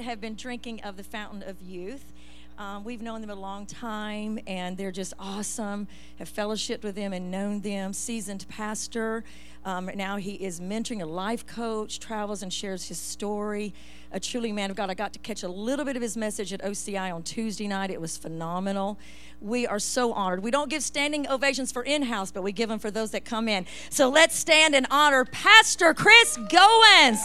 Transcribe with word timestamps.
have 0.00 0.20
been 0.20 0.34
drinking 0.34 0.80
of 0.82 0.96
the 0.96 1.04
fountain 1.04 1.42
of 1.42 1.60
youth. 1.60 2.12
Um, 2.58 2.84
we've 2.84 3.02
known 3.02 3.20
them 3.20 3.28
a 3.28 3.34
long 3.34 3.66
time, 3.66 4.38
and 4.46 4.78
they're 4.78 4.90
just 4.90 5.12
awesome. 5.18 5.88
Have 6.18 6.32
fellowshipped 6.32 6.82
with 6.82 6.94
them 6.94 7.12
and 7.12 7.30
known 7.30 7.60
them. 7.60 7.92
Seasoned 7.92 8.46
pastor. 8.48 9.24
Um, 9.66 9.90
now 9.94 10.16
he 10.16 10.34
is 10.34 10.58
mentoring 10.60 11.02
a 11.02 11.04
life 11.04 11.44
coach, 11.44 12.00
travels 12.00 12.42
and 12.42 12.52
shares 12.52 12.88
his 12.88 12.98
story. 12.98 13.74
A 14.12 14.20
truly 14.20 14.52
man 14.52 14.70
of 14.70 14.76
God. 14.76 14.88
I 14.88 14.94
got 14.94 15.12
to 15.14 15.18
catch 15.18 15.42
a 15.42 15.48
little 15.48 15.84
bit 15.84 15.96
of 15.96 16.02
his 16.02 16.16
message 16.16 16.52
at 16.52 16.62
OCI 16.62 17.12
on 17.12 17.22
Tuesday 17.24 17.66
night. 17.66 17.90
It 17.90 18.00
was 18.00 18.16
phenomenal. 18.16 18.98
We 19.40 19.66
are 19.66 19.80
so 19.80 20.12
honored. 20.12 20.42
We 20.42 20.50
don't 20.50 20.70
give 20.70 20.82
standing 20.82 21.28
ovations 21.28 21.72
for 21.72 21.82
in 21.82 22.04
house, 22.04 22.30
but 22.30 22.42
we 22.42 22.52
give 22.52 22.68
them 22.70 22.78
for 22.78 22.90
those 22.90 23.10
that 23.10 23.24
come 23.24 23.48
in. 23.48 23.66
So 23.90 24.08
let's 24.08 24.34
stand 24.34 24.74
and 24.74 24.86
honor 24.90 25.26
Pastor 25.26 25.92
Chris 25.92 26.38
Goins. 26.38 27.18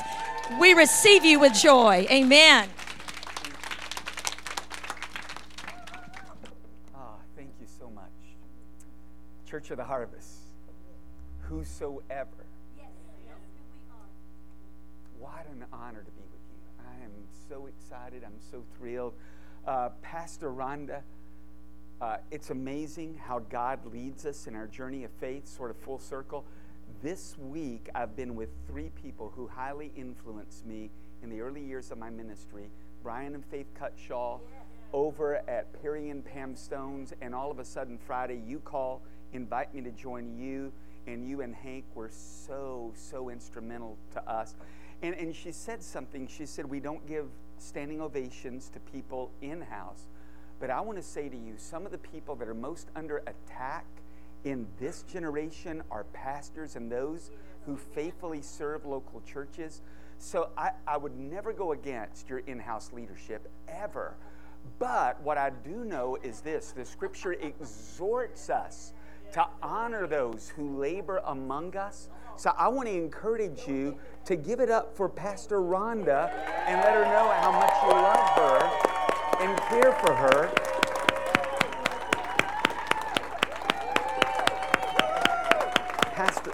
We 0.59 0.73
receive 0.73 1.23
you 1.23 1.39
with 1.39 1.53
joy. 1.53 2.05
Amen. 2.09 2.67
Church 9.51 9.69
of 9.69 9.75
the 9.75 9.83
Harvest, 9.83 10.29
whosoever. 11.41 12.45
What 15.19 15.45
an 15.51 15.65
honor 15.73 15.99
to 15.99 16.11
be 16.11 16.23
with 16.31 16.39
you. 16.53 16.85
I 16.89 17.03
am 17.03 17.11
so 17.49 17.67
excited. 17.67 18.23
I'm 18.23 18.39
so 18.49 18.63
thrilled. 18.77 19.13
Uh, 19.67 19.89
Pastor 20.01 20.49
Rhonda, 20.49 21.01
uh, 21.99 22.17
it's 22.31 22.49
amazing 22.49 23.19
how 23.21 23.39
God 23.39 23.79
leads 23.91 24.25
us 24.25 24.47
in 24.47 24.55
our 24.55 24.67
journey 24.67 25.03
of 25.03 25.11
faith, 25.19 25.45
sort 25.49 25.69
of 25.69 25.75
full 25.75 25.99
circle. 25.99 26.45
This 27.03 27.37
week, 27.37 27.89
I've 27.93 28.15
been 28.15 28.35
with 28.35 28.51
three 28.67 28.89
people 29.03 29.33
who 29.35 29.49
highly 29.49 29.91
influenced 29.97 30.65
me 30.65 30.91
in 31.23 31.29
the 31.29 31.41
early 31.41 31.61
years 31.61 31.91
of 31.91 31.97
my 31.97 32.09
ministry 32.09 32.69
Brian 33.03 33.35
and 33.35 33.45
Faith 33.47 33.67
Cutshaw 33.77 34.39
over 34.93 35.37
at 35.49 35.81
Perry 35.81 36.09
and 36.09 36.23
Pam 36.23 36.55
Stones, 36.55 37.13
and 37.21 37.35
all 37.35 37.51
of 37.51 37.59
a 37.59 37.65
sudden, 37.65 37.97
Friday, 37.97 38.41
you 38.47 38.59
call, 38.59 39.01
invite 39.33 39.73
me 39.73 39.81
to 39.81 39.91
join 39.91 40.37
you, 40.37 40.71
and 41.07 41.27
you 41.27 41.41
and 41.41 41.55
Hank 41.55 41.85
were 41.95 42.09
so, 42.09 42.93
so 42.95 43.29
instrumental 43.29 43.97
to 44.13 44.29
us. 44.29 44.55
And, 45.01 45.15
and 45.15 45.35
she 45.35 45.51
said 45.51 45.81
something. 45.81 46.27
She 46.27 46.45
said, 46.45 46.65
We 46.65 46.79
don't 46.79 47.05
give 47.07 47.25
standing 47.57 48.01
ovations 48.01 48.69
to 48.69 48.79
people 48.79 49.31
in 49.41 49.61
house. 49.61 50.07
But 50.59 50.69
I 50.69 50.79
want 50.81 50.97
to 50.97 51.03
say 51.03 51.27
to 51.27 51.35
you, 51.35 51.55
some 51.57 51.85
of 51.85 51.91
the 51.91 51.97
people 51.97 52.35
that 52.35 52.47
are 52.47 52.53
most 52.53 52.89
under 52.95 53.23
attack 53.25 53.85
in 54.43 54.67
this 54.79 55.03
generation 55.03 55.81
are 55.89 56.03
pastors 56.05 56.75
and 56.75 56.91
those 56.91 57.31
who 57.65 57.75
faithfully 57.75 58.41
serve 58.41 58.85
local 58.85 59.21
churches. 59.21 59.81
So 60.17 60.49
I, 60.57 60.71
I 60.87 60.97
would 60.97 61.17
never 61.17 61.51
go 61.51 61.71
against 61.71 62.29
your 62.29 62.39
in 62.39 62.59
house 62.59 62.91
leadership, 62.93 63.49
ever. 63.67 64.15
But 64.77 65.19
what 65.21 65.37
I 65.37 65.49
do 65.49 65.83
know 65.83 66.17
is 66.21 66.41
this 66.41 66.71
the 66.71 66.85
scripture 66.85 67.33
exhorts 67.33 68.49
us 68.49 68.93
to 69.33 69.47
honor 69.61 70.07
those 70.07 70.51
who 70.55 70.77
labor 70.77 71.21
among 71.25 71.75
us. 71.75 72.09
So 72.35 72.51
I 72.57 72.67
want 72.67 72.87
to 72.87 72.93
encourage 72.93 73.67
you 73.67 73.97
to 74.25 74.35
give 74.35 74.59
it 74.59 74.69
up 74.69 74.95
for 74.95 75.07
Pastor 75.07 75.59
Rhonda 75.59 76.31
and 76.65 76.81
let 76.81 76.93
her 76.95 77.05
know 77.05 77.31
how 77.39 77.51
much 77.51 77.73
you 77.83 77.91
love 77.91 78.29
her 78.35 78.91
and 79.41 79.57
care 79.61 79.93
for 79.93 80.13
her. 80.13 80.51
Pastor, 86.13 86.51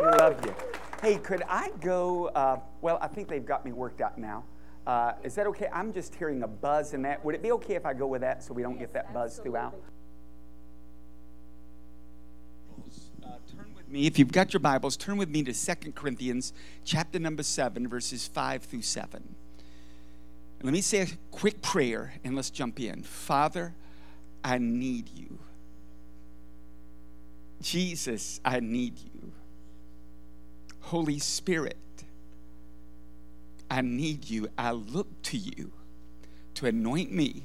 we 0.00 0.08
love 0.18 0.44
you. 0.44 0.54
Hey, 1.00 1.16
could 1.18 1.42
I 1.48 1.70
go? 1.80 2.26
Uh, 2.28 2.58
well, 2.80 2.98
I 3.02 3.08
think 3.08 3.28
they've 3.28 3.44
got 3.44 3.64
me 3.64 3.72
worked 3.72 4.00
out 4.00 4.18
now. 4.18 4.44
Uh, 4.86 5.12
is 5.22 5.34
that 5.36 5.46
okay? 5.48 5.68
I'm 5.72 5.92
just 5.92 6.14
hearing 6.14 6.42
a 6.42 6.48
buzz 6.48 6.94
in 6.94 7.02
that. 7.02 7.24
Would 7.24 7.34
it 7.34 7.42
be 7.42 7.52
okay 7.52 7.74
if 7.74 7.86
I 7.86 7.94
go 7.94 8.06
with 8.06 8.22
that 8.22 8.42
so 8.42 8.52
we 8.54 8.62
don't 8.62 8.78
get 8.78 8.92
that 8.94 9.12
buzz 9.12 9.38
throughout? 9.38 9.74
Uh, 13.24 13.38
turn 13.56 13.72
with 13.74 13.81
me, 13.92 14.06
if 14.06 14.18
you've 14.18 14.32
got 14.32 14.52
your 14.52 14.60
Bibles, 14.60 14.96
turn 14.96 15.18
with 15.18 15.28
me 15.28 15.42
to 15.44 15.54
Second 15.54 15.94
Corinthians 15.94 16.52
chapter 16.84 17.18
number 17.18 17.42
7, 17.42 17.86
verses 17.88 18.26
5 18.26 18.62
through 18.62 18.82
7. 18.82 19.34
Let 20.62 20.72
me 20.72 20.80
say 20.80 21.02
a 21.02 21.06
quick 21.30 21.60
prayer 21.60 22.14
and 22.24 22.34
let's 22.36 22.50
jump 22.50 22.80
in. 22.80 23.02
Father, 23.02 23.74
I 24.44 24.58
need 24.58 25.10
you. 25.14 25.38
Jesus, 27.60 28.40
I 28.44 28.60
need 28.60 28.98
you. 28.98 29.32
Holy 30.80 31.18
Spirit, 31.18 31.76
I 33.70 33.80
need 33.80 34.28
you. 34.28 34.48
I 34.56 34.72
look 34.72 35.22
to 35.24 35.36
you 35.36 35.72
to 36.54 36.66
anoint 36.66 37.12
me 37.12 37.44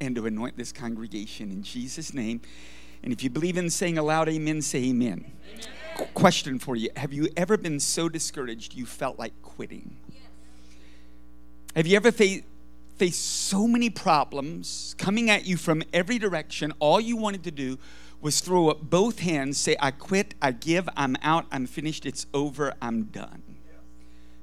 and 0.00 0.16
to 0.16 0.26
anoint 0.26 0.56
this 0.56 0.72
congregation 0.72 1.50
in 1.50 1.62
Jesus' 1.62 2.12
name. 2.12 2.40
And 3.04 3.12
if 3.12 3.22
you 3.22 3.28
believe 3.28 3.58
in 3.58 3.68
saying 3.68 3.98
aloud 3.98 4.30
amen, 4.30 4.62
say 4.62 4.84
amen. 4.84 5.30
amen. 5.52 6.08
Question 6.14 6.58
for 6.58 6.74
you 6.74 6.88
Have 6.96 7.12
you 7.12 7.28
ever 7.36 7.58
been 7.58 7.78
so 7.78 8.08
discouraged 8.08 8.74
you 8.74 8.86
felt 8.86 9.18
like 9.18 9.34
quitting? 9.42 9.96
Yes. 10.08 10.22
Have 11.76 11.86
you 11.86 11.96
ever 11.96 12.10
faced 12.10 12.44
faced 12.96 13.22
so 13.22 13.66
many 13.66 13.90
problems 13.90 14.94
coming 14.98 15.28
at 15.28 15.44
you 15.44 15.58
from 15.58 15.82
every 15.92 16.18
direction? 16.18 16.72
All 16.78 16.98
you 16.98 17.16
wanted 17.16 17.44
to 17.44 17.50
do 17.50 17.78
was 18.22 18.40
throw 18.40 18.68
up 18.68 18.80
both 18.80 19.18
hands, 19.18 19.58
say, 19.58 19.76
I 19.80 19.90
quit, 19.90 20.34
I 20.40 20.52
give, 20.52 20.88
I'm 20.96 21.16
out, 21.20 21.44
I'm 21.52 21.66
finished, 21.66 22.06
it's 22.06 22.26
over, 22.32 22.72
I'm 22.80 23.02
done. 23.04 23.42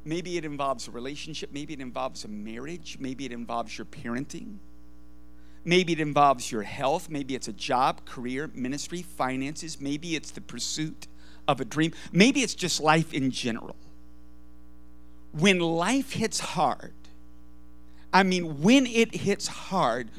Maybe 0.04 0.38
it 0.38 0.46
involves 0.46 0.88
a 0.88 0.92
relationship, 0.92 1.52
maybe 1.52 1.74
it 1.74 1.80
involves 1.80 2.26
a 2.26 2.28
marriage, 2.28 2.98
maybe 3.00 3.26
it 3.26 3.32
involves 3.32 3.76
your 3.78 3.86
parenting. 3.86 4.58
Maybe 5.64 5.94
it 5.94 6.00
involves 6.00 6.52
your 6.52 6.64
health. 6.64 7.10
Maybe 7.10 7.36
it's 7.36 7.48
a 7.48 7.54
job, 7.54 8.06
career, 8.06 8.50
ministry, 8.54 9.02
finances. 9.02 9.80
Maybe 9.80 10.16
it's 10.16 10.32
the 10.32 10.42
pursuit 10.42 11.08
of 11.48 11.62
a 11.62 11.66
dream. 11.66 11.94
Maybe 12.12 12.42
it's 12.42 12.56
just 12.56 12.80
life 12.82 13.14
in 13.14 13.32
general. 13.32 13.76
When 15.32 15.60
life 15.60 16.14
hits 16.14 16.40
hard, 16.40 16.94
I 18.12 18.24
mean, 18.24 18.62
when 18.62 18.86
it 18.86 19.16
hits 19.16 19.48
hard, 19.48 20.10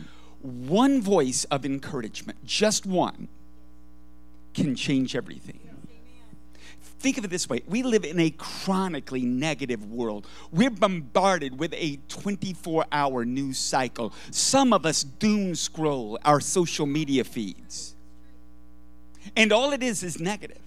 one 0.41 1.03
voice 1.03 1.45
of 1.45 1.65
encouragement, 1.65 2.45
just 2.45 2.87
one, 2.87 3.29
can 4.55 4.75
change 4.75 5.15
everything. 5.15 5.61
Think 7.03 7.19
of 7.19 7.25
it 7.25 7.31
this 7.31 7.49
way 7.49 7.63
we 7.67 7.83
live 7.83 8.05
in 8.05 8.21
a 8.21 8.31
chronically 8.31 9.23
negative 9.23 9.91
world. 9.91 10.29
We're 10.53 10.71
bombarded 10.71 11.59
with 11.59 11.75
a 11.75 11.99
24 12.07 12.87
hour 12.93 13.25
news 13.25 13.59
cycle. 13.59 14.13
Some 14.31 14.73
of 14.73 14.87
us 14.87 15.03
doom 15.03 15.57
scroll 15.57 16.17
our 16.25 16.41
social 16.41 16.87
media 16.87 17.25
feeds. 17.25 17.97
And 19.37 19.53
all 19.53 19.73
it 19.73 19.83
is 19.83 20.05
is 20.05 20.21
negative. 20.21 20.59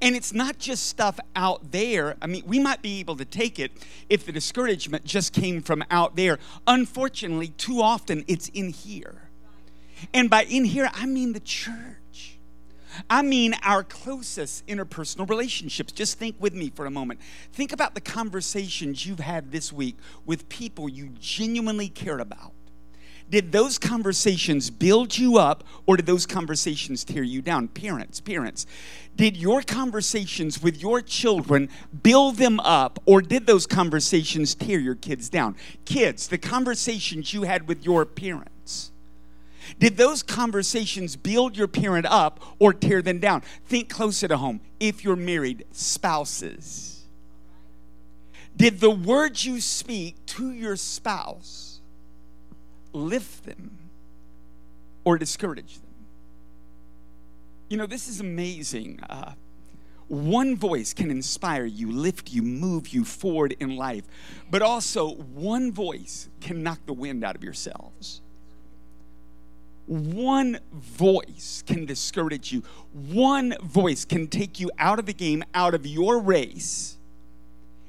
And 0.00 0.14
it's 0.14 0.32
not 0.32 0.58
just 0.58 0.86
stuff 0.86 1.18
out 1.34 1.72
there. 1.72 2.16
I 2.22 2.28
mean, 2.28 2.44
we 2.46 2.60
might 2.60 2.80
be 2.80 3.00
able 3.00 3.16
to 3.16 3.24
take 3.24 3.58
it 3.58 3.72
if 4.08 4.24
the 4.24 4.30
discouragement 4.30 5.04
just 5.04 5.32
came 5.32 5.62
from 5.62 5.84
out 5.90 6.14
there. 6.14 6.38
Unfortunately, 6.68 7.48
too 7.48 7.82
often 7.82 8.24
it's 8.28 8.46
in 8.50 8.68
here. 8.68 9.22
And 10.14 10.30
by 10.30 10.44
in 10.44 10.64
here, 10.64 10.88
I 10.94 11.06
mean 11.06 11.32
the 11.32 11.40
church. 11.40 11.96
I 13.08 13.22
mean 13.22 13.54
our 13.62 13.82
closest 13.82 14.66
interpersonal 14.66 15.28
relationships. 15.28 15.92
Just 15.92 16.18
think 16.18 16.36
with 16.38 16.54
me 16.54 16.70
for 16.70 16.86
a 16.86 16.90
moment. 16.90 17.20
Think 17.52 17.72
about 17.72 17.94
the 17.94 18.00
conversations 18.00 19.06
you've 19.06 19.20
had 19.20 19.52
this 19.52 19.72
week 19.72 19.96
with 20.26 20.48
people 20.48 20.88
you 20.88 21.10
genuinely 21.18 21.88
cared 21.88 22.20
about. 22.20 22.52
Did 23.30 23.50
those 23.50 23.78
conversations 23.78 24.68
build 24.68 25.16
you 25.16 25.38
up 25.38 25.64
or 25.86 25.96
did 25.96 26.04
those 26.04 26.26
conversations 26.26 27.02
tear 27.02 27.22
you 27.22 27.40
down? 27.40 27.68
Parents, 27.68 28.20
parents, 28.20 28.66
did 29.16 29.38
your 29.38 29.62
conversations 29.62 30.62
with 30.62 30.82
your 30.82 31.00
children 31.00 31.70
build 32.02 32.36
them 32.36 32.60
up 32.60 32.98
or 33.06 33.22
did 33.22 33.46
those 33.46 33.66
conversations 33.66 34.54
tear 34.54 34.78
your 34.78 34.94
kids 34.94 35.30
down? 35.30 35.56
Kids, 35.86 36.28
the 36.28 36.36
conversations 36.36 37.32
you 37.32 37.44
had 37.44 37.66
with 37.66 37.86
your 37.86 38.04
parents 38.04 38.91
did 39.78 39.96
those 39.96 40.22
conversations 40.22 41.16
build 41.16 41.56
your 41.56 41.68
parent 41.68 42.06
up 42.06 42.40
or 42.58 42.72
tear 42.72 43.02
them 43.02 43.18
down? 43.18 43.42
Think 43.66 43.88
closer 43.88 44.28
to 44.28 44.36
home. 44.36 44.60
If 44.80 45.04
you're 45.04 45.16
married, 45.16 45.64
spouses. 45.72 47.04
Did 48.56 48.80
the 48.80 48.90
words 48.90 49.44
you 49.44 49.60
speak 49.60 50.24
to 50.26 50.52
your 50.52 50.76
spouse 50.76 51.80
lift 52.92 53.44
them 53.44 53.78
or 55.04 55.18
discourage 55.18 55.78
them? 55.78 55.88
You 57.68 57.78
know, 57.78 57.86
this 57.86 58.08
is 58.08 58.20
amazing. 58.20 59.00
Uh, 59.08 59.32
one 60.08 60.56
voice 60.56 60.92
can 60.92 61.10
inspire 61.10 61.64
you, 61.64 61.90
lift 61.90 62.30
you, 62.30 62.42
move 62.42 62.88
you 62.88 63.02
forward 63.02 63.56
in 63.58 63.76
life, 63.76 64.04
but 64.50 64.60
also 64.60 65.14
one 65.14 65.72
voice 65.72 66.28
can 66.42 66.62
knock 66.62 66.80
the 66.84 66.92
wind 66.92 67.24
out 67.24 67.34
of 67.34 67.42
your 67.42 67.54
sails. 67.54 68.20
One 69.92 70.58
voice 70.72 71.62
can 71.66 71.84
discourage 71.84 72.50
you. 72.50 72.62
One 72.94 73.54
voice 73.62 74.06
can 74.06 74.26
take 74.26 74.58
you 74.58 74.70
out 74.78 74.98
of 74.98 75.04
the 75.04 75.12
game, 75.12 75.44
out 75.52 75.74
of 75.74 75.86
your 75.86 76.18
race, 76.18 76.96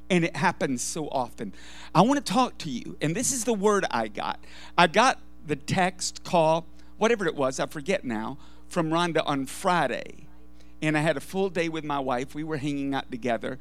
And 0.10 0.26
it 0.26 0.36
happens 0.36 0.82
so 0.82 1.08
often. 1.08 1.54
I 1.96 2.02
want 2.02 2.24
to 2.24 2.34
talk 2.34 2.58
to 2.60 2.70
you, 2.70 2.98
and 3.02 3.16
this 3.16 3.32
is 3.32 3.46
the 3.46 3.54
word 3.54 3.86
I 3.90 4.10
got. 4.10 4.44
I 4.78 4.88
got 4.88 5.20
the 5.48 5.56
text, 5.56 6.26
call, 6.26 6.66
whatever 6.98 7.26
it 7.26 7.36
was, 7.36 7.58
I 7.58 7.68
forget 7.68 8.04
now, 8.04 8.38
from 8.68 8.90
Rhonda 8.90 9.24
on 9.26 9.46
Friday. 9.46 10.28
And 10.82 10.98
I 10.98 11.02
had 11.02 11.16
a 11.16 11.22
full 11.22 11.50
day 11.50 11.70
with 11.70 11.86
my 11.86 12.00
wife. 12.00 12.36
We 12.36 12.44
were 12.44 12.58
hanging 12.58 12.94
out 12.94 13.12
together. 13.12 13.60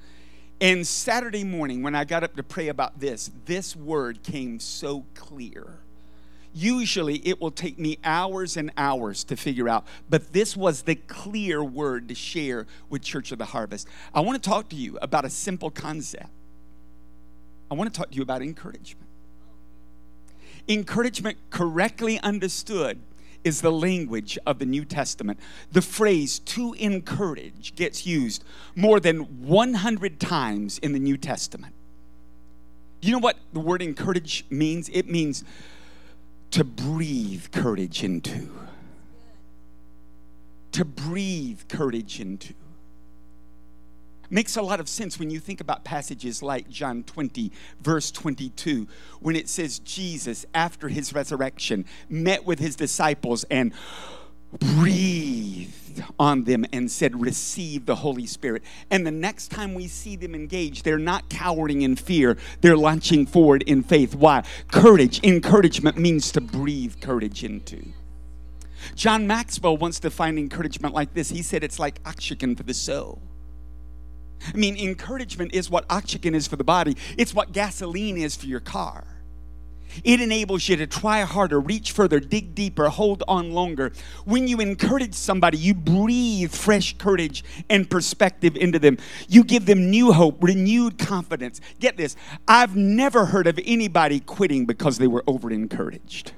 And 0.61 0.85
Saturday 0.85 1.45
morning, 1.45 1.83
when 1.85 1.95
I 1.95 2.05
got 2.05 2.25
up 2.25 2.35
to 2.35 2.43
pray 2.43 2.67
about 2.67 2.99
this, 2.99 3.31
this 3.45 3.77
word 3.77 4.25
came 4.25 4.59
so 4.59 5.07
clear. 5.15 5.82
Usually 6.55 7.17
it 7.27 7.41
will 7.41 7.51
take 7.51 7.79
me 7.79 7.99
hours 8.05 8.57
and 8.57 8.71
hours 8.77 9.25
to 9.25 9.37
figure 9.37 9.69
out, 9.69 9.87
but 10.11 10.33
this 10.33 10.57
was 10.57 10.83
the 10.83 10.95
clear 10.95 11.65
word 11.65 12.09
to 12.09 12.15
share 12.15 12.67
with 12.91 13.03
Church 13.03 13.33
of 13.33 13.39
the 13.39 13.47
Harvest. 13.47 13.89
I 14.15 14.21
want 14.21 14.43
to 14.43 14.51
talk 14.51 14.69
to 14.71 14.77
you 14.77 14.99
about 15.01 15.25
a 15.25 15.31
simple 15.31 15.71
concept. 15.71 16.29
I 17.71 17.75
want 17.75 17.93
to 17.93 17.99
talk 17.99 18.11
to 18.11 18.17
you 18.17 18.23
about 18.23 18.43
encouragement. 18.43 19.09
Encouragement, 20.69 21.39
correctly 21.51 22.21
understood, 22.21 23.01
is 23.45 23.63
the 23.63 23.73
language 23.73 24.39
of 24.47 24.59
the 24.59 24.67
New 24.67 24.85
Testament. 24.85 25.41
The 25.73 25.83
phrase 25.83 26.39
to 26.41 26.75
encourage 26.75 27.75
gets 27.75 28.07
used 28.07 28.45
more 28.77 29.01
than 29.01 29.21
100 29.47 30.21
times 30.21 30.79
in 30.79 30.93
the 30.93 30.99
New 30.99 31.17
Testament. 31.17 31.75
You 33.01 33.13
know 33.13 33.19
what 33.19 33.37
the 33.53 33.61
word 33.61 33.83
encourage 33.83 34.45
means? 34.49 34.89
It 34.91 35.09
means 35.09 35.43
to 36.53 36.65
breathe 36.65 37.51
courage 37.51 38.05
into. 38.05 38.49
To 40.73 40.85
breathe 40.85 41.63
courage 41.69 42.21
into. 42.21 42.55
Makes 44.31 44.57
a 44.57 44.63
lot 44.63 44.81
of 44.81 44.89
sense 44.89 45.19
when 45.19 45.29
you 45.29 45.41
think 45.41 45.61
about 45.61 45.85
passages 45.85 46.43
like 46.43 46.69
John 46.71 47.05
20, 47.05 47.53
verse 47.81 48.11
22, 48.11 48.87
when 49.21 49.37
it 49.37 49.49
says 49.49 49.79
Jesus, 49.81 50.47
after 50.55 50.89
his 50.89 51.13
resurrection, 51.15 51.85
met 52.09 52.47
with 52.47 52.59
his 52.59 52.77
disciples 52.77 53.45
and 53.51 53.73
breathed 54.59 56.03
on 56.19 56.45
them 56.45 56.65
and 56.73 56.91
said, 56.91 57.21
Receive 57.21 57.87
the 57.87 57.97
Holy 57.97 58.27
Spirit. 58.27 58.63
And 58.91 59.07
the 59.07 59.11
next 59.11 59.49
time 59.49 59.75
we 59.75 59.89
see 59.89 60.17
them 60.17 60.35
engaged, 60.35 60.85
they're 60.85 60.99
not 60.99 61.29
cowering 61.29 61.83
in 61.83 61.97
fear, 61.97 62.37
they're 62.61 62.77
launching 62.77 63.27
forward 63.27 63.63
in 63.63 63.83
faith. 63.83 64.15
Why? 64.15 64.45
Courage, 64.71 65.23
encouragement 65.25 65.97
means 65.97 66.33
to 66.33 66.41
breathe 66.41 67.01
courage 67.01 67.45
into. 67.45 67.83
John 68.95 69.27
Maxwell 69.27 69.77
once 69.77 70.01
defined 70.01 70.39
encouragement 70.39 70.95
like 70.95 71.15
this 71.15 71.31
he 71.31 71.43
said 71.43 71.63
it's 71.63 71.79
like 71.79 72.01
oxygen 72.05 72.57
for 72.57 72.65
the 72.65 72.75
soul. 72.75 73.21
I 74.53 74.57
mean, 74.57 74.77
encouragement 74.77 75.55
is 75.55 75.71
what 75.71 75.85
oxygen 75.89 76.35
is 76.35 76.49
for 76.49 76.57
the 76.57 76.65
body, 76.65 76.97
it's 77.17 77.35
what 77.35 77.53
gasoline 77.53 78.17
is 78.17 78.37
for 78.37 78.47
your 78.47 78.61
car. 78.61 79.05
It 80.05 80.21
enables 80.21 80.69
you 80.69 80.77
to 80.77 80.87
try 80.87 81.23
harder, 81.23 81.61
reach 81.61 81.93
further, 81.93 82.21
dig 82.21 82.55
deeper, 82.55 82.89
hold 82.89 83.23
on 83.29 83.53
longer. 83.53 83.93
When 84.25 84.49
you 84.49 84.61
encourage 84.61 85.15
somebody, 85.15 85.59
you 85.59 85.75
breathe 85.75 86.53
fresh 86.53 86.97
courage 86.99 87.45
and 87.69 87.89
perspective 87.89 88.57
into 88.57 88.79
them. 88.79 88.99
You 89.29 89.45
give 89.45 89.67
them 89.67 89.91
new 89.91 90.13
hope, 90.13 90.43
renewed 90.43 90.99
confidence. 90.99 91.61
Get 91.79 91.97
this 91.97 92.17
I've 92.49 92.77
never 92.77 93.27
heard 93.27 93.47
of 93.47 93.59
anybody 93.65 94.21
quitting 94.21 94.67
because 94.67 94.99
they 94.99 95.07
were 95.07 95.25
over 95.27 95.51
encouraged. 95.51 96.33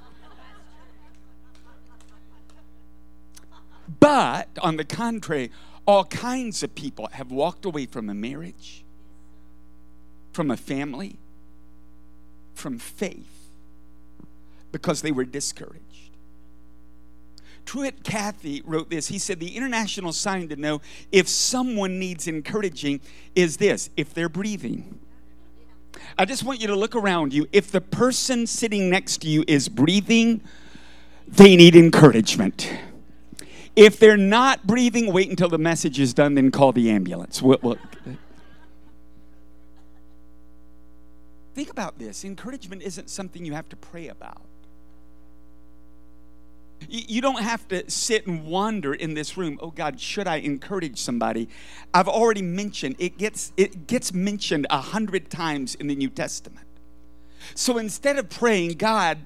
But 4.01 4.49
on 4.61 4.77
the 4.77 4.85
contrary, 4.85 5.51
all 5.87 6.05
kinds 6.05 6.63
of 6.63 6.75
people 6.75 7.09
have 7.13 7.31
walked 7.31 7.65
away 7.65 7.87
from 7.87 8.09
a 8.09 8.15
marriage, 8.15 8.85
from 10.33 10.51
a 10.51 10.57
family, 10.57 11.19
from 12.55 12.79
faith 12.79 13.34
because 14.75 15.03
they 15.03 15.13
were 15.13 15.25
discouraged. 15.25 16.11
Truett 17.65 18.03
Cathy 18.03 18.61
wrote 18.65 18.91
this. 18.91 19.07
He 19.07 19.21
said, 19.21 19.39
The 19.39 19.57
international 19.57 20.13
sign 20.13 20.49
to 20.49 20.57
know 20.57 20.81
if 21.13 21.29
someone 21.29 22.01
needs 22.01 22.27
encouraging 22.27 23.01
is 23.37 23.57
this 23.57 23.89
if 23.97 24.13
they're 24.13 24.29
breathing. 24.29 24.99
I 26.19 26.25
just 26.25 26.43
want 26.43 26.61
you 26.61 26.67
to 26.67 26.75
look 26.75 26.97
around 26.97 27.33
you. 27.33 27.47
If 27.53 27.71
the 27.71 27.81
person 27.81 28.49
sitting 28.49 28.91
next 28.91 29.19
to 29.19 29.29
you 29.29 29.45
is 29.47 29.69
breathing, 29.69 30.41
they 31.29 31.55
need 31.55 31.77
encouragement. 31.77 32.69
If 33.77 34.01
they're 34.01 34.17
not 34.17 34.67
breathing, 34.67 35.13
wait 35.13 35.31
until 35.31 35.49
the 35.49 35.59
message 35.59 36.01
is 36.01 36.13
done, 36.13 36.35
then 36.35 36.51
call 36.51 36.73
the 36.73 36.91
ambulance. 36.91 37.41
We'll, 37.41 37.61
we'll, 37.63 37.79
think 41.55 41.71
about 41.71 42.01
this 42.01 42.25
encouragement 42.25 42.83
isn't 42.83 43.09
something 43.09 43.45
you 43.45 43.53
have 43.53 43.69
to 43.69 43.77
pray 43.77 44.09
about. 44.09 44.43
You 46.89 47.21
don't 47.21 47.41
have 47.41 47.67
to 47.69 47.89
sit 47.91 48.27
and 48.27 48.45
wonder 48.45 48.95
in 48.95 49.15
this 49.15 49.37
room, 49.37 49.59
oh 49.63 49.71
God, 49.71 50.01
should 50.01 50.27
I 50.27 50.37
encourage 50.37 50.99
somebody? 50.99 51.49
I've 51.93 52.09
already 52.09 52.43
mentioned 52.43 52.97
it 52.99 53.19
gets 53.19 53.53
it 53.57 53.87
gets 53.87 54.13
mentioned 54.13 54.67
a 54.71 54.81
hundred 54.81 55.31
times 55.31 55.75
in 55.75 55.87
the 55.87 55.95
New 55.95 56.11
Testament. 56.11 56.67
So 57.55 57.79
instead 57.79 58.19
of 58.19 58.31
praying, 58.31 58.73
God, 58.73 59.19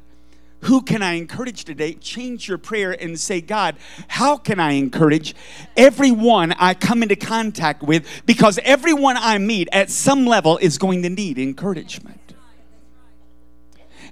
who 0.62 0.82
can 0.82 1.02
I 1.02 1.12
encourage 1.12 1.64
today? 1.64 1.94
Change 1.94 2.48
your 2.48 2.58
prayer 2.58 2.90
and 3.00 3.18
say, 3.18 3.40
God, 3.40 3.76
how 4.08 4.36
can 4.36 4.58
I 4.58 4.72
encourage 4.72 5.34
everyone 5.76 6.52
I 6.52 6.74
come 6.74 7.02
into 7.02 7.14
contact 7.14 7.82
with? 7.82 8.06
Because 8.26 8.58
everyone 8.64 9.16
I 9.16 9.38
meet 9.38 9.68
at 9.70 9.88
some 9.88 10.26
level 10.26 10.58
is 10.58 10.76
going 10.76 11.02
to 11.02 11.10
need 11.10 11.38
encouragement. 11.38 12.34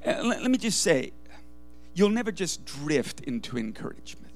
Uh, 0.06 0.22
let, 0.22 0.42
let 0.42 0.50
me 0.50 0.58
just 0.58 0.81
say, 0.82 1.12
you'll 1.96 2.10
never 2.10 2.31
just 2.31 2.64
drift 2.64 3.20
into 3.20 3.56
encouragement. 3.56 4.34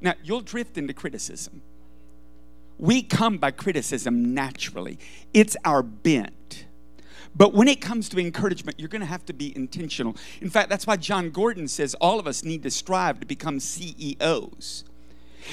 Now, 0.00 0.14
you'll 0.22 0.42
drift 0.42 0.76
into 0.76 0.92
criticism. 0.92 1.62
We 2.78 3.02
come 3.02 3.38
by 3.38 3.52
criticism 3.52 4.34
naturally, 4.34 4.98
it's 5.32 5.56
our 5.64 5.82
bent. 5.82 6.66
But 7.34 7.54
when 7.54 7.68
it 7.68 7.80
comes 7.80 8.10
to 8.10 8.18
encouragement, 8.18 8.78
you're 8.78 8.90
going 8.90 9.00
to 9.00 9.06
have 9.06 9.24
to 9.26 9.32
be 9.32 9.56
intentional. 9.56 10.16
In 10.42 10.50
fact, 10.50 10.68
that's 10.68 10.86
why 10.86 10.96
Jon 10.96 11.30
Gordon 11.30 11.66
says 11.66 11.94
all 11.94 12.18
of 12.18 12.26
us 12.26 12.44
need 12.44 12.62
to 12.64 12.70
strive 12.70 13.20
to 13.20 13.26
become 13.26 13.58
CEOs. 13.58 14.84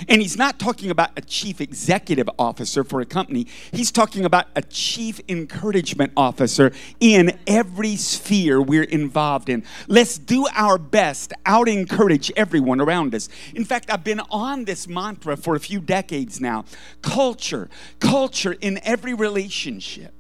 And 0.08 0.22
he's 0.22 0.38
not 0.38 0.60
talking 0.60 0.92
about 0.92 1.12
a 1.18 1.22
chief 1.22 1.62
executive 1.62 2.30
officer 2.38 2.84
for 2.84 3.02
a 3.02 3.06
company. 3.06 3.48
He's 3.72 3.92
talking 3.92 4.26
about 4.26 4.48
a 4.56 4.62
chief 4.62 5.20
encouragement 5.28 6.14
officer 6.16 6.72
in 7.00 7.38
every 7.48 7.96
sphere 7.96 8.62
we're 8.62 8.84
involved 8.84 9.50
in. 9.50 9.64
Let's 9.88 10.18
do 10.18 10.48
our 10.54 10.78
best, 10.78 11.34
out 11.46 11.68
encourage 11.68 12.32
everyone 12.36 12.82
around 12.82 13.16
us. 13.16 13.30
In 13.56 13.66
fact, 13.66 13.92
I've 13.92 14.04
been 14.04 14.22
on 14.32 14.66
this 14.66 14.88
mantra 14.88 15.38
for 15.38 15.56
a 15.56 15.60
few 15.60 15.80
decades 15.80 16.40
now 16.40 16.66
culture, 17.02 17.70
culture 18.00 18.56
in 18.60 18.80
every 18.84 19.14
relationship 19.14 20.14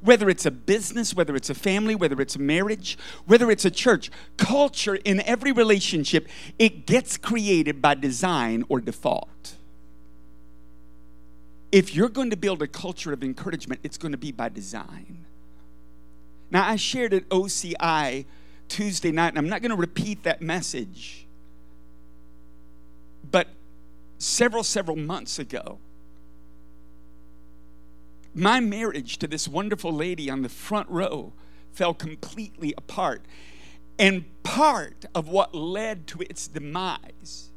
whether 0.00 0.28
it's 0.28 0.46
a 0.46 0.50
business, 0.50 1.14
whether 1.14 1.36
it's 1.36 1.50
a 1.50 1.54
family, 1.54 1.94
whether 1.94 2.20
it's 2.20 2.36
a 2.36 2.38
marriage, 2.38 2.98
whether 3.26 3.50
it's 3.50 3.64
a 3.64 3.70
church, 3.70 4.10
culture 4.36 4.96
in 4.96 5.20
every 5.22 5.52
relationship, 5.52 6.28
it 6.58 6.86
gets 6.86 7.16
created 7.16 7.82
by 7.82 7.94
design 7.94 8.64
or 8.68 8.80
default. 8.80 9.54
If 11.70 11.94
you're 11.94 12.10
going 12.10 12.30
to 12.30 12.36
build 12.36 12.62
a 12.62 12.66
culture 12.66 13.12
of 13.12 13.22
encouragement, 13.22 13.80
it's 13.82 13.96
going 13.96 14.12
to 14.12 14.18
be 14.18 14.32
by 14.32 14.48
design. 14.50 15.24
Now, 16.50 16.68
I 16.68 16.76
shared 16.76 17.14
at 17.14 17.26
OCI 17.30 18.26
Tuesday 18.68 19.10
night, 19.10 19.28
and 19.28 19.38
I'm 19.38 19.48
not 19.48 19.62
going 19.62 19.70
to 19.70 19.76
repeat 19.76 20.22
that 20.24 20.42
message, 20.42 21.26
but 23.30 23.48
several, 24.18 24.62
several 24.62 24.96
months 24.96 25.38
ago, 25.38 25.78
my 28.34 28.60
marriage 28.60 29.18
to 29.18 29.26
this 29.26 29.46
wonderful 29.46 29.92
lady 29.92 30.30
on 30.30 30.42
the 30.42 30.48
front 30.48 30.88
row 30.88 31.32
fell 31.72 31.94
completely 31.94 32.74
apart. 32.76 33.22
And 33.98 34.24
part 34.42 35.04
of 35.14 35.28
what 35.28 35.54
led 35.54 36.06
to 36.08 36.22
its 36.22 36.48
demise, 36.48 37.50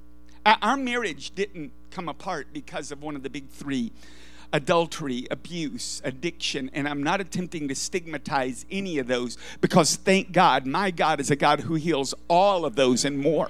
our 0.46 0.77
marriage 0.77 1.34
didn't 1.34 1.72
come 1.91 2.10
apart 2.10 2.48
because 2.53 2.91
of 2.91 3.01
one 3.01 3.15
of 3.15 3.24
the 3.24 3.29
big 3.29 3.50
three 3.50 3.91
adultery, 4.53 5.27
abuse, 5.32 6.01
addiction. 6.05 6.70
And 6.74 6.88
I'm 6.88 7.03
not 7.03 7.20
attempting 7.20 7.67
to 7.67 7.75
stigmatize 7.75 8.65
any 8.72 9.00
of 9.00 9.08
those 9.08 9.38
because 9.60 9.96
thank 9.96 10.32
God, 10.32 10.65
my 10.65 10.91
God 10.91 11.20
is 11.20 11.29
a 11.29 11.36
God 11.36 11.62
who 11.62 11.75
heals 11.75 12.13
all 12.29 12.63
of 12.63 12.75
those 12.75 13.03
and 13.03 13.17
more. 13.17 13.50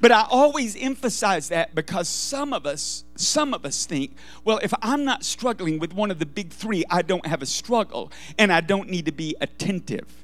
But 0.00 0.12
I 0.12 0.26
always 0.30 0.76
emphasize 0.76 1.48
that 1.48 1.74
because 1.74 2.08
some 2.08 2.52
of 2.52 2.66
us, 2.66 3.04
some 3.16 3.54
of 3.54 3.64
us 3.64 3.86
think, 3.86 4.14
well, 4.44 4.58
if 4.62 4.72
I'm 4.82 5.04
not 5.04 5.24
struggling 5.24 5.78
with 5.78 5.92
one 5.92 6.10
of 6.10 6.18
the 6.18 6.26
big 6.26 6.50
three, 6.50 6.84
I 6.90 7.02
don't 7.02 7.26
have 7.26 7.42
a 7.42 7.46
struggle 7.46 8.12
and 8.38 8.52
I 8.52 8.60
don't 8.60 8.88
need 8.88 9.06
to 9.06 9.12
be 9.12 9.34
attentive. 9.40 10.22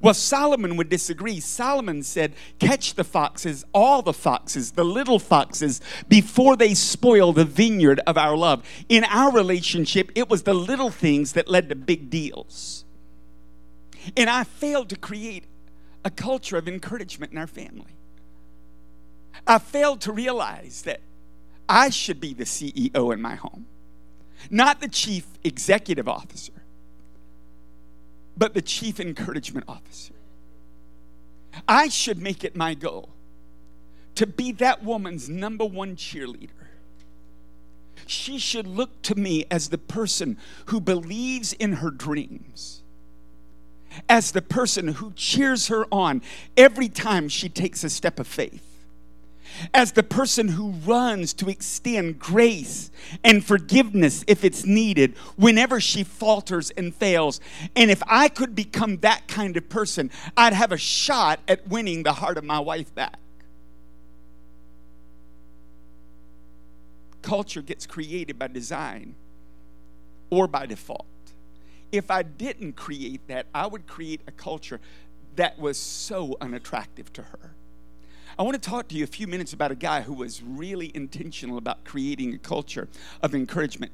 Well, 0.00 0.14
Solomon 0.14 0.76
would 0.76 0.88
disagree. 0.88 1.40
Solomon 1.40 2.02
said, 2.02 2.34
Catch 2.58 2.94
the 2.94 3.04
foxes, 3.04 3.64
all 3.74 4.02
the 4.02 4.12
foxes, 4.12 4.72
the 4.72 4.84
little 4.84 5.18
foxes, 5.18 5.80
before 6.08 6.56
they 6.56 6.74
spoil 6.74 7.32
the 7.32 7.44
vineyard 7.44 8.00
of 8.06 8.16
our 8.16 8.36
love. 8.36 8.64
In 8.88 9.04
our 9.04 9.32
relationship, 9.32 10.12
it 10.14 10.28
was 10.28 10.44
the 10.44 10.54
little 10.54 10.90
things 10.90 11.32
that 11.32 11.48
led 11.48 11.68
to 11.70 11.74
big 11.74 12.10
deals. 12.10 12.84
And 14.16 14.30
I 14.30 14.44
failed 14.44 14.88
to 14.90 14.96
create 14.96 15.44
a 16.04 16.10
culture 16.10 16.56
of 16.56 16.68
encouragement 16.68 17.32
in 17.32 17.38
our 17.38 17.48
family. 17.48 17.96
I 19.46 19.58
failed 19.58 20.00
to 20.02 20.12
realize 20.12 20.82
that 20.82 21.00
I 21.68 21.90
should 21.90 22.20
be 22.20 22.34
the 22.34 22.44
CEO 22.44 23.12
in 23.12 23.20
my 23.20 23.34
home, 23.34 23.66
not 24.50 24.80
the 24.80 24.88
chief 24.88 25.26
executive 25.44 26.08
officer 26.08 26.52
but 28.38 28.54
the 28.54 28.62
chief 28.62 29.00
encouragement 29.00 29.66
officer. 29.68 30.14
I 31.66 31.88
should 31.88 32.22
make 32.22 32.44
it 32.44 32.56
my 32.56 32.74
goal 32.74 33.10
to 34.14 34.26
be 34.26 34.52
that 34.52 34.84
woman's 34.84 35.28
number 35.28 35.64
one 35.64 35.96
cheerleader. 35.96 36.50
She 38.06 38.38
should 38.38 38.66
look 38.66 39.02
to 39.02 39.16
me 39.16 39.44
as 39.50 39.68
the 39.68 39.78
person 39.78 40.38
who 40.66 40.80
believes 40.80 41.52
in 41.52 41.74
her 41.74 41.90
dreams, 41.90 42.82
as 44.08 44.30
the 44.30 44.42
person 44.42 44.88
who 44.88 45.12
cheers 45.14 45.66
her 45.66 45.86
on 45.90 46.22
every 46.56 46.88
time 46.88 47.28
she 47.28 47.48
takes 47.48 47.82
a 47.82 47.90
step 47.90 48.20
of 48.20 48.26
faith 48.26 48.67
as 49.74 49.92
the 49.92 50.02
person 50.02 50.48
who 50.48 50.70
runs 50.70 51.32
to 51.34 51.48
extend 51.48 52.18
grace 52.18 52.90
and 53.24 53.44
forgiveness 53.44 54.24
if 54.26 54.44
it's 54.44 54.64
needed 54.64 55.16
whenever 55.36 55.80
she 55.80 56.04
falters 56.04 56.70
and 56.70 56.94
fails. 56.94 57.40
And 57.76 57.90
if 57.90 58.02
I 58.06 58.28
could 58.28 58.54
become 58.54 58.98
that 58.98 59.28
kind 59.28 59.56
of 59.56 59.68
person, 59.68 60.10
I'd 60.36 60.52
have 60.52 60.72
a 60.72 60.78
shot 60.78 61.40
at 61.48 61.66
winning 61.68 62.02
the 62.02 62.14
heart 62.14 62.38
of 62.38 62.44
my 62.44 62.60
wife 62.60 62.94
back. 62.94 63.18
Culture 67.22 67.62
gets 67.62 67.86
created 67.86 68.38
by 68.38 68.48
design 68.48 69.14
or 70.30 70.46
by 70.46 70.66
default. 70.66 71.06
If 71.90 72.10
I 72.10 72.22
didn't 72.22 72.74
create 72.74 73.26
that, 73.28 73.46
I 73.54 73.66
would 73.66 73.86
create 73.86 74.20
a 74.26 74.32
culture 74.32 74.80
that 75.36 75.58
was 75.58 75.78
so 75.78 76.36
unattractive 76.40 77.12
to 77.14 77.22
her. 77.22 77.54
I 78.38 78.44
want 78.44 78.54
to 78.54 78.70
talk 78.70 78.86
to 78.88 78.94
you 78.94 79.02
a 79.02 79.08
few 79.08 79.26
minutes 79.26 79.52
about 79.52 79.72
a 79.72 79.74
guy 79.74 80.02
who 80.02 80.12
was 80.12 80.44
really 80.44 80.92
intentional 80.94 81.58
about 81.58 81.82
creating 81.82 82.34
a 82.34 82.38
culture 82.38 82.86
of 83.20 83.34
encouragement. 83.34 83.90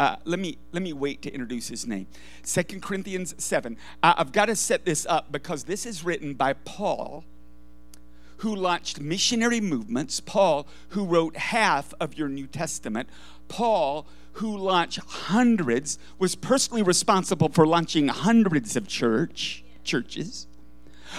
Uh, 0.00 0.16
let 0.24 0.40
me 0.40 0.58
let 0.72 0.82
me 0.82 0.92
wait 0.92 1.22
to 1.22 1.32
introduce 1.32 1.68
his 1.68 1.86
name. 1.86 2.08
Second 2.42 2.82
Corinthians 2.82 3.36
seven. 3.38 3.76
Uh, 4.02 4.14
I've 4.16 4.32
got 4.32 4.46
to 4.46 4.56
set 4.56 4.84
this 4.84 5.06
up 5.06 5.30
because 5.30 5.64
this 5.64 5.86
is 5.86 6.04
written 6.04 6.34
by 6.34 6.54
Paul, 6.54 7.24
who 8.38 8.56
launched 8.56 9.00
missionary 9.00 9.60
movements. 9.60 10.18
Paul, 10.18 10.66
who 10.88 11.04
wrote 11.04 11.36
half 11.36 11.94
of 12.00 12.18
your 12.18 12.28
New 12.28 12.48
Testament. 12.48 13.08
Paul, 13.46 14.06
who 14.32 14.56
launched 14.56 14.98
hundreds, 15.06 16.00
was 16.18 16.34
personally 16.34 16.82
responsible 16.82 17.48
for 17.48 17.64
launching 17.64 18.08
hundreds 18.08 18.74
of 18.74 18.88
church 18.88 19.62
churches 19.84 20.48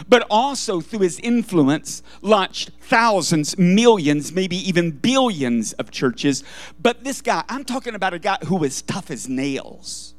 but 0.07 0.25
also 0.29 0.81
through 0.81 0.99
his 0.99 1.19
influence 1.19 2.03
launched 2.21 2.71
thousands, 2.81 3.57
millions, 3.57 4.33
maybe 4.33 4.57
even 4.57 4.91
billions 4.91 5.73
of 5.73 5.91
churches. 5.91 6.43
But 6.81 7.03
this 7.03 7.21
guy, 7.21 7.43
I'm 7.49 7.63
talking 7.63 7.95
about 7.95 8.13
a 8.13 8.19
guy 8.19 8.37
who 8.45 8.57
was 8.57 8.81
tough 8.81 9.11
as 9.11 9.27
nails. 9.27 10.13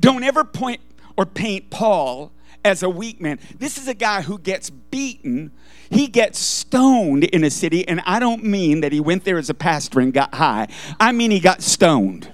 Don't 0.00 0.24
ever 0.24 0.44
point 0.44 0.80
or 1.16 1.26
paint 1.26 1.70
Paul 1.70 2.32
as 2.64 2.82
a 2.82 2.90
weak 2.90 3.20
man. 3.20 3.38
This 3.58 3.78
is 3.78 3.86
a 3.86 3.94
guy 3.94 4.22
who 4.22 4.38
gets 4.38 4.70
beaten. 4.70 5.52
He 5.88 6.08
gets 6.08 6.38
stoned 6.38 7.24
in 7.24 7.44
a 7.44 7.50
city, 7.50 7.86
and 7.86 8.02
I 8.04 8.18
don't 8.18 8.42
mean 8.42 8.80
that 8.80 8.92
he 8.92 8.98
went 8.98 9.24
there 9.24 9.38
as 9.38 9.48
a 9.48 9.54
pastor 9.54 10.00
and 10.00 10.12
got 10.12 10.34
high. 10.34 10.68
I 10.98 11.12
mean 11.12 11.30
he 11.30 11.38
got 11.38 11.62
stoned. 11.62 12.32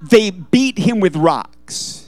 They 0.00 0.30
beat 0.30 0.78
him 0.78 1.00
with 1.00 1.14
rocks. 1.14 2.01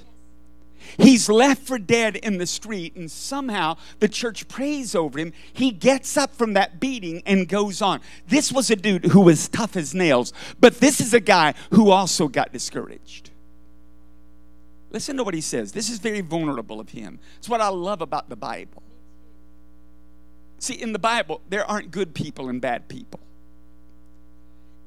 He's 0.98 1.28
left 1.28 1.62
for 1.62 1.78
dead 1.78 2.16
in 2.16 2.38
the 2.38 2.46
street, 2.46 2.94
and 2.96 3.10
somehow 3.10 3.76
the 3.98 4.08
church 4.08 4.48
prays 4.48 4.94
over 4.94 5.18
him. 5.18 5.32
He 5.52 5.70
gets 5.70 6.16
up 6.16 6.34
from 6.34 6.54
that 6.54 6.80
beating 6.80 7.22
and 7.26 7.48
goes 7.48 7.82
on. 7.82 8.00
This 8.28 8.52
was 8.52 8.70
a 8.70 8.76
dude 8.76 9.06
who 9.06 9.20
was 9.20 9.48
tough 9.48 9.76
as 9.76 9.94
nails, 9.94 10.32
but 10.60 10.80
this 10.80 11.00
is 11.00 11.14
a 11.14 11.20
guy 11.20 11.54
who 11.70 11.90
also 11.90 12.28
got 12.28 12.52
discouraged. 12.52 13.30
Listen 14.90 15.16
to 15.16 15.24
what 15.24 15.34
he 15.34 15.40
says. 15.40 15.72
This 15.72 15.90
is 15.90 15.98
very 15.98 16.20
vulnerable 16.20 16.78
of 16.78 16.90
him. 16.90 17.18
It's 17.38 17.48
what 17.48 17.60
I 17.60 17.68
love 17.68 18.00
about 18.00 18.28
the 18.28 18.36
Bible. 18.36 18.82
See, 20.60 20.74
in 20.74 20.92
the 20.92 20.98
Bible, 20.98 21.40
there 21.48 21.68
aren't 21.68 21.90
good 21.90 22.14
people 22.14 22.48
and 22.48 22.60
bad 22.60 22.88
people. 22.88 23.20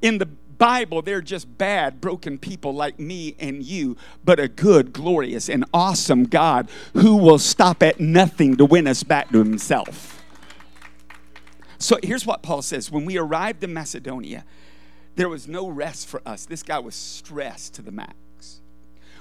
In 0.02 0.18
the 0.18 0.30
Bible, 0.58 1.02
they're 1.02 1.22
just 1.22 1.58
bad, 1.58 2.02
broken 2.02 2.38
people 2.38 2.74
like 2.74 3.00
me 3.00 3.36
and 3.40 3.64
you, 3.64 3.98
but 4.24 4.40
a 4.40 4.48
good, 4.48 4.94
glorious, 4.94 5.50
and 5.50 5.66
awesome 5.74 6.26
God 6.26 6.70
who 6.94 7.16
will 7.16 7.40
stop 7.40 7.84
at 7.84 8.00
nothing 8.00 8.58
to 8.58 8.66
win 8.66 8.88
us 8.88 9.04
back 9.04 9.30
to 9.32 9.40
himself. 9.40 10.24
So 11.80 12.00
here's 12.02 12.26
what 12.26 12.42
Paul 12.42 12.62
says 12.62 12.92
When 12.92 13.06
we 13.06 13.18
arrived 13.18 13.64
in 13.64 13.74
Macedonia, 13.74 14.44
there 15.16 15.30
was 15.30 15.48
no 15.48 15.68
rest 15.68 16.08
for 16.08 16.22
us. 16.26 16.46
This 16.46 16.64
guy 16.64 16.80
was 16.80 16.96
stressed 16.96 17.76
to 17.76 17.82
the 17.82 17.92
max. 17.92 18.62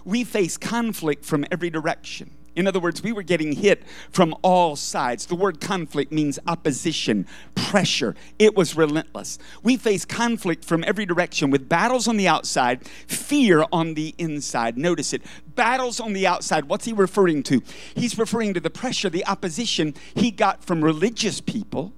We 0.05 0.25
faced 0.25 0.61
conflict 0.61 1.25
from 1.25 1.45
every 1.51 1.71
direction. 1.71 2.31
In 2.57 2.67
other 2.67 2.81
words, 2.81 3.03
we 3.03 3.13
were 3.13 3.23
getting 3.23 3.53
hit 3.53 3.83
from 4.11 4.35
all 4.43 4.77
sides. 4.77 5.27
The 5.27 5.35
word 5.35 5.61
conflict 5.61 6.11
means 6.11 6.39
opposition, 6.47 7.27
pressure. 7.55 8.17
It 8.39 8.57
was 8.57 8.75
relentless. 8.75 9.39
We 9.63 9.77
faced 9.77 10.09
conflict 10.09 10.65
from 10.65 10.83
every 10.85 11.05
direction 11.05 11.51
with 11.51 11.69
battles 11.69 12.09
on 12.09 12.17
the 12.17 12.27
outside, 12.27 12.87
fear 13.07 13.65
on 13.71 13.93
the 13.93 14.15
inside. 14.17 14.79
Notice 14.79 15.13
it. 15.13 15.23
Battles 15.55 16.01
on 16.01 16.15
the 16.15 16.27
outside. 16.27 16.65
What's 16.65 16.87
he 16.87 16.95
referring 16.95 17.43
to? 17.45 17.63
He's 17.95 18.19
referring 18.19 18.55
to 18.55 18.61
the 18.61 18.71
pressure, 18.71 19.11
the 19.11 19.27
opposition 19.27 19.95
he 20.15 20.31
got 20.31 20.65
from 20.65 20.83
religious 20.83 21.43
people, 21.43 21.93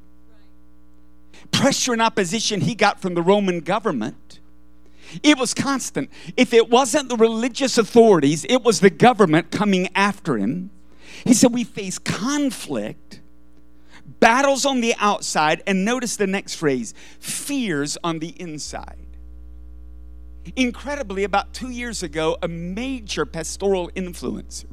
pressure 1.53 1.93
and 1.93 2.03
opposition 2.03 2.63
he 2.63 2.75
got 2.75 3.01
from 3.01 3.15
the 3.15 3.23
Roman 3.23 3.61
government 3.61 4.28
it 5.23 5.39
was 5.39 5.55
constant. 5.55 6.11
If 6.37 6.53
it 6.53 6.69
wasn't 6.69 7.09
the 7.09 7.17
religious 7.17 7.79
authorities, 7.79 8.45
it 8.49 8.63
was 8.63 8.81
the 8.81 8.91
government 8.91 9.51
coming 9.51 9.89
after 9.95 10.37
him. 10.37 10.71
He 11.25 11.35
said, 11.35 11.53
We 11.53 11.65
face 11.65 11.99
conflict, 11.99 13.21
battles 14.21 14.65
on 14.65 14.81
the 14.81 14.95
outside, 14.99 15.63
and 15.67 15.85
notice 15.85 16.17
the 16.17 16.27
next 16.27 16.55
phrase 16.55 16.95
fears 17.19 17.97
on 18.05 18.19
the 18.19 18.35
inside. 18.41 19.07
Incredibly, 20.57 21.25
about 21.25 21.53
two 21.53 21.71
years 21.71 22.03
ago, 22.03 22.39
a 22.43 22.49
major 22.49 23.27
pastoral 23.27 23.91
influencer 23.91 24.67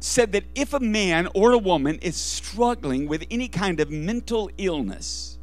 said 0.00 0.32
that 0.32 0.44
if 0.54 0.74
a 0.74 0.80
man 0.80 1.28
or 1.34 1.52
a 1.52 1.58
woman 1.58 1.98
is 2.00 2.16
struggling 2.16 3.08
with 3.08 3.24
any 3.30 3.48
kind 3.48 3.80
of 3.80 3.90
mental 3.90 4.50
illness, 4.58 5.35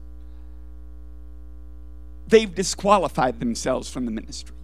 they've 2.34 2.56
disqualified 2.56 3.40
themselves 3.40 3.88
from 3.88 4.06
the 4.06 4.12
ministry. 4.12 4.56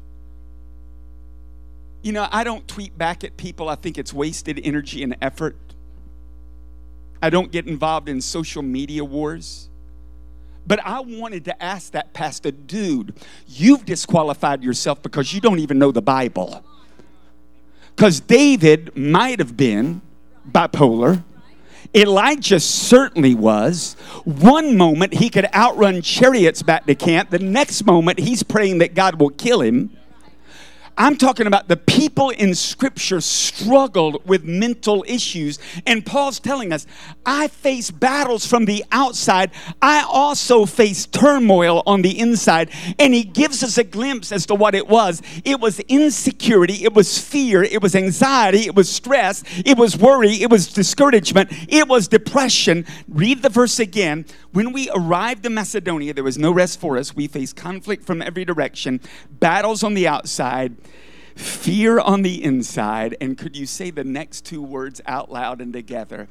You 2.01 2.13
know, 2.13 2.27
I 2.31 2.43
don't 2.43 2.67
tweet 2.67 2.97
back 2.97 3.23
at 3.23 3.38
people, 3.38 3.69
I 3.69 3.75
think 3.75 3.99
it's 3.99 4.11
wasted 4.11 4.59
energy 4.63 5.03
and 5.03 5.15
effort. 5.21 5.55
I 7.21 7.29
don't 7.29 7.51
get 7.51 7.67
involved 7.67 8.09
in 8.09 8.21
social 8.21 8.63
media 8.63 9.05
wars. 9.05 9.69
But 10.65 10.79
I 10.83 11.01
wanted 11.01 11.45
to 11.45 11.63
ask 11.63 11.91
that 11.91 12.11
pastor, 12.11 12.49
dude, 12.49 13.13
you've 13.47 13.85
disqualified 13.85 14.63
yourself 14.63 15.03
because 15.03 15.31
you 15.31 15.39
don't 15.39 15.59
even 15.59 15.77
know 15.77 15.91
the 15.91 16.01
Bible. 16.01 16.63
Because 17.95 18.19
David 18.19 18.97
might 18.97 19.38
have 19.38 19.55
been 19.55 20.01
bipolar, 20.49 21.23
Elijah 21.96 22.60
certainly 22.60 23.34
was. 23.34 23.93
One 24.24 24.77
moment 24.77 25.15
he 25.15 25.29
could 25.29 25.48
outrun 25.53 26.01
chariots 26.01 26.62
back 26.62 26.86
to 26.86 26.96
camp, 26.96 27.29
the 27.31 27.39
next 27.39 27.86
moment 27.86 28.19
he's 28.19 28.43
praying 28.43 28.77
that 28.79 28.93
God 28.93 29.19
will 29.19 29.31
kill 29.31 29.62
him. 29.62 29.91
I'm 31.01 31.15
talking 31.15 31.48
about 31.48 31.70
the 31.70 31.77
people 31.77 32.29
in 32.29 32.53
Scripture 32.53 33.22
struggled 33.22 34.27
with 34.27 34.44
mental 34.44 35.06
issues. 35.08 35.58
And 35.88 36.06
Paul's 36.06 36.41
telling 36.41 36.74
us, 36.74 36.86
I 37.25 37.48
face 37.48 37.89
battles 37.89 38.46
from 38.46 38.65
the 38.65 38.84
outside. 38.91 39.51
I 39.82 40.06
also 40.06 40.65
face 40.65 41.06
turmoil 41.06 41.84
on 41.86 42.01
the 42.01 42.20
inside. 42.20 42.70
And 43.00 43.13
he 43.13 43.24
gives 43.24 43.63
us 43.63 43.77
a 43.77 43.86
glimpse 43.86 44.34
as 44.34 44.46
to 44.48 44.56
what 44.56 44.75
it 44.75 44.89
was 44.89 45.22
it 45.46 45.62
was 45.62 45.79
insecurity, 45.82 46.84
it 46.84 46.94
was 46.94 47.18
fear, 47.18 47.63
it 47.63 47.82
was 47.82 47.96
anxiety, 47.96 48.65
it 48.65 48.75
was 48.75 48.89
stress, 48.89 49.44
it 49.65 49.77
was 49.77 49.96
worry, 49.96 50.41
it 50.41 50.50
was 50.50 50.68
discouragement, 50.68 51.50
it 51.70 51.88
was 51.88 52.10
depression. 52.10 52.86
Read 53.08 53.41
the 53.41 53.50
verse 53.50 53.79
again. 53.79 54.25
When 54.51 54.74
we 54.74 54.89
arrived 54.94 55.46
in 55.46 55.53
Macedonia, 55.53 56.13
there 56.13 56.24
was 56.25 56.38
no 56.38 56.51
rest 56.51 56.79
for 56.79 56.98
us. 56.98 57.15
We 57.15 57.27
faced 57.27 57.56
conflict 57.56 58.03
from 58.03 58.22
every 58.22 58.44
direction, 58.44 59.00
battles 59.29 59.82
on 59.82 59.94
the 59.94 60.06
outside 60.06 60.75
fear 61.39 62.00
on 62.00 62.22
the 62.22 62.43
inside. 62.43 63.15
And 63.22 63.38
could 63.38 63.55
you 63.55 63.65
say 63.65 63.91
the 63.91 64.03
next 64.03 64.46
two 64.46 64.62
words 64.62 65.00
out 65.05 65.31
loud 65.31 65.62
and 65.62 65.72
together? 65.72 66.27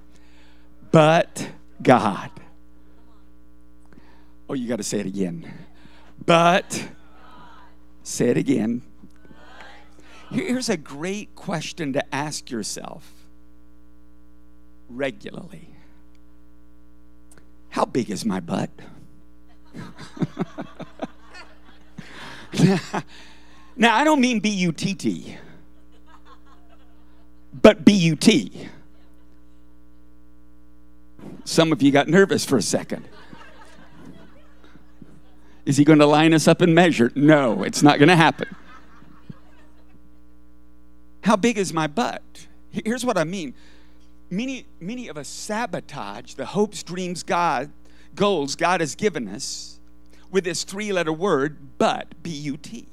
But 0.90 1.50
God. 1.82 2.30
Oh, 4.48 4.54
you 4.54 4.68
got 4.68 4.76
to 4.76 4.82
say 4.82 5.00
it 5.00 5.06
again. 5.06 5.50
But, 6.24 6.88
say 8.02 8.28
it 8.28 8.36
again. 8.36 8.82
Here's 10.30 10.68
a 10.68 10.76
great 10.76 11.34
question 11.34 11.94
to 11.94 12.14
ask 12.14 12.50
yourself 12.50 13.10
regularly 14.90 15.70
How 17.70 17.86
big 17.86 18.10
is 18.10 18.26
my 18.26 18.40
butt? 18.40 18.70
now, 23.78 23.96
I 23.96 24.04
don't 24.04 24.20
mean 24.20 24.40
B 24.40 24.50
U 24.50 24.72
T 24.72 24.94
T, 24.94 25.36
but 27.54 27.84
B 27.84 27.92
U 27.92 28.16
T. 28.16 28.68
Some 31.44 31.72
of 31.72 31.80
you 31.80 31.90
got 31.90 32.08
nervous 32.08 32.44
for 32.44 32.58
a 32.58 32.62
second. 32.62 33.08
Is 35.64 35.76
he 35.76 35.84
going 35.84 35.98
to 35.98 36.06
line 36.06 36.34
us 36.34 36.48
up 36.48 36.60
and 36.60 36.74
measure? 36.74 37.12
No, 37.14 37.62
it's 37.62 37.82
not 37.82 37.98
going 37.98 38.08
to 38.08 38.16
happen. 38.16 38.54
How 41.24 41.36
big 41.36 41.58
is 41.58 41.72
my 41.72 41.86
butt? 41.86 42.22
Here's 42.70 43.04
what 43.04 43.16
I 43.18 43.24
mean. 43.24 43.54
Many, 44.30 44.66
many 44.80 45.08
of 45.08 45.16
us 45.16 45.28
sabotage 45.28 46.34
the 46.34 46.46
hopes, 46.46 46.82
dreams, 46.82 47.22
God, 47.22 47.70
goals 48.14 48.56
God 48.56 48.80
has 48.80 48.94
given 48.94 49.28
us 49.28 49.78
with 50.30 50.44
this 50.44 50.64
three 50.64 50.92
letter 50.92 51.12
word, 51.12 51.78
but, 51.78 52.22
B 52.22 52.30
U 52.30 52.56
T. 52.56 52.88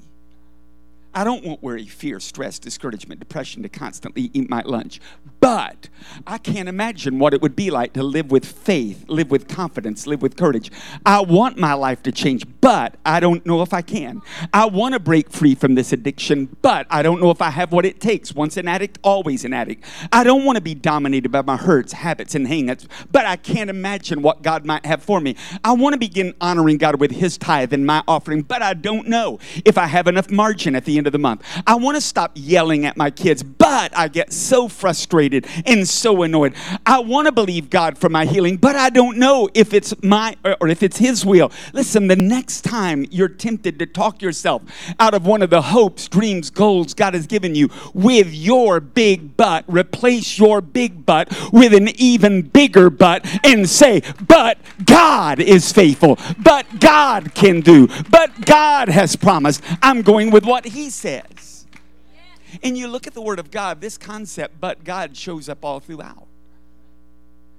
I 1.15 1.24
don't 1.24 1.45
want 1.45 1.63
worry, 1.63 1.86
fear, 1.86 2.19
stress, 2.19 2.60
discouragement, 2.60 3.22
depression 3.22 3.63
to 3.63 3.69
constantly 3.69 4.29
eat 4.34 4.50
my 4.50 4.62
lunch. 4.65 5.00
But 5.39 5.89
I 6.27 6.38
can't 6.39 6.67
imagine 6.67 7.19
what 7.19 7.34
it 7.34 7.41
would 7.41 7.55
be 7.55 7.72
like 7.72 7.93
to 7.93 8.03
live 8.03 8.31
with 8.31 8.45
faith, 8.45 9.05
live 9.07 9.31
with 9.31 9.48
confidence, 9.48 10.07
live 10.07 10.22
with 10.22 10.36
courage. 10.36 10.72
I 11.05 11.22
want 11.22 11.57
my 11.57 11.74
life 11.74 12.03
to 12.03 12.12
change, 12.12 12.45
but 12.60 12.95
I 13.05 13.22
don't 13.22 13.45
know 13.45 13.62
if 13.62 13.74
I 13.74 13.81
can. 13.81 14.22
I 14.53 14.65
want 14.65 14.93
to 14.93 15.00
break 15.00 15.29
free 15.29 15.55
from 15.55 15.75
this 15.75 15.93
addiction, 15.93 16.57
but 16.62 16.86
I 16.89 17.01
don't 17.01 17.22
know 17.22 17.31
if 17.31 17.41
I 17.41 17.50
have 17.51 17.72
what 17.72 17.86
it 17.86 18.01
takes. 18.01 18.34
Once 18.34 18.57
an 18.57 18.67
addict, 18.67 18.98
always 19.01 19.45
an 19.45 19.53
addict. 19.53 19.86
I 20.12 20.25
don't 20.25 20.43
want 20.43 20.57
to 20.57 20.62
be 20.62 20.75
dominated 20.75 21.29
by 21.29 21.43
my 21.43 21.57
hurts, 21.57 21.93
habits, 21.93 22.36
and 22.36 22.48
hangups, 22.48 22.88
but 23.12 23.25
I 23.25 23.38
can't 23.38 23.69
imagine 23.69 24.22
what 24.22 24.41
God 24.41 24.65
might 24.65 24.86
have 24.86 25.01
for 25.01 25.22
me. 25.22 25.38
I 25.63 25.74
want 25.74 25.93
to 25.93 26.00
begin 26.00 26.34
honoring 26.41 26.77
God 26.77 27.00
with 27.00 27.12
His 27.12 27.38
tithe 27.38 27.72
and 27.72 27.86
my 27.86 28.03
offering, 28.05 28.41
but 28.41 28.62
I 28.62 28.74
don't 28.74 29.07
know 29.07 29.39
if 29.63 29.77
I 29.77 29.86
have 29.86 30.07
enough 30.07 30.29
margin 30.29 30.75
at 30.75 30.84
the 30.84 30.98
end 30.98 31.04
of 31.07 31.13
the 31.13 31.19
month. 31.19 31.43
I 31.65 31.75
want 31.75 31.95
to 31.95 32.01
stop 32.01 32.31
yelling 32.35 32.85
at 32.85 32.97
my 32.97 33.09
kids, 33.09 33.43
but 33.43 33.95
I 33.97 34.07
get 34.07 34.33
so 34.33 34.67
frustrated 34.67 35.47
and 35.65 35.88
so 35.88 36.24
annoyed. 36.24 36.55
I 36.85 37.00
want 37.00 37.27
to 37.27 37.31
believe 37.31 37.69
God 37.69 37.97
for 37.97 38.09
my 38.09 38.25
healing, 38.25 38.57
but 38.57 38.75
I 38.75 38.89
don't 38.89 39.17
know 39.17 39.50
if 39.53 39.74
it's 39.74 39.93
my 40.03 40.35
or 40.62 40.67
if 40.67 40.83
it's 40.83 40.97
His 40.97 41.25
will. 41.25 41.51
Listen, 41.74 42.07
the 42.07 42.15
next 42.15 42.62
time 42.62 43.05
you're 43.12 43.29
tempted 43.29 43.79
to 43.79 43.85
talk 43.85 44.21
yourself 44.21 44.62
out 45.00 45.13
of 45.13 45.25
one 45.25 45.41
of 45.41 45.50
the 45.50 45.62
hopes, 45.62 46.07
dreams, 46.07 46.50
goals 46.50 46.93
God 46.93 47.13
has 47.13 47.27
given 47.27 47.55
you 47.55 47.69
with 47.93 48.33
your 48.33 48.79
big 48.79 49.38
butt, 49.38 49.65
replace 49.67 50.38
your 50.38 50.62
big 50.62 51.05
butt 51.05 51.29
with 51.51 51.74
an 51.74 51.89
even 52.00 52.41
bigger 52.41 52.89
butt 52.89 53.25
and 53.43 53.69
say, 53.69 54.01
But 54.27 54.57
God 54.85 55.39
is 55.39 55.71
faithful, 55.71 56.17
but 56.38 56.79
God 56.79 57.33
can 57.33 57.62
do, 57.62 57.88
but 58.09 58.45
God 58.45 58.89
has 58.89 59.15
promised. 59.15 59.62
I'm 59.81 60.01
going 60.01 60.31
with 60.31 60.45
what 60.45 60.65
He 60.65 60.89
says. 60.95 61.65
And 62.63 62.77
you 62.77 62.87
look 62.87 63.07
at 63.07 63.13
the 63.13 63.21
Word 63.21 63.39
of 63.39 63.51
God, 63.51 63.81
this 63.81 63.97
concept, 63.97 64.59
but 64.59 64.83
God, 64.83 65.17
shows 65.17 65.49
up 65.49 65.63
all 65.65 65.79
throughout. 65.79 66.27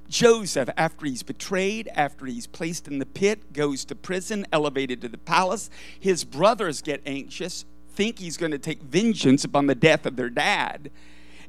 Joseph, 0.08 0.70
after 0.76 1.06
he's 1.06 1.22
betrayed, 1.22 1.88
after 1.94 2.26
he's 2.26 2.46
placed 2.46 2.86
in 2.86 2.98
the 2.98 3.06
pit, 3.06 3.52
goes 3.52 3.84
to 3.86 3.94
prison, 3.94 4.46
elevated 4.52 5.00
to 5.00 5.08
the 5.08 5.18
palace. 5.18 5.68
His 5.98 6.24
brothers 6.24 6.80
get 6.80 7.02
anxious, 7.04 7.64
think 7.90 8.18
he's 8.18 8.36
going 8.36 8.52
to 8.52 8.58
take 8.58 8.82
vengeance 8.82 9.44
upon 9.44 9.66
the 9.66 9.74
death 9.74 10.06
of 10.06 10.16
their 10.16 10.30
dad. 10.30 10.90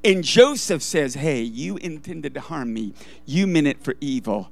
And 0.03 0.23
Joseph 0.23 0.81
says, 0.81 1.15
Hey, 1.15 1.41
you 1.41 1.77
intended 1.77 2.33
to 2.33 2.41
harm 2.41 2.73
me, 2.73 2.93
you 3.25 3.45
meant 3.47 3.67
it 3.67 3.83
for 3.83 3.95
evil, 4.01 4.49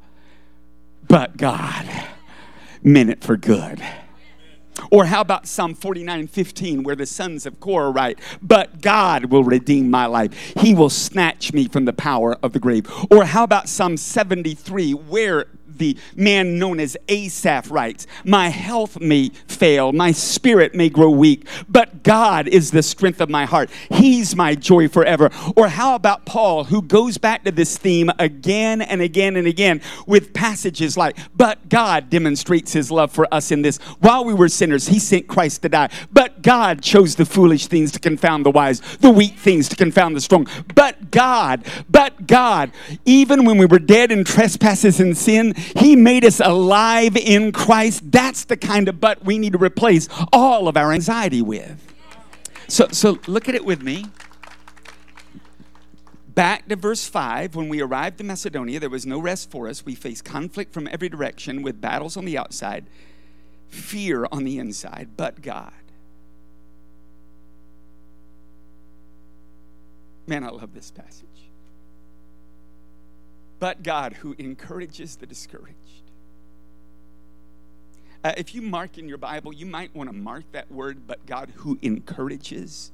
but 1.08 1.38
God 1.38 1.88
meant 2.84 3.10
it 3.10 3.24
for 3.24 3.38
good. 3.38 3.82
Or 4.92 5.06
how 5.06 5.22
about 5.22 5.48
Psalm 5.48 5.74
49 5.74 6.28
15, 6.28 6.84
where 6.84 6.96
the 6.96 7.06
sons 7.06 7.46
of 7.46 7.60
Korah 7.60 7.92
write, 7.92 8.20
But 8.42 8.82
God 8.82 9.26
will 9.26 9.44
redeem 9.44 9.90
my 9.90 10.06
life. 10.06 10.34
He 10.60 10.74
will 10.74 10.90
snatch 10.90 11.54
me 11.54 11.68
from 11.68 11.86
the 11.86 11.94
power 11.94 12.38
of 12.44 12.54
the 12.54 12.60
grave. 12.60 12.88
Or 13.10 13.26
how 13.26 13.44
about 13.44 13.70
Psalm 13.70 13.98
73, 13.98 14.94
where 14.94 15.48
the 15.78 15.98
man 16.16 16.58
known 16.60 16.80
as 16.80 16.98
Asaph 17.08 17.70
writes, 17.70 18.08
My 18.24 18.50
health 18.50 19.00
may 19.00 19.30
fail, 19.48 19.94
my 19.94 20.12
spirit 20.12 20.76
may 20.76 20.90
grow 20.90 21.10
weak, 21.10 21.48
but 21.70 22.04
God 22.04 22.48
is 22.48 22.72
the 22.72 22.84
strength 22.84 23.22
of 23.22 23.30
my 23.30 23.46
heart. 23.46 23.70
He's 23.90 24.36
my 24.36 24.56
joy 24.56 24.88
forever. 24.88 25.30
Or 25.56 25.68
how 25.68 25.96
about 25.96 26.26
Paul, 26.26 26.66
who 26.66 26.82
goes 26.82 27.18
back 27.18 27.44
to 27.46 27.52
this 27.52 27.78
theme 27.78 28.12
again 28.20 28.82
and 28.82 29.02
again 29.02 29.36
and 29.36 29.48
again 29.48 29.82
with 30.08 30.34
passages 30.34 30.98
like, 30.98 31.18
But 31.36 31.70
God 31.70 32.10
demonstrates 32.10 32.74
his 32.74 32.92
love 32.92 33.12
for 33.12 33.32
us 33.34 33.52
in 33.52 33.62
this. 33.62 33.78
While 34.00 34.26
we 34.26 34.34
were 34.34 34.50
sinners, 34.50 34.88
he 34.88 35.00
sent 35.00 35.28
Christ 35.28 35.62
to 35.64 35.70
die. 35.70 35.90
But 36.12 36.42
God 36.42 36.82
chose 36.82 37.16
the 37.16 37.26
foolish 37.26 37.68
things 37.68 37.92
to 37.94 38.00
confound 38.00 38.46
the 38.46 38.52
wise, 38.52 38.82
the 38.98 39.10
weak 39.10 39.38
things 39.38 39.70
to 39.70 39.76
confound 39.76 40.16
the 40.16 40.22
strong. 40.22 40.48
But 40.74 41.12
God, 41.12 41.66
but 41.90 42.28
God, 42.28 42.72
even 43.06 43.46
when 43.46 43.58
we 43.58 43.66
were 43.66 43.80
dead 43.80 44.12
in 44.12 44.24
trespasses 44.24 45.00
and 45.00 45.18
sin, 45.18 45.54
he 45.78 45.96
made 45.96 46.26
us 46.26 46.40
alive 46.40 47.16
in 47.16 47.52
Christ. 47.52 48.12
That's 48.12 48.46
the 48.46 48.58
kind 48.58 48.88
of 48.88 49.00
but 49.00 49.24
we 49.24 49.38
need 49.38 49.54
to 49.54 49.60
replace 49.60 50.08
all 50.32 50.68
of 50.68 50.78
our 50.78 50.92
anxiety 50.92 51.42
with. 51.42 51.82
So, 52.68 52.88
so 52.92 53.20
look 53.28 53.48
at 53.48 53.56
it 53.56 53.66
with 53.66 53.82
me. 53.82 54.06
Back 56.34 56.68
to 56.68 56.76
verse 56.76 57.08
5, 57.08 57.56
when 57.56 57.70
we 57.70 57.82
arrived 57.82 58.20
in 58.20 58.28
Macedonia, 58.28 58.80
there 58.80 58.90
was 58.90 59.06
no 59.06 59.20
rest 59.20 59.50
for 59.50 59.70
us. 59.70 59.86
We 59.86 59.96
faced 59.96 60.26
conflict 60.26 60.74
from 60.74 60.88
every 60.92 61.08
direction 61.08 61.62
with 61.62 61.80
battles 61.80 62.18
on 62.18 62.26
the 62.26 62.38
outside, 62.38 62.88
fear 63.70 64.28
on 64.32 64.44
the 64.44 64.60
inside, 64.60 65.12
but 65.16 65.42
God. 65.42 65.72
Man, 70.28 70.44
I 70.44 70.50
love 70.50 70.74
this 70.74 70.92
passage 70.92 71.35
but 73.60 73.84
God 73.84 74.14
who 74.14 74.36
encourages 74.38 75.16
the 75.16 75.26
discouraged. 75.26 75.76
Uh, 78.24 78.34
if 78.38 78.56
you 78.56 78.62
mark 78.62 78.98
in 78.98 79.08
your 79.08 79.18
Bible, 79.18 79.54
you 79.54 79.66
might 79.66 79.96
want 79.96 80.10
to 80.10 80.16
mark 80.16 80.44
that 80.52 80.72
word, 80.72 81.06
but 81.06 81.26
God 81.26 81.52
who 81.58 81.78
encourages. 81.82 82.92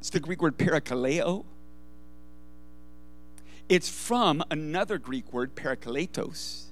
It's 0.00 0.10
the 0.10 0.20
Greek 0.20 0.40
word 0.40 0.56
parakaleo. 0.56 1.44
It's 3.68 3.88
from 3.88 4.42
another 4.50 4.98
Greek 4.98 5.32
word, 5.32 5.54
parakletos. 5.54 6.64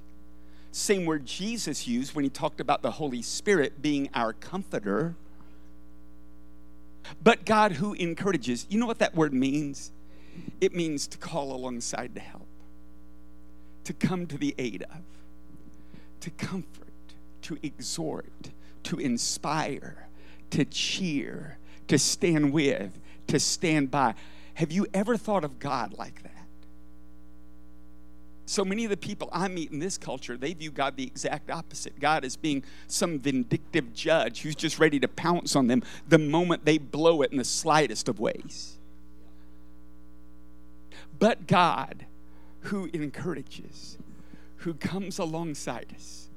Same 0.70 1.04
word 1.04 1.26
Jesus 1.26 1.86
used 1.86 2.14
when 2.14 2.24
he 2.24 2.30
talked 2.30 2.60
about 2.60 2.80
the 2.80 2.92
Holy 2.92 3.22
Spirit 3.22 3.82
being 3.82 4.08
our 4.14 4.32
comforter. 4.32 5.14
But 7.22 7.44
God 7.44 7.72
who 7.72 7.92
encourages. 7.94 8.66
You 8.70 8.78
know 8.78 8.86
what 8.86 8.98
that 9.00 9.14
word 9.14 9.34
means? 9.34 9.92
It 10.60 10.74
means 10.74 11.06
to 11.08 11.18
call 11.18 11.54
alongside 11.54 12.14
to 12.14 12.20
help 12.20 12.46
to 13.84 13.92
come 13.92 14.26
to 14.26 14.38
the 14.38 14.54
aid 14.58 14.82
of, 14.82 15.02
to 16.20 16.30
comfort, 16.30 16.88
to 17.42 17.58
exhort, 17.62 18.50
to 18.84 18.98
inspire, 18.98 20.08
to 20.50 20.64
cheer, 20.64 21.58
to 21.88 21.98
stand 21.98 22.52
with, 22.52 22.98
to 23.26 23.40
stand 23.40 23.90
by. 23.90 24.14
Have 24.54 24.70
you 24.70 24.86
ever 24.94 25.16
thought 25.16 25.44
of 25.44 25.58
God 25.58 25.94
like 25.98 26.22
that? 26.22 26.32
So 28.46 28.64
many 28.64 28.84
of 28.84 28.90
the 28.90 28.96
people 28.96 29.30
I 29.32 29.48
meet 29.48 29.70
in 29.72 29.78
this 29.78 29.96
culture, 29.96 30.36
they 30.36 30.52
view 30.52 30.70
God 30.70 30.96
the 30.96 31.06
exact 31.06 31.50
opposite. 31.50 31.98
God 31.98 32.24
as 32.24 32.36
being 32.36 32.62
some 32.86 33.18
vindictive 33.18 33.94
judge 33.94 34.42
who's 34.42 34.54
just 34.54 34.78
ready 34.78 35.00
to 35.00 35.08
pounce 35.08 35.56
on 35.56 35.68
them 35.68 35.82
the 36.06 36.18
moment 36.18 36.64
they 36.64 36.76
blow 36.76 37.22
it 37.22 37.32
in 37.32 37.38
the 37.38 37.44
slightest 37.44 38.08
of 38.08 38.20
ways. 38.20 38.76
But 41.18 41.46
God 41.46 42.04
who 42.62 42.88
encourages, 42.92 43.98
who 44.57 44.75
comes 44.75 45.18
alongside 45.18 45.92
us, 45.94 46.31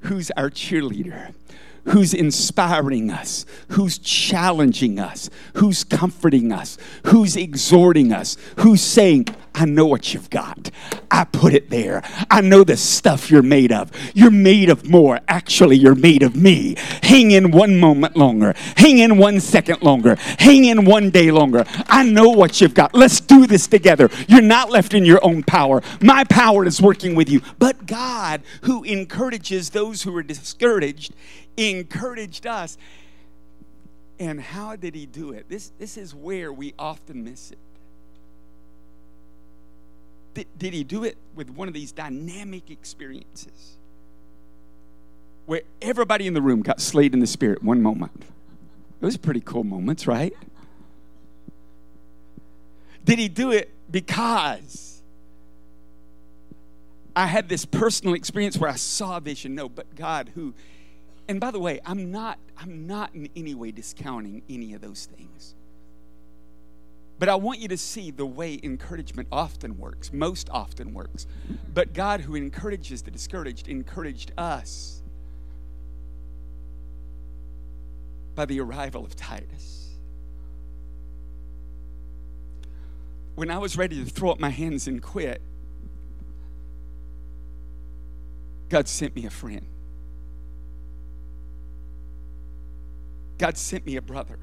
who's 0.00 0.30
our 0.32 0.50
cheerleader, 0.50 1.34
who's 1.84 2.14
inspiring 2.14 3.10
us, 3.10 3.46
who's 3.68 3.98
challenging 3.98 4.98
us, 4.98 5.30
who's 5.54 5.84
comforting 5.84 6.52
us, 6.52 6.78
who's 7.06 7.36
exhorting 7.36 8.12
us, 8.12 8.36
who's 8.58 8.80
saying, 8.80 9.26
I 9.54 9.64
know 9.64 9.86
what 9.86 10.14
you've 10.14 10.30
got. 10.30 10.70
I 11.10 11.24
put 11.24 11.54
it 11.54 11.70
there. 11.70 12.02
I 12.30 12.40
know 12.40 12.62
the 12.62 12.76
stuff 12.76 13.30
you're 13.30 13.42
made 13.42 13.72
of. 13.72 13.90
You're 14.14 14.30
made 14.30 14.70
of 14.70 14.88
more. 14.88 15.18
Actually, 15.26 15.76
you're 15.76 15.96
made 15.96 16.22
of 16.22 16.36
me. 16.36 16.76
Hang 17.02 17.32
in 17.32 17.50
one 17.50 17.78
moment 17.78 18.16
longer. 18.16 18.54
Hang 18.76 18.98
in 18.98 19.18
one 19.18 19.40
second 19.40 19.82
longer. 19.82 20.16
Hang 20.38 20.66
in 20.66 20.84
one 20.84 21.10
day 21.10 21.30
longer. 21.30 21.64
I 21.88 22.04
know 22.04 22.30
what 22.30 22.60
you've 22.60 22.74
got. 22.74 22.94
Let's 22.94 23.20
do 23.20 23.46
this 23.46 23.66
together. 23.66 24.08
You're 24.28 24.40
not 24.40 24.70
left 24.70 24.94
in 24.94 25.04
your 25.04 25.22
own 25.24 25.42
power. 25.42 25.82
My 26.00 26.24
power 26.24 26.64
is 26.64 26.80
working 26.80 27.14
with 27.14 27.28
you. 27.28 27.42
But 27.58 27.86
God, 27.86 28.42
who 28.62 28.84
encourages 28.84 29.70
those 29.70 30.02
who 30.02 30.16
are 30.16 30.22
discouraged, 30.22 31.12
encouraged 31.56 32.46
us. 32.46 32.78
And 34.18 34.40
how 34.40 34.76
did 34.76 34.94
he 34.94 35.06
do 35.06 35.32
it? 35.32 35.48
This, 35.48 35.72
this 35.78 35.96
is 35.96 36.14
where 36.14 36.52
we 36.52 36.74
often 36.78 37.24
miss 37.24 37.52
it. 37.52 37.58
Did, 40.34 40.46
did 40.58 40.74
he 40.74 40.84
do 40.84 41.04
it 41.04 41.16
with 41.34 41.50
one 41.50 41.68
of 41.68 41.74
these 41.74 41.90
dynamic 41.90 42.70
experiences 42.70 43.76
where 45.46 45.62
everybody 45.82 46.26
in 46.26 46.34
the 46.34 46.42
room 46.42 46.62
got 46.62 46.80
slayed 46.80 47.14
in 47.14 47.20
the 47.20 47.26
spirit 47.26 47.62
one 47.62 47.82
moment? 47.82 48.24
It 49.00 49.04
was 49.04 49.16
pretty 49.16 49.40
cool 49.40 49.64
moments, 49.64 50.06
right? 50.06 50.34
Did 53.04 53.18
he 53.18 53.28
do 53.28 53.50
it 53.50 53.70
because 53.90 55.02
I 57.16 57.26
had 57.26 57.48
this 57.48 57.64
personal 57.64 58.14
experience 58.14 58.58
where 58.58 58.70
I 58.70 58.76
saw 58.76 59.16
a 59.16 59.20
vision? 59.20 59.54
No, 59.54 59.68
but 59.68 59.96
God 59.96 60.30
who 60.34 60.54
and 61.30 61.38
by 61.38 61.52
the 61.52 61.60
way, 61.60 61.78
I'm 61.86 62.10
not 62.10 62.40
I'm 62.58 62.88
not 62.88 63.14
in 63.14 63.28
any 63.36 63.54
way 63.54 63.70
discounting 63.70 64.42
any 64.50 64.74
of 64.74 64.80
those 64.80 65.06
things. 65.06 65.54
But 67.20 67.28
I 67.28 67.36
want 67.36 67.60
you 67.60 67.68
to 67.68 67.76
see 67.76 68.10
the 68.10 68.26
way 68.26 68.58
encouragement 68.60 69.28
often 69.30 69.78
works, 69.78 70.12
most 70.12 70.50
often 70.50 70.92
works. 70.92 71.28
But 71.72 71.92
God, 71.92 72.22
who 72.22 72.34
encourages 72.34 73.02
the 73.02 73.12
discouraged, 73.12 73.68
encouraged 73.68 74.32
us 74.36 75.02
by 78.34 78.44
the 78.44 78.58
arrival 78.58 79.04
of 79.04 79.14
Titus. 79.14 79.90
When 83.36 83.52
I 83.52 83.58
was 83.58 83.76
ready 83.76 84.04
to 84.04 84.10
throw 84.10 84.32
up 84.32 84.40
my 84.40 84.50
hands 84.50 84.88
and 84.88 85.00
quit, 85.00 85.40
God 88.68 88.88
sent 88.88 89.14
me 89.14 89.26
a 89.26 89.30
friend. 89.30 89.66
God 93.40 93.56
sent 93.56 93.86
me 93.86 93.96
a 93.96 94.02
brother. 94.02 94.38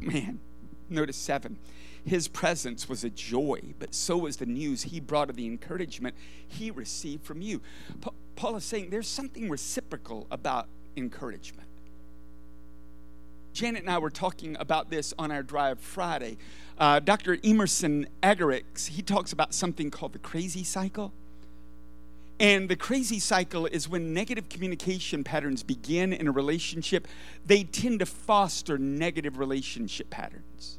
Man, 0.00 0.40
notice 0.90 1.16
seven. 1.16 1.56
His 2.04 2.26
presence 2.26 2.88
was 2.88 3.04
a 3.04 3.10
joy, 3.10 3.60
but 3.78 3.94
so 3.94 4.18
was 4.18 4.38
the 4.38 4.44
news 4.44 4.82
he 4.82 4.98
brought 4.98 5.30
of 5.30 5.36
the 5.36 5.46
encouragement 5.46 6.16
he 6.48 6.72
received 6.72 7.24
from 7.24 7.40
you. 7.40 7.62
Paul 8.34 8.56
is 8.56 8.64
saying 8.64 8.90
there's 8.90 9.06
something 9.06 9.48
reciprocal 9.48 10.26
about 10.32 10.66
encouragement. 10.96 11.68
Janet 13.52 13.82
and 13.82 13.90
I 13.90 13.98
were 13.98 14.10
talking 14.10 14.56
about 14.58 14.90
this 14.90 15.14
on 15.16 15.30
our 15.30 15.44
drive 15.44 15.78
Friday. 15.78 16.36
Uh, 16.76 16.98
Dr. 16.98 17.38
Emerson 17.44 18.08
Eggerichs, 18.20 18.88
he 18.88 19.00
talks 19.00 19.32
about 19.32 19.54
something 19.54 19.92
called 19.92 20.12
the 20.12 20.18
crazy 20.18 20.64
cycle. 20.64 21.12
And 22.40 22.68
the 22.68 22.76
crazy 22.76 23.20
cycle 23.20 23.66
is 23.66 23.88
when 23.88 24.12
negative 24.12 24.48
communication 24.48 25.22
patterns 25.22 25.62
begin 25.62 26.12
in 26.12 26.26
a 26.26 26.32
relationship, 26.32 27.06
they 27.46 27.62
tend 27.62 28.00
to 28.00 28.06
foster 28.06 28.76
negative 28.76 29.38
relationship 29.38 30.10
patterns. 30.10 30.78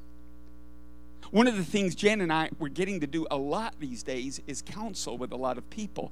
One 1.32 1.48
of 1.48 1.56
the 1.56 1.64
things 1.64 1.96
Jan 1.96 2.22
and 2.22 2.32
I 2.32 2.50
were 2.60 2.70
getting 2.70 3.00
to 3.00 3.08
do 3.08 3.26
a 3.32 3.38
lot 3.38 3.76
these 3.80 4.04
days 4.04 4.42
is 4.48 4.62
counsel 4.62 5.18
with 5.18 5.32
a 5.32 5.38
lot 5.38 5.58
of 5.58 5.70
people, 5.70 6.12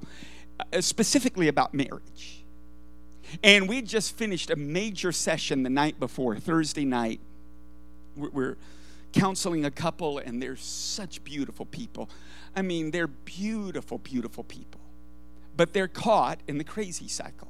uh, 0.72 0.80
specifically 0.80 1.48
about 1.48 1.74
marriage. 1.74 2.42
And 3.42 3.68
we 3.68 3.82
just 3.82 4.16
finished 4.16 4.50
a 4.50 4.56
major 4.56 5.12
session 5.12 5.62
the 5.62 5.70
night 5.70 6.00
before, 6.00 6.38
Thursday 6.38 6.84
night. 6.84 7.20
We're 8.16 8.56
counseling 9.12 9.64
a 9.64 9.70
couple, 9.70 10.18
and 10.18 10.42
they're 10.42 10.56
such 10.56 11.22
beautiful 11.24 11.66
people. 11.66 12.08
I 12.56 12.62
mean, 12.62 12.90
they're 12.90 13.06
beautiful, 13.06 13.98
beautiful 13.98 14.44
people 14.44 14.80
but 15.56 15.72
they're 15.72 15.88
caught 15.88 16.40
in 16.48 16.58
the 16.58 16.64
crazy 16.64 17.08
cycle. 17.08 17.48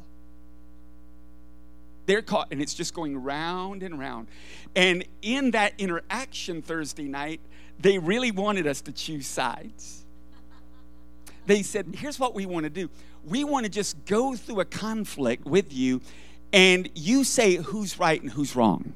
They're 2.06 2.22
caught, 2.22 2.48
and 2.50 2.60
it's 2.60 2.74
just 2.74 2.92
going 2.92 3.16
round 3.22 3.82
and 3.82 3.98
round. 3.98 4.28
And 4.76 5.04
in 5.22 5.52
that 5.52 5.72
interaction 5.78 6.60
Thursday 6.60 7.04
night, 7.04 7.40
they 7.78 7.98
really 7.98 8.30
wanted 8.30 8.66
us 8.66 8.82
to 8.82 8.92
choose 8.92 9.26
sides. 9.26 10.04
They 11.46 11.62
said, 11.62 11.94
Here's 11.96 12.18
what 12.18 12.34
we 12.34 12.46
want 12.46 12.64
to 12.64 12.70
do 12.70 12.90
we 13.26 13.42
want 13.42 13.64
to 13.64 13.70
just 13.70 14.04
go 14.04 14.36
through 14.36 14.60
a 14.60 14.64
conflict 14.64 15.46
with 15.46 15.72
you, 15.72 16.02
and 16.52 16.90
you 16.94 17.24
say 17.24 17.56
who's 17.56 17.98
right 17.98 18.20
and 18.20 18.30
who's 18.30 18.54
wrong. 18.54 18.92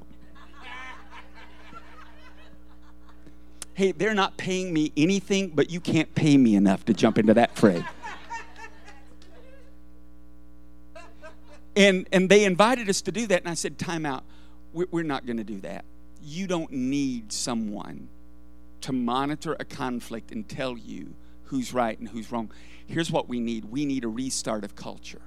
hey, 3.78 3.92
they're 3.92 4.12
not 4.12 4.36
paying 4.36 4.72
me 4.72 4.92
anything, 4.96 5.50
but 5.54 5.70
you 5.70 5.80
can't 5.80 6.12
pay 6.16 6.36
me 6.36 6.56
enough 6.56 6.84
to 6.84 6.92
jump 6.92 7.16
into 7.16 7.32
that 7.32 7.56
fray. 7.56 7.84
And, 11.78 12.08
and 12.12 12.28
they 12.28 12.44
invited 12.44 12.88
us 12.90 13.00
to 13.02 13.12
do 13.12 13.28
that. 13.28 13.42
And 13.42 13.48
I 13.48 13.54
said, 13.54 13.78
Time 13.78 14.04
out. 14.04 14.24
We're, 14.72 15.04
not 15.04 15.24
going 15.24 15.38
to 15.38 15.44
do 15.44 15.60
that. 15.60 15.84
You 16.20 16.46
don't 16.46 16.70
need 16.70 17.32
someone 17.32 18.08
to 18.82 18.92
monitor 18.92 19.56
a 19.58 19.64
conflict 19.64 20.30
and 20.30 20.46
tell 20.46 20.76
you 20.76 21.14
who's 21.44 21.72
right 21.72 21.98
and 21.98 22.08
who's 22.08 22.30
wrong. 22.30 22.52
Here's 22.86 23.10
what 23.10 23.28
we 23.28 23.40
need 23.40 23.64
we 23.64 23.86
need 23.86 24.04
a 24.04 24.08
restart 24.08 24.64
of 24.64 24.76
culture. 24.76 25.22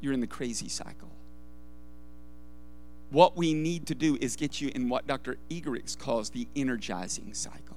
You're 0.00 0.14
in 0.14 0.20
the 0.20 0.26
crazy 0.26 0.68
cycle. 0.68 1.10
What 3.10 3.36
we 3.36 3.54
need 3.54 3.86
to 3.88 3.94
do 3.94 4.16
is 4.20 4.36
get 4.36 4.60
you 4.60 4.70
in 4.74 4.88
what 4.88 5.06
Dr. 5.06 5.36
Eggerichs 5.50 5.98
calls 5.98 6.30
the 6.30 6.48
energizing 6.56 7.34
cycle. 7.34 7.73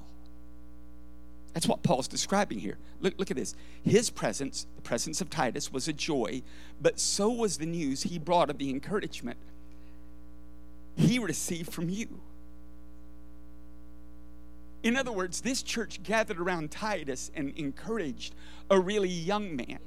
That's 1.58 1.68
what 1.68 1.82
Paul's 1.82 2.08
describing 2.08 2.60
here. 2.60 2.78
Look, 3.02 3.16
look 3.18 3.32
at 3.32 3.36
this. 3.36 3.56
His 3.84 4.12
presence, 4.12 4.68
the 4.76 4.84
presence 4.84 5.22
of 5.22 5.32
Titus, 5.32 5.74
was 5.74 5.88
a 5.88 5.92
joy, 5.92 6.44
but 6.80 7.00
so 7.00 7.32
was 7.32 7.58
the 7.58 7.66
news 7.66 8.04
he 8.04 8.20
brought 8.20 8.52
of 8.52 8.60
the 8.60 8.70
encouragement 8.70 9.40
he 10.96 11.18
received 11.18 11.74
from 11.74 11.90
you. 11.90 12.20
In 14.84 14.96
other 14.96 15.12
words, 15.12 15.42
this 15.42 15.64
church 15.64 16.04
gathered 16.04 16.40
around 16.40 16.70
Titus 16.70 17.32
and 17.34 17.58
encouraged 17.58 18.36
a 18.70 18.80
really 18.80 19.10
young 19.10 19.56
man. 19.56 19.80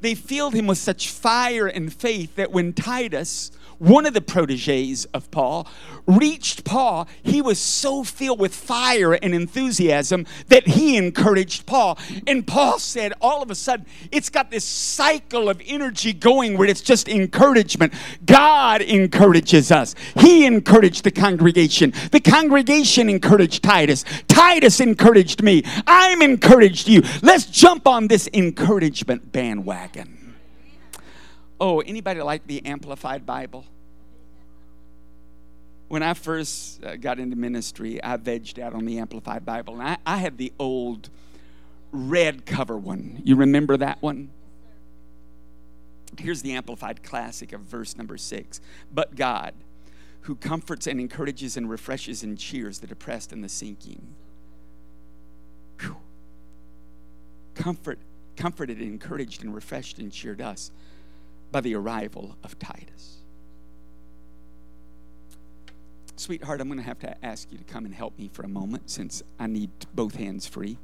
They 0.00 0.14
filled 0.14 0.54
him 0.54 0.66
with 0.66 0.78
such 0.78 1.08
fire 1.08 1.66
and 1.66 1.92
faith 1.92 2.36
that 2.36 2.52
when 2.52 2.72
Titus 2.72 3.50
one 3.78 4.06
of 4.06 4.14
the 4.14 4.20
proteges 4.20 5.04
of 5.06 5.30
Paul, 5.30 5.66
reached 6.06 6.64
Paul, 6.64 7.08
he 7.22 7.40
was 7.42 7.58
so 7.58 8.04
filled 8.04 8.40
with 8.40 8.54
fire 8.54 9.14
and 9.14 9.34
enthusiasm 9.34 10.26
that 10.48 10.66
he 10.66 10.96
encouraged 10.96 11.66
Paul. 11.66 11.98
And 12.26 12.46
Paul 12.46 12.78
said, 12.78 13.12
all 13.20 13.42
of 13.42 13.50
a 13.50 13.54
sudden, 13.54 13.86
it's 14.12 14.30
got 14.30 14.50
this 14.50 14.64
cycle 14.64 15.48
of 15.48 15.60
energy 15.66 16.12
going 16.12 16.56
where 16.56 16.68
it's 16.68 16.80
just 16.80 17.08
encouragement. 17.08 17.92
God 18.24 18.80
encourages 18.82 19.70
us. 19.70 19.94
He 20.18 20.46
encouraged 20.46 21.04
the 21.04 21.10
congregation. 21.10 21.92
The 22.12 22.20
congregation 22.20 23.08
encouraged 23.08 23.62
Titus. 23.62 24.04
Titus 24.28 24.80
encouraged 24.80 25.42
me. 25.42 25.62
I'm 25.86 26.22
encouraged 26.22 26.88
you. 26.88 27.02
Let's 27.22 27.46
jump 27.46 27.86
on 27.86 28.08
this 28.08 28.28
encouragement 28.32 29.32
bandwagon. 29.32 29.73
Oh, 31.60 31.80
anybody 31.80 32.20
like 32.20 32.46
the 32.46 32.64
Amplified 32.66 33.24
Bible? 33.24 33.64
When 35.88 36.02
I 36.02 36.14
first 36.14 36.82
uh, 36.84 36.96
got 36.96 37.18
into 37.18 37.36
ministry, 37.36 38.02
I 38.02 38.16
vegged 38.16 38.58
out 38.58 38.74
on 38.74 38.86
the 38.86 38.98
Amplified 38.98 39.44
Bible, 39.44 39.74
and 39.74 39.82
I, 39.82 39.96
I 40.04 40.16
had 40.16 40.38
the 40.38 40.52
old 40.58 41.10
red 41.92 42.46
cover 42.46 42.76
one. 42.76 43.20
You 43.24 43.36
remember 43.36 43.76
that 43.76 44.02
one? 44.02 44.30
Here's 46.18 46.42
the 46.42 46.52
Amplified 46.52 47.02
Classic 47.02 47.52
of 47.52 47.60
verse 47.62 47.96
number 47.96 48.16
six. 48.16 48.60
But 48.92 49.14
God, 49.14 49.54
who 50.22 50.36
comforts 50.36 50.86
and 50.86 51.00
encourages 51.00 51.56
and 51.56 51.68
refreshes 51.68 52.22
and 52.22 52.38
cheers 52.38 52.78
the 52.78 52.86
depressed 52.86 53.32
and 53.32 53.44
the 53.44 53.48
sinking. 53.48 54.14
Whew. 55.80 55.96
Comfort, 57.54 57.98
comforted, 58.36 58.78
and 58.78 58.86
encouraged, 58.86 59.42
and 59.42 59.54
refreshed 59.54 59.98
and 59.98 60.12
cheered 60.12 60.40
us 60.40 60.70
by 61.52 61.60
the 61.60 61.74
arrival 61.74 62.36
of 62.42 62.58
Titus. 62.58 63.18
Sweetheart, 66.16 66.60
I'm 66.60 66.68
going 66.68 66.78
to 66.78 66.84
have 66.84 67.00
to 67.00 67.24
ask 67.24 67.50
you 67.50 67.58
to 67.58 67.64
come 67.64 67.84
and 67.84 67.94
help 67.94 68.16
me 68.18 68.30
for 68.32 68.44
a 68.44 68.48
moment 68.48 68.88
since 68.88 69.22
I 69.38 69.46
need 69.46 69.70
both 69.94 70.14
hands 70.14 70.46
free 70.46 70.78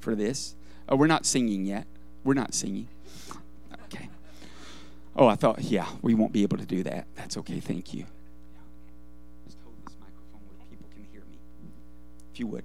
for 0.00 0.14
this. 0.14 0.54
Oh, 0.88 0.96
we're 0.96 1.08
not 1.08 1.26
singing 1.26 1.66
yet. 1.66 1.86
We're 2.22 2.34
not 2.34 2.54
singing. 2.54 2.88
Okay. 3.84 4.08
Oh, 5.16 5.26
I 5.26 5.34
thought, 5.34 5.62
yeah, 5.62 5.86
we 6.00 6.14
won't 6.14 6.32
be 6.32 6.42
able 6.42 6.58
to 6.58 6.66
do 6.66 6.82
that. 6.84 7.06
That's 7.16 7.36
okay. 7.38 7.58
Thank 7.58 7.92
you. 7.92 8.04
Just 9.46 9.58
hold 9.64 9.74
this 9.84 9.96
microphone 10.00 10.40
where 10.46 10.66
people 10.70 10.86
can 10.94 11.06
hear 11.10 11.22
me. 11.28 11.38
If 12.32 12.38
you 12.38 12.46
would. 12.46 12.64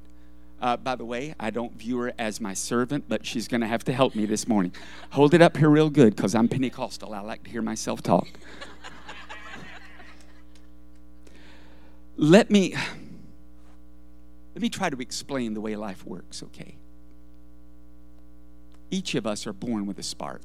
Uh, 0.61 0.77
by 0.77 0.95
the 0.95 1.03
way, 1.03 1.33
I 1.39 1.49
don't 1.49 1.73
view 1.73 1.97
her 1.99 2.13
as 2.19 2.39
my 2.39 2.53
servant, 2.53 3.05
but 3.07 3.25
she's 3.25 3.47
going 3.47 3.61
to 3.61 3.67
have 3.67 3.83
to 3.85 3.93
help 3.93 4.13
me 4.13 4.27
this 4.27 4.47
morning. 4.47 4.71
Hold 5.11 5.33
it 5.33 5.41
up 5.41 5.57
here 5.57 5.69
real 5.69 5.89
good 5.89 6.15
because 6.15 6.35
I'm 6.35 6.47
Pentecostal. 6.47 7.13
I 7.13 7.21
like 7.21 7.43
to 7.43 7.49
hear 7.49 7.63
myself 7.63 8.03
talk. 8.03 8.27
let 12.15 12.51
me 12.51 12.75
let 14.53 14.61
me 14.61 14.69
try 14.69 14.89
to 14.89 14.99
explain 14.99 15.53
the 15.53 15.61
way 15.61 15.75
life 15.75 16.05
works, 16.05 16.43
okay? 16.43 16.75
Each 18.91 19.15
of 19.15 19.25
us 19.25 19.47
are 19.47 19.53
born 19.53 19.85
with 19.85 19.97
a 19.97 20.03
spark. 20.03 20.41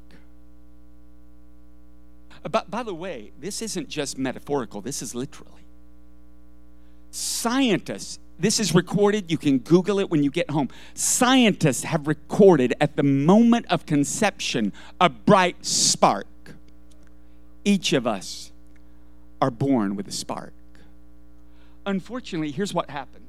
Uh, 2.44 2.48
but 2.48 2.70
by 2.70 2.82
the 2.82 2.94
way, 2.94 3.32
this 3.38 3.60
isn't 3.60 3.88
just 3.88 4.16
metaphorical, 4.16 4.80
this 4.80 5.02
is 5.02 5.14
literally. 5.14 5.66
Scientists, 7.10 8.18
this 8.38 8.60
is 8.60 8.74
recorded, 8.74 9.30
you 9.30 9.38
can 9.38 9.58
Google 9.58 9.98
it 9.98 10.10
when 10.10 10.22
you 10.22 10.30
get 10.30 10.50
home. 10.50 10.68
Scientists 10.94 11.84
have 11.84 12.06
recorded 12.06 12.74
at 12.80 12.96
the 12.96 13.02
moment 13.02 13.66
of 13.70 13.86
conception 13.86 14.72
a 15.00 15.08
bright 15.08 15.64
spark. 15.64 16.26
Each 17.64 17.92
of 17.92 18.06
us 18.06 18.52
are 19.40 19.50
born 19.50 19.96
with 19.96 20.06
a 20.06 20.12
spark. 20.12 20.52
Unfortunately, 21.86 22.50
here's 22.50 22.74
what 22.74 22.90
happens 22.90 23.22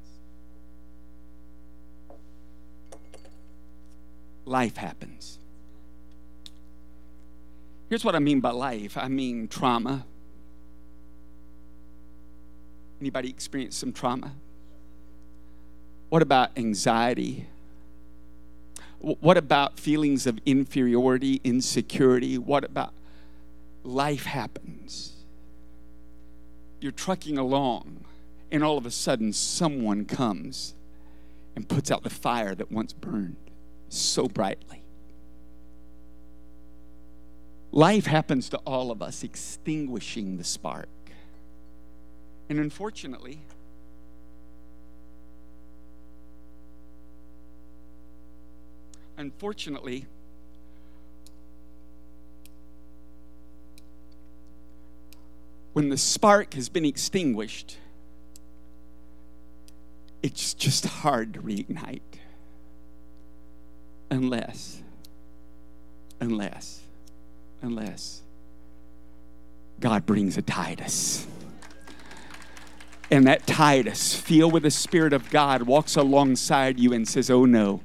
life 4.47 4.77
happens. 4.77 5.39
Here's 7.89 8.03
what 8.03 8.15
I 8.15 8.19
mean 8.19 8.39
by 8.39 8.51
life 8.51 8.97
I 8.97 9.07
mean 9.07 9.47
trauma. 9.47 10.05
Anybody 12.99 13.29
experience 13.29 13.75
some 13.75 13.93
trauma? 13.93 14.33
What 16.09 16.21
about 16.21 16.57
anxiety? 16.57 17.47
What 18.99 19.37
about 19.37 19.79
feelings 19.79 20.25
of 20.25 20.39
inferiority, 20.45 21.39
insecurity? 21.43 22.37
What 22.37 22.63
about 22.63 22.93
life 23.83 24.25
happens? 24.25 25.13
You're 26.79 26.91
trucking 26.91 27.37
along, 27.37 28.05
and 28.51 28.63
all 28.63 28.77
of 28.77 28.85
a 28.85 28.91
sudden, 28.91 29.33
someone 29.33 30.05
comes 30.05 30.73
and 31.55 31.67
puts 31.67 31.91
out 31.91 32.03
the 32.03 32.09
fire 32.09 32.55
that 32.55 32.71
once 32.71 32.93
burned 32.93 33.35
so 33.89 34.27
brightly. 34.27 34.83
Life 37.71 38.05
happens 38.05 38.49
to 38.49 38.57
all 38.59 38.91
of 38.91 39.01
us, 39.01 39.23
extinguishing 39.23 40.37
the 40.37 40.43
spark. 40.43 40.87
And 42.49 42.59
unfortunately, 42.59 43.41
unfortunately, 49.17 50.05
when 55.73 55.89
the 55.89 55.97
spark 55.97 56.53
has 56.53 56.69
been 56.69 56.85
extinguished, 56.85 57.77
it's 60.23 60.53
just 60.53 60.85
hard 60.85 61.33
to 61.33 61.41
reignite 61.41 62.01
unless, 64.09 64.81
unless, 66.19 66.81
unless 67.61 68.21
God 69.79 70.05
brings 70.05 70.37
a 70.37 70.41
Titus. 70.41 71.27
And 73.09 73.25
that 73.27 73.47
Titus, 73.47 74.15
filled 74.15 74.53
with 74.53 74.63
the 74.63 74.71
Spirit 74.71 75.13
of 75.13 75.29
God, 75.29 75.63
walks 75.63 75.95
alongside 75.95 76.79
you 76.79 76.91
and 76.91 77.07
says, 77.07 77.29
Oh 77.29 77.45
no, 77.45 77.81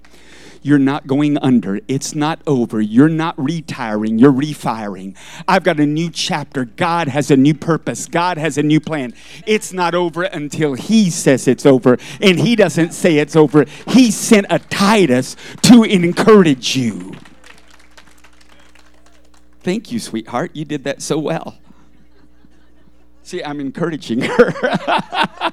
you're 0.63 0.79
not 0.79 1.07
going 1.07 1.39
under. 1.39 1.81
It's 1.89 2.15
not 2.15 2.41
over. 2.47 2.81
You're 2.81 3.09
not 3.09 3.35
retiring. 3.43 4.19
You're 4.19 4.33
refiring. 4.33 5.17
I've 5.47 5.65
got 5.65 5.81
a 5.81 5.87
new 5.87 6.11
chapter. 6.11 6.65
God 6.65 7.09
has 7.09 7.31
a 7.31 7.37
new 7.37 7.55
purpose. 7.55 8.07
God 8.07 8.39
has 8.39 8.59
a 8.59 8.63
new 8.63 8.81
plan. 8.81 9.15
It's 9.47 9.73
not 9.73 9.95
over 9.95 10.23
until 10.25 10.75
He 10.75 11.11
says 11.11 11.49
it's 11.49 11.67
over. 11.67 11.99
And 12.21 12.39
He 12.39 12.57
doesn't 12.57 12.93
say 12.93 13.19
it's 13.19 13.37
over. 13.37 13.67
He 13.89 14.11
sent 14.11 14.47
a 14.51 14.59
Titus 14.59 15.37
to 15.63 15.83
encourage 15.83 16.77
you. 16.77 17.15
Thank 19.61 19.93
you, 19.93 19.99
sweetheart. 20.01 20.53
You 20.55 20.65
did 20.65 20.85
that 20.85 21.03
so 21.03 21.19
well. 21.19 21.59
See, 23.23 23.43
I'm 23.43 23.61
encouraging 23.61 24.23
her. 24.23 25.53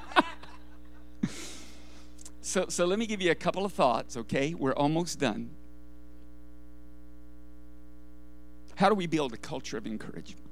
So, 2.42 2.66
so 2.68 2.86
let 2.86 2.98
me 2.98 3.06
give 3.06 3.20
you 3.20 3.30
a 3.30 3.34
couple 3.34 3.64
of 3.64 3.72
thoughts, 3.72 4.16
okay? 4.16 4.54
We're 4.54 4.72
almost 4.72 5.18
done. 5.18 5.50
How 8.76 8.88
do 8.88 8.94
we 8.94 9.06
build 9.06 9.34
a 9.34 9.36
culture 9.36 9.76
of 9.76 9.86
encouragement? 9.86 10.46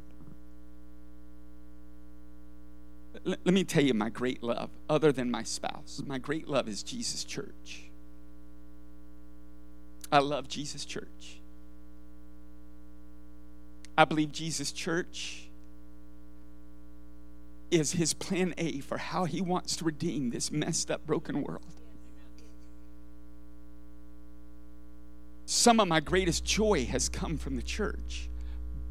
Let, 3.24 3.40
let 3.44 3.54
me 3.54 3.64
tell 3.64 3.82
you 3.82 3.94
my 3.94 4.10
great 4.10 4.42
love, 4.42 4.70
other 4.88 5.12
than 5.12 5.30
my 5.30 5.42
spouse. 5.42 6.02
My 6.06 6.18
great 6.18 6.46
love 6.46 6.68
is 6.68 6.82
Jesus 6.82 7.24
Church. 7.24 7.84
I 10.12 10.18
love 10.18 10.46
Jesus 10.46 10.84
Church. 10.84 11.40
I 13.96 14.04
believe 14.04 14.30
Jesus 14.30 14.72
Church 14.72 15.47
is 17.70 17.92
his 17.92 18.14
plan 18.14 18.54
A 18.58 18.80
for 18.80 18.98
how 18.98 19.24
he 19.24 19.40
wants 19.40 19.76
to 19.76 19.84
redeem 19.84 20.30
this 20.30 20.50
messed 20.50 20.90
up, 20.90 21.06
broken 21.06 21.42
world. 21.42 21.62
Some 25.46 25.80
of 25.80 25.88
my 25.88 26.00
greatest 26.00 26.44
joy 26.44 26.84
has 26.86 27.08
come 27.08 27.38
from 27.38 27.56
the 27.56 27.62
church. 27.62 28.28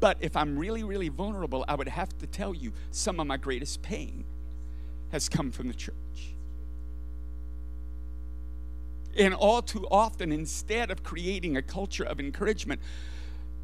But 0.00 0.18
if 0.20 0.36
I'm 0.36 0.58
really, 0.58 0.84
really 0.84 1.08
vulnerable, 1.08 1.64
I 1.66 1.74
would 1.74 1.88
have 1.88 2.16
to 2.18 2.26
tell 2.26 2.54
you 2.54 2.72
some 2.90 3.18
of 3.20 3.26
my 3.26 3.36
greatest 3.36 3.82
pain 3.82 4.24
has 5.10 5.28
come 5.28 5.50
from 5.50 5.68
the 5.68 5.74
church. 5.74 5.94
And 9.16 9.34
all 9.34 9.62
too 9.62 9.86
often, 9.90 10.30
instead 10.30 10.90
of 10.90 11.02
creating 11.02 11.56
a 11.56 11.62
culture 11.62 12.04
of 12.04 12.20
encouragement, 12.20 12.80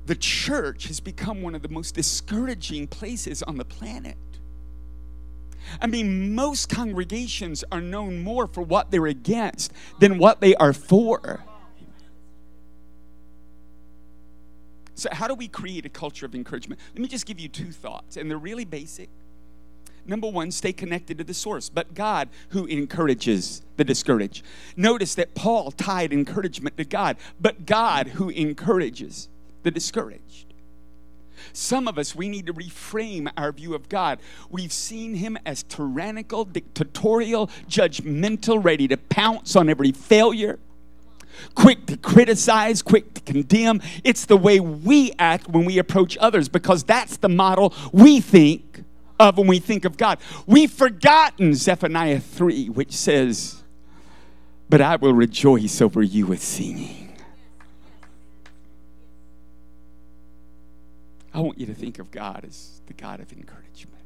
the 0.07 0.17
church 0.17 0.89
has 0.89 1.01
become 1.01 1.43
one 1.43 1.55
of 1.55 1.63
the 1.63 1.69
most 1.69 1.95
discouraging 1.95 2.89
places 2.89 3.43
on 3.43 3.57
the 3.57 3.65
planet. 3.65 4.17
I 5.81 5.87
mean, 5.87 6.35
most 6.35 6.69
congregations 6.69 7.65
are 7.71 7.81
known 7.81 8.23
more 8.23 8.47
for 8.47 8.63
what 8.63 8.91
they're 8.91 9.07
against 9.07 9.73
than 10.01 10.19
what 10.19 10.41
they 10.41 10.55
are 10.57 10.73
for. 10.73 11.45
So, 14.97 15.09
how 15.13 15.27
do 15.27 15.35
we 15.35 15.49
create 15.49 15.85
a 15.85 15.89
culture 15.89 16.25
of 16.25 16.35
encouragement? 16.35 16.81
Let 16.93 17.03
me 17.03 17.09
just 17.09 17.27
give 17.27 17.41
you 17.41 17.49
two 17.49 17.73
thoughts, 17.73 18.17
and 18.17 18.31
they're 18.31 18.39
really 18.39 18.65
basic. 18.65 19.09
Number 20.07 20.29
one, 20.29 20.51
stay 20.51 20.73
connected 20.73 21.19
to 21.19 21.25
the 21.25 21.35
source, 21.35 21.69
but 21.69 21.95
God 21.95 22.29
who 22.51 22.67
encourages 22.67 23.63
the 23.77 23.85
discouraged. 23.85 24.45
Notice 24.77 25.15
that 25.17 25.35
Paul 25.35 25.71
tied 25.73 26.13
encouragement 26.13 26.77
to 26.77 26.85
God, 26.85 27.17
but 27.41 27.67
God 27.67 28.09
who 28.09 28.29
encourages 28.29 29.29
the 29.63 29.71
discouraged. 29.71 30.54
Some 31.53 31.89
of 31.89 31.99
us, 31.99 32.15
we 32.15 32.29
need 32.29 32.47
to 32.47 32.55
reframe 32.55 33.31
our 33.37 33.53
view 33.53 33.75
of 33.75 33.89
God. 33.89 34.19
We've 34.51 34.73
seen 34.73 35.15
him 35.15 35.39
as 35.45 35.63
tyrannical, 35.63 36.45
dictatorial, 36.45 37.49
judgmental, 37.69 38.63
ready 38.63 38.89
to 38.89 38.97
pounce 38.97 39.57
on 39.57 39.69
every 39.69 39.93
failure 39.93 40.59
quick 41.55 41.87
to 41.87 41.97
criticize, 41.97 42.83
quick 42.83 43.15
to 43.15 43.21
condemn. 43.21 43.81
It's 44.05 44.25
the 44.27 44.37
way 44.37 44.61
we 44.61 45.13
act 45.19 45.49
when 45.49 45.65
we 45.65 45.79
approach 45.79 46.17
others 46.19 46.49
because 46.49 46.85
that's 46.85 47.17
the 47.17 47.29
model 47.29 47.75
we 47.93 48.21
think 48.21 48.85
of 49.19 49.39
when 49.39 49.47
we 49.47 49.59
think 49.59 49.85
of 49.85 49.97
God. 49.97 50.19
We've 50.47 50.71
forgotten 50.71 51.55
Zephaniah 51.55 52.21
3, 52.21 52.69
which 52.71 52.93
says, 52.93 53.63
But 54.69 54.81
I 54.81 54.97
will 54.97 55.15
rejoice 55.15 55.81
over 55.81 56.03
you 56.03 56.27
with 56.27 56.43
singing. 56.43 57.04
I 61.35 61.41
want 61.41 61.59
you 61.59 61.67
to 61.67 61.75
think 61.75 61.99
of 61.99 62.13
God 62.13 62.45
as 62.47 62.81
the 62.87 62.95
God 62.95 63.19
of 63.19 63.33
encouragement. 63.33 64.05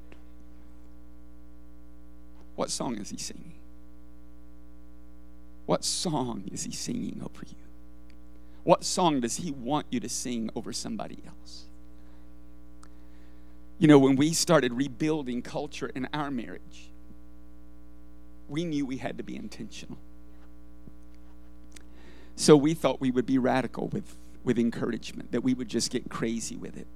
What 2.57 2.71
song 2.71 2.97
is 2.97 3.11
he 3.11 3.19
singing? 3.19 3.53
What 5.67 5.85
song 5.85 6.45
is 6.51 6.65
he 6.65 6.73
singing 6.73 7.21
over 7.23 7.45
you? 7.47 7.55
What 8.65 8.83
song 8.83 9.21
does 9.21 9.37
he 9.37 9.53
want 9.53 9.87
you 9.91 10.01
to 10.01 10.09
sing 10.09 10.51
over 10.57 10.73
somebody 10.73 11.19
else? 11.27 11.67
You 13.79 13.87
know, 13.87 13.99
when 13.99 14.17
we 14.17 14.33
started 14.33 14.73
rebuilding 14.73 15.43
culture 15.43 15.91
in 15.95 16.09
our 16.15 16.31
marriage, 16.31 16.89
we 18.49 18.65
knew 18.65 18.87
we 18.87 18.97
had 18.97 19.19
to 19.19 19.23
be 19.23 19.37
intentional. 19.37 19.99
So 22.35 22.57
we 22.57 22.73
thought 22.73 23.01
we 23.01 23.11
would 23.11 23.27
be 23.27 23.37
radical 23.37 23.89
with, 23.89 24.17
with 24.43 24.59
encouragement, 24.59 25.33
that 25.33 25.43
we 25.43 25.53
would 25.53 25.69
just 25.69 25.91
get 25.91 26.09
crazy 26.09 26.57
with 26.57 26.77
it. 26.77 26.87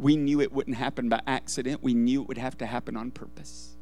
We 0.00 0.16
knew 0.16 0.40
it 0.40 0.52
wouldn't 0.52 0.76
happen 0.76 1.08
by 1.08 1.20
accident, 1.26 1.82
we 1.82 1.94
knew 1.94 2.22
it 2.22 2.28
would 2.28 2.38
have 2.38 2.56
to 2.58 2.66
happen 2.66 2.96
on 2.96 3.10
purpose. 3.10 3.76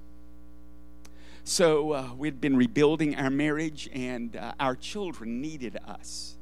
So 1.44 1.92
uh, 1.92 2.10
we'd 2.16 2.40
been 2.40 2.56
rebuilding 2.56 3.14
our 3.16 3.30
marriage, 3.30 3.88
and 3.92 4.36
uh, 4.36 4.52
our 4.60 4.76
children 4.76 5.40
needed 5.40 5.78
us. 5.86 6.36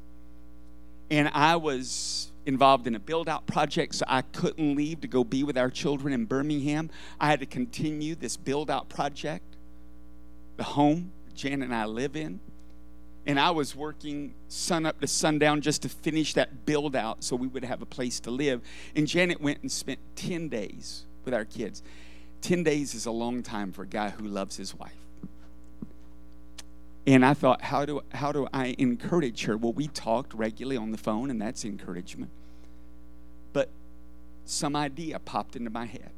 And 1.10 1.28
I 1.32 1.56
was 1.56 2.32
involved 2.46 2.86
in 2.86 2.94
a 2.94 2.98
build 2.98 3.28
out 3.28 3.46
project, 3.46 3.94
so 3.94 4.06
I 4.08 4.22
couldn't 4.22 4.74
leave 4.74 5.02
to 5.02 5.08
go 5.08 5.22
be 5.22 5.44
with 5.44 5.58
our 5.58 5.70
children 5.70 6.12
in 6.12 6.24
Birmingham. 6.24 6.90
I 7.20 7.28
had 7.28 7.40
to 7.40 7.46
continue 7.46 8.14
this 8.14 8.36
build 8.36 8.70
out 8.70 8.88
project, 8.88 9.56
the 10.56 10.64
home 10.64 11.12
Jan 11.36 11.62
and 11.62 11.74
I 11.74 11.84
live 11.84 12.16
in. 12.16 12.40
And 13.26 13.40
I 13.40 13.50
was 13.50 13.74
working 13.74 14.34
sun 14.48 14.86
up 14.86 15.00
to 15.00 15.06
sundown 15.06 15.60
just 15.60 15.82
to 15.82 15.88
finish 15.88 16.34
that 16.34 16.64
build 16.64 16.94
out 16.94 17.24
so 17.24 17.34
we 17.34 17.48
would 17.48 17.64
have 17.64 17.82
a 17.82 17.86
place 17.86 18.20
to 18.20 18.30
live. 18.30 18.60
And 18.94 19.06
Janet 19.06 19.40
went 19.40 19.62
and 19.62 19.70
spent 19.70 19.98
10 20.14 20.48
days 20.48 21.04
with 21.24 21.34
our 21.34 21.44
kids. 21.44 21.82
10 22.42 22.62
days 22.62 22.94
is 22.94 23.06
a 23.06 23.10
long 23.10 23.42
time 23.42 23.72
for 23.72 23.82
a 23.82 23.86
guy 23.86 24.10
who 24.10 24.26
loves 24.26 24.56
his 24.56 24.74
wife. 24.74 24.92
And 27.06 27.24
I 27.24 27.34
thought, 27.34 27.62
how 27.62 27.84
do, 27.84 28.02
how 28.12 28.32
do 28.32 28.48
I 28.52 28.74
encourage 28.78 29.44
her? 29.44 29.56
Well, 29.56 29.72
we 29.72 29.86
talked 29.88 30.34
regularly 30.34 30.76
on 30.76 30.90
the 30.90 30.98
phone, 30.98 31.30
and 31.30 31.40
that's 31.40 31.64
encouragement. 31.64 32.30
But 33.52 33.70
some 34.44 34.74
idea 34.74 35.18
popped 35.20 35.54
into 35.54 35.70
my 35.70 35.86
head. 35.86 36.10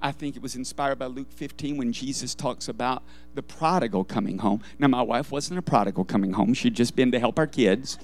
I 0.00 0.12
think 0.12 0.36
it 0.36 0.42
was 0.42 0.54
inspired 0.54 0.98
by 0.98 1.06
Luke 1.06 1.30
15 1.30 1.76
when 1.76 1.92
Jesus 1.92 2.34
talks 2.34 2.68
about 2.68 3.02
the 3.34 3.42
prodigal 3.42 4.04
coming 4.04 4.38
home. 4.38 4.62
Now, 4.78 4.86
my 4.88 5.02
wife 5.02 5.32
wasn't 5.32 5.58
a 5.58 5.62
prodigal 5.62 6.04
coming 6.04 6.32
home, 6.32 6.54
she'd 6.54 6.74
just 6.74 6.94
been 6.94 7.10
to 7.12 7.18
help 7.18 7.38
our 7.38 7.46
kids. 7.46 7.98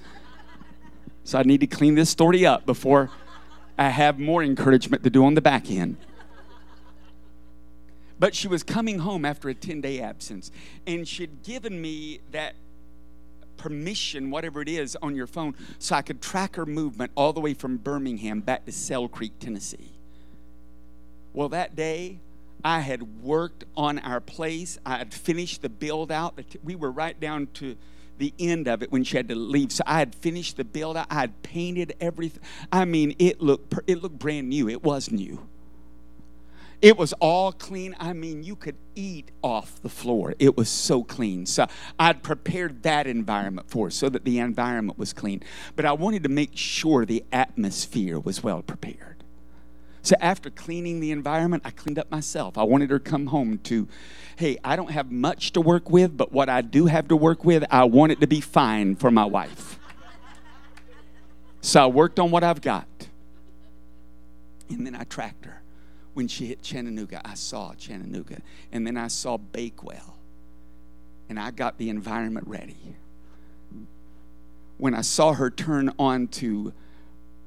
So 1.23 1.39
I 1.39 1.43
need 1.43 1.61
to 1.61 1.67
clean 1.67 1.95
this 1.95 2.11
story 2.11 2.45
up 2.45 2.67
before 2.67 3.11
I 3.79 3.89
have 3.89 4.19
more 4.19 4.43
encouragement 4.43 5.03
to 5.05 5.11
do 5.11 5.25
on 5.25 5.35
the 5.35 5.41
back 5.41 5.71
end. 5.71 5.97
But 8.19 8.35
she 8.35 8.47
was 8.47 8.63
coming 8.63 9.01
home 9.01 9.25
after 9.25 9.49
a 9.49 9.55
10 9.55 9.81
day 9.81 10.01
absence, 10.01 10.51
and 10.87 11.07
she'd 11.07 11.43
given 11.43 11.81
me 11.81 12.21
that 12.33 12.55
permission, 13.57 14.31
whatever 14.31 14.61
it 14.61 14.69
is, 14.69 14.97
on 15.01 15.15
your 15.15 15.27
phone 15.27 15.55
so 15.79 15.95
I 15.95 16.03
could 16.03 16.21
track 16.21 16.57
her 16.57 16.67
movement 16.67 17.13
all 17.15 17.33
the 17.33 17.41
way 17.41 17.55
from 17.55 17.77
Birmingham 17.79 18.41
back 18.41 18.65
to 18.67 18.73
Sale 18.73 19.09
Creek, 19.09 19.39
Tennessee. 19.39 19.94
Well, 21.35 21.49
that 21.51 21.77
day, 21.77 22.21
I 22.65 22.81
had 22.81 23.23
worked 23.23 23.65
on 23.77 23.99
our 23.99 24.21
place. 24.21 24.79
I 24.87 24.97
had 24.97 25.13
finished 25.13 25.61
the 25.61 25.69
build 25.69 26.11
out. 26.11 26.41
We 26.63 26.77
were 26.77 26.91
right 26.91 27.19
down 27.19 27.49
to 27.55 27.77
the 28.19 28.33
end 28.39 28.69
of 28.69 28.83
it 28.83 28.93
when 28.93 29.03
she 29.03 29.17
had 29.17 29.29
to 29.29 29.35
leave. 29.35 29.73
So 29.73 29.83
I 29.87 29.99
had 29.99 30.15
finished 30.15 30.57
the 30.57 30.65
build 30.65 30.97
out. 30.97 31.09
I 31.11 31.15
had 31.15 31.43
painted 31.43 31.95
everything. 32.01 32.43
I 32.73 32.85
mean, 32.85 33.17
it 33.19 33.43
looked 33.43 33.75
it 33.89 34.01
looked 34.01 34.19
brand 34.19 34.49
new. 34.49 34.69
It 34.69 34.83
was 34.83 35.11
new. 35.11 35.47
It 36.81 36.97
was 36.97 37.13
all 37.15 37.51
clean. 37.51 37.97
I 37.99 38.13
mean, 38.13 38.45
you 38.45 38.57
could 38.57 38.77
eat 38.95 39.31
off 39.43 39.83
the 39.83 39.89
floor. 39.89 40.35
It 40.39 40.57
was 40.57 40.69
so 40.69 41.03
clean. 41.03 41.47
So 41.47 41.67
I'd 41.99 42.23
prepared 42.23 42.83
that 42.83 43.07
environment 43.07 43.71
for 43.71 43.91
so 43.91 44.09
that 44.11 44.25
the 44.25 44.39
environment 44.39 44.99
was 44.99 45.13
clean. 45.13 45.43
But 45.77 45.87
I 45.87 45.93
wanted 45.93 46.23
to 46.25 46.29
make 46.29 46.51
sure 46.55 47.05
the 47.05 47.25
atmosphere 47.33 48.21
was 48.21 48.43
well 48.43 48.63
prepared. 48.63 49.14
So 50.05 50.15
after 50.21 50.51
cleaning 50.51 51.01
the 51.01 51.11
environment, 51.11 51.63
I 51.65 51.71
cleaned 51.71 51.99
up 51.99 52.11
myself. 52.11 52.57
I 52.57 52.63
wanted 52.63 52.91
her 52.91 52.99
to 52.99 53.11
come 53.11 53.27
home 53.27 53.59
to, 53.65 53.89
hey, 54.37 54.59
I 54.63 54.77
don't 54.77 54.91
have 54.91 55.11
much 55.11 55.53
to 55.55 55.61
work 55.61 55.91
with, 55.91 56.17
but 56.17 56.31
what 56.31 56.49
I 56.49 56.61
do 56.61 56.87
have 56.87 57.09
to 57.09 57.17
work 57.17 57.45
with, 57.45 57.65
I 57.71 57.85
want 57.85 58.13
it 58.13 58.21
to 58.21 58.27
be 58.27 58.41
fine 58.41 58.97
for 58.97 59.11
my 59.11 59.25
wife. 59.25 59.79
So 61.63 61.83
I 61.83 61.87
worked 61.87 62.21
on 62.21 62.31
what 62.31 62.45
I've 62.45 62.61
got. 62.61 62.87
And 64.69 64.87
then 64.87 64.95
I 64.95 65.05
tracked 65.05 65.47
her 65.47 65.63
when 66.15 66.29
she 66.29 66.47
hit 66.47 66.63
Chattanooga, 66.63 67.21
I 67.25 67.35
saw 67.35 67.75
Chattanooga. 67.75 68.39
And 68.73 68.87
then 68.87 68.97
I 68.97 69.09
saw 69.09 69.37
Bakewell. 69.37 70.17
And 71.29 71.39
I 71.39 71.51
got 71.51 71.79
the 71.79 71.91
environment 71.91 72.47
ready. 72.47 72.97
When 74.77 74.95
I 74.95 75.01
saw 75.01 75.33
her 75.33 75.51
turn 75.51 75.93
onto 75.99 76.73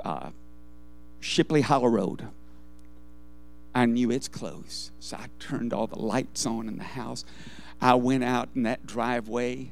uh, 0.04 0.32
Shipley 1.20 1.62
Hollow 1.62 1.88
Road, 1.88 2.28
I 3.78 3.86
knew 3.86 4.10
it's 4.10 4.28
close. 4.28 4.92
So 5.00 5.18
I 5.18 5.28
turned 5.38 5.72
all 5.72 5.86
the 5.86 6.00
lights 6.00 6.48
on 6.48 6.68
in 6.68 6.78
the 6.78 6.84
house. 6.84 7.24
I 7.80 7.94
went 7.94 8.24
out 8.24 8.50
in 8.56 8.64
that 8.64 8.88
driveway 8.88 9.70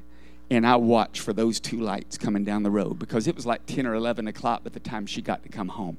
and 0.52 0.68
I 0.68 0.76
watched 0.76 1.22
for 1.22 1.34
those 1.34 1.60
two 1.60 1.80
lights 1.80 2.16
coming 2.16 2.44
down 2.44 2.62
the 2.62 2.70
road 2.70 3.00
because 3.00 3.26
it 3.26 3.36
was 3.36 3.48
like 3.48 3.66
10 3.66 3.88
or 3.88 3.96
11 3.96 4.28
o'clock 4.28 4.64
by 4.64 4.70
the 4.70 4.80
time 4.80 5.08
she 5.08 5.24
got 5.24 5.42
to 5.42 5.50
come 5.50 5.70
home. 5.70 5.98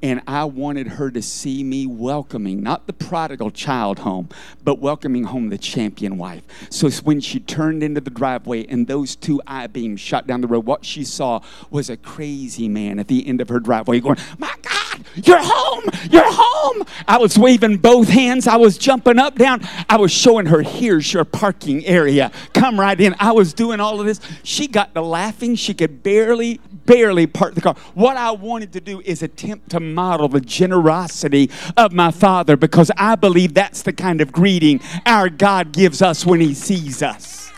And 0.00 0.22
I 0.28 0.44
wanted 0.44 0.86
her 0.86 1.10
to 1.10 1.20
see 1.20 1.64
me 1.64 1.84
welcoming, 1.84 2.62
not 2.62 2.86
the 2.86 2.92
prodigal 2.92 3.50
child 3.50 3.98
home, 3.98 4.28
but 4.62 4.78
welcoming 4.78 5.24
home 5.24 5.48
the 5.48 5.58
champion 5.58 6.16
wife. 6.16 6.44
So 6.70 6.88
when 7.02 7.20
she 7.20 7.40
turned 7.40 7.82
into 7.82 8.00
the 8.00 8.10
driveway 8.10 8.66
and 8.66 8.86
those 8.86 9.16
two 9.16 9.42
I 9.48 9.66
beams 9.66 10.00
shot 10.00 10.28
down 10.28 10.42
the 10.42 10.46
road, 10.46 10.64
what 10.64 10.84
she 10.84 11.02
saw 11.02 11.40
was 11.70 11.90
a 11.90 11.96
crazy 11.96 12.68
man 12.68 13.00
at 13.00 13.08
the 13.08 13.26
end 13.26 13.40
of 13.40 13.48
her 13.48 13.58
driveway 13.58 13.98
going, 13.98 14.18
My 14.38 14.54
God, 14.62 14.77
you're 15.16 15.42
home, 15.42 15.84
you're 16.10 16.22
home. 16.24 16.84
I 17.06 17.18
was 17.18 17.38
waving 17.38 17.78
both 17.78 18.08
hands, 18.08 18.46
I 18.46 18.56
was 18.56 18.78
jumping 18.78 19.18
up, 19.18 19.36
down. 19.36 19.60
I 19.88 19.96
was 19.96 20.12
showing 20.12 20.46
her, 20.46 20.62
Here's 20.62 21.12
your 21.12 21.24
parking 21.24 21.84
area. 21.86 22.30
Come 22.52 22.78
right 22.78 23.00
in. 23.00 23.14
I 23.18 23.32
was 23.32 23.52
doing 23.52 23.80
all 23.80 24.00
of 24.00 24.06
this. 24.06 24.20
She 24.42 24.66
got 24.66 24.94
to 24.94 25.02
laughing. 25.02 25.54
She 25.54 25.74
could 25.74 26.02
barely, 26.02 26.60
barely 26.86 27.26
park 27.26 27.54
the 27.54 27.60
car. 27.60 27.74
What 27.94 28.16
I 28.16 28.30
wanted 28.30 28.72
to 28.74 28.80
do 28.80 29.00
is 29.04 29.22
attempt 29.22 29.70
to 29.70 29.80
model 29.80 30.28
the 30.28 30.40
generosity 30.40 31.50
of 31.76 31.92
my 31.92 32.10
father 32.10 32.56
because 32.56 32.90
I 32.96 33.14
believe 33.16 33.54
that's 33.54 33.82
the 33.82 33.92
kind 33.92 34.20
of 34.20 34.32
greeting 34.32 34.80
our 35.06 35.28
God 35.28 35.72
gives 35.72 36.02
us 36.02 36.24
when 36.24 36.40
he 36.40 36.54
sees 36.54 37.02
us. 37.02 37.50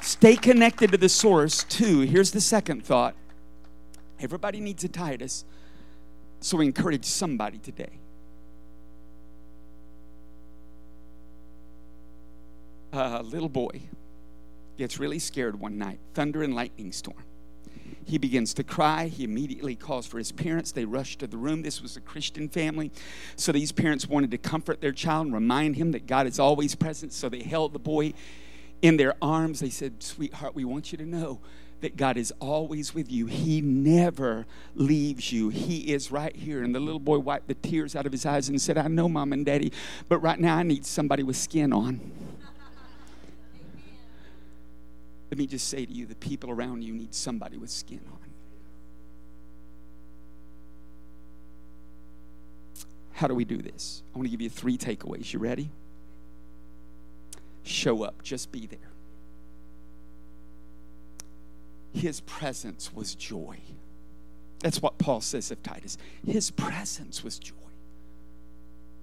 Stay 0.00 0.36
connected 0.36 0.90
to 0.92 0.98
the 0.98 1.08
source, 1.08 1.64
too. 1.64 2.00
Here's 2.00 2.32
the 2.32 2.40
second 2.40 2.84
thought 2.84 3.14
everybody 4.18 4.60
needs 4.60 4.84
a 4.84 4.88
Titus, 4.88 5.44
so 6.40 6.56
we 6.56 6.66
encourage 6.66 7.04
somebody 7.04 7.58
today. 7.58 7.98
A 12.92 13.22
little 13.22 13.48
boy 13.48 13.82
gets 14.76 14.98
really 14.98 15.18
scared 15.18 15.60
one 15.60 15.78
night 15.78 16.00
thunder 16.14 16.42
and 16.42 16.54
lightning 16.54 16.90
storm. 16.90 17.22
He 18.04 18.18
begins 18.18 18.54
to 18.54 18.64
cry. 18.64 19.06
He 19.06 19.22
immediately 19.22 19.76
calls 19.76 20.06
for 20.06 20.18
his 20.18 20.32
parents. 20.32 20.72
They 20.72 20.84
rush 20.84 21.16
to 21.18 21.28
the 21.28 21.36
room. 21.36 21.62
This 21.62 21.80
was 21.80 21.96
a 21.96 22.00
Christian 22.00 22.48
family. 22.48 22.90
So 23.36 23.52
these 23.52 23.70
parents 23.70 24.08
wanted 24.08 24.32
to 24.32 24.38
comfort 24.38 24.80
their 24.80 24.90
child 24.90 25.26
and 25.26 25.34
remind 25.34 25.76
him 25.76 25.92
that 25.92 26.06
God 26.06 26.26
is 26.26 26.40
always 26.40 26.74
present. 26.74 27.12
So 27.12 27.28
they 27.28 27.42
held 27.42 27.72
the 27.72 27.78
boy 27.78 28.14
in 28.82 28.96
their 28.96 29.14
arms. 29.22 29.60
They 29.60 29.70
said, 29.70 30.02
Sweetheart, 30.02 30.56
we 30.56 30.64
want 30.64 30.90
you 30.90 30.98
to 30.98 31.06
know 31.06 31.40
that 31.80 31.96
God 31.96 32.16
is 32.16 32.32
always 32.40 32.94
with 32.94 33.10
you. 33.10 33.26
He 33.26 33.60
never 33.60 34.46
leaves 34.74 35.32
you. 35.32 35.48
He 35.48 35.92
is 35.92 36.10
right 36.10 36.34
here. 36.34 36.62
And 36.62 36.74
the 36.74 36.80
little 36.80 37.00
boy 37.00 37.18
wiped 37.18 37.48
the 37.48 37.54
tears 37.54 37.96
out 37.96 38.06
of 38.06 38.12
his 38.12 38.26
eyes 38.26 38.48
and 38.48 38.60
said, 38.60 38.78
I 38.78 38.88
know, 38.88 39.08
Mom 39.08 39.32
and 39.32 39.44
Daddy, 39.46 39.72
but 40.08 40.18
right 40.18 40.38
now 40.38 40.56
I 40.56 40.62
need 40.62 40.84
somebody 40.84 41.22
with 41.22 41.36
skin 41.36 41.72
on. 41.72 42.00
Let 45.30 45.38
me 45.38 45.46
just 45.46 45.68
say 45.68 45.86
to 45.86 45.92
you 45.92 46.06
the 46.06 46.16
people 46.16 46.50
around 46.50 46.82
you 46.82 46.92
need 46.92 47.14
somebody 47.14 47.56
with 47.56 47.70
skin 47.70 48.00
on. 48.10 48.18
How 53.12 53.28
do 53.28 53.34
we 53.34 53.44
do 53.44 53.58
this? 53.58 54.02
I 54.14 54.18
want 54.18 54.26
to 54.26 54.30
give 54.30 54.40
you 54.40 54.50
three 54.50 54.78
takeaways. 54.78 55.32
You 55.32 55.38
ready? 55.38 55.70
Show 57.62 58.02
up, 58.02 58.22
just 58.22 58.50
be 58.50 58.66
there. 58.66 58.89
His 61.92 62.20
presence 62.20 62.92
was 62.94 63.14
joy. 63.14 63.58
That's 64.60 64.82
what 64.82 64.98
Paul 64.98 65.20
says 65.20 65.50
of 65.50 65.62
Titus. 65.62 65.96
His 66.26 66.50
presence 66.50 67.24
was 67.24 67.38
joy. 67.38 67.54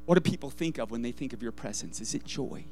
What 0.06 0.16
do 0.16 0.22
people 0.22 0.50
think 0.50 0.78
of 0.78 0.92
when 0.92 1.02
they 1.02 1.12
think 1.12 1.34
of 1.34 1.44
your 1.44 1.52
presence? 1.52 2.00
Is 2.00 2.14
it 2.14 2.24
joy? 2.24 2.66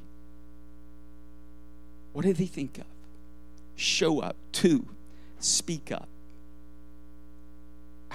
What 2.13 2.23
do 2.23 2.31
they 2.31 2.45
think 2.45 2.77
of? 2.77 2.85
show 3.75 4.21
up. 4.21 4.35
Two, 4.51 4.85
speak 5.39 5.91
up. 5.91 6.07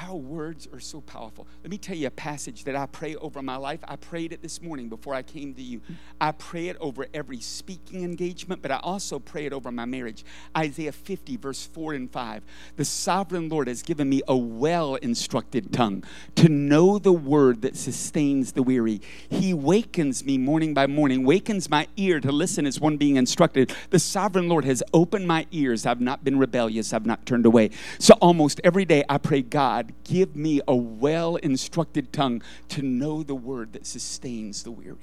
Our 0.02 0.16
words 0.16 0.66
are 0.72 0.80
so 0.80 1.02
powerful. 1.02 1.46
Let 1.62 1.70
me 1.70 1.76
tell 1.76 1.96
you 1.96 2.06
a 2.06 2.10
passage 2.10 2.64
that 2.64 2.74
I 2.74 2.86
pray 2.86 3.16
over 3.16 3.42
my 3.42 3.56
life. 3.56 3.80
I 3.86 3.96
prayed 3.96 4.32
it 4.32 4.40
this 4.40 4.62
morning 4.62 4.88
before 4.88 5.12
I 5.14 5.22
came 5.22 5.52
to 5.54 5.62
you. 5.62 5.82
I 6.20 6.32
pray 6.32 6.68
it 6.68 6.76
over 6.80 7.06
every 7.12 7.40
speaking 7.40 8.02
engagement, 8.02 8.62
but 8.62 8.70
I 8.70 8.78
also 8.78 9.18
pray 9.18 9.44
it 9.44 9.52
over 9.52 9.70
my 9.70 9.84
marriage. 9.84 10.24
Isaiah 10.56 10.92
50, 10.92 11.36
verse 11.36 11.66
4 11.66 11.92
and 11.94 12.10
5. 12.10 12.42
The 12.76 12.84
sovereign 12.84 13.50
Lord 13.50 13.68
has 13.68 13.82
given 13.82 14.08
me 14.08 14.22
a 14.26 14.36
well 14.36 14.94
instructed 14.94 15.70
tongue 15.70 16.02
to 16.36 16.48
know 16.48 16.98
the 16.98 17.12
word 17.12 17.60
that 17.62 17.76
sustains 17.76 18.52
the 18.52 18.62
weary. 18.62 19.02
He 19.28 19.52
wakens 19.52 20.24
me 20.24 20.38
morning 20.38 20.72
by 20.72 20.86
morning, 20.86 21.24
wakens 21.24 21.68
my 21.68 21.86
ear 21.98 22.20
to 22.20 22.32
listen 22.32 22.64
as 22.64 22.80
one 22.80 22.96
being 22.96 23.16
instructed. 23.16 23.74
The 23.90 23.98
sovereign 23.98 24.48
Lord 24.48 24.64
has 24.64 24.82
opened 24.94 25.28
my 25.28 25.46
ears. 25.50 25.84
I've 25.84 26.00
not 26.00 26.24
been 26.24 26.38
rebellious, 26.38 26.94
I've 26.94 27.06
not 27.06 27.26
turned 27.26 27.44
away. 27.44 27.70
So 27.98 28.14
almost 28.22 28.62
every 28.64 28.86
day 28.86 29.04
I 29.08 29.18
pray, 29.18 29.42
God, 29.42 29.89
give 30.04 30.36
me 30.36 30.60
a 30.66 30.74
well 30.74 31.36
instructed 31.36 32.12
tongue 32.12 32.42
to 32.68 32.82
know 32.82 33.22
the 33.22 33.34
word 33.34 33.72
that 33.74 33.86
sustains 33.86 34.62
the 34.62 34.70
weary. 34.70 34.98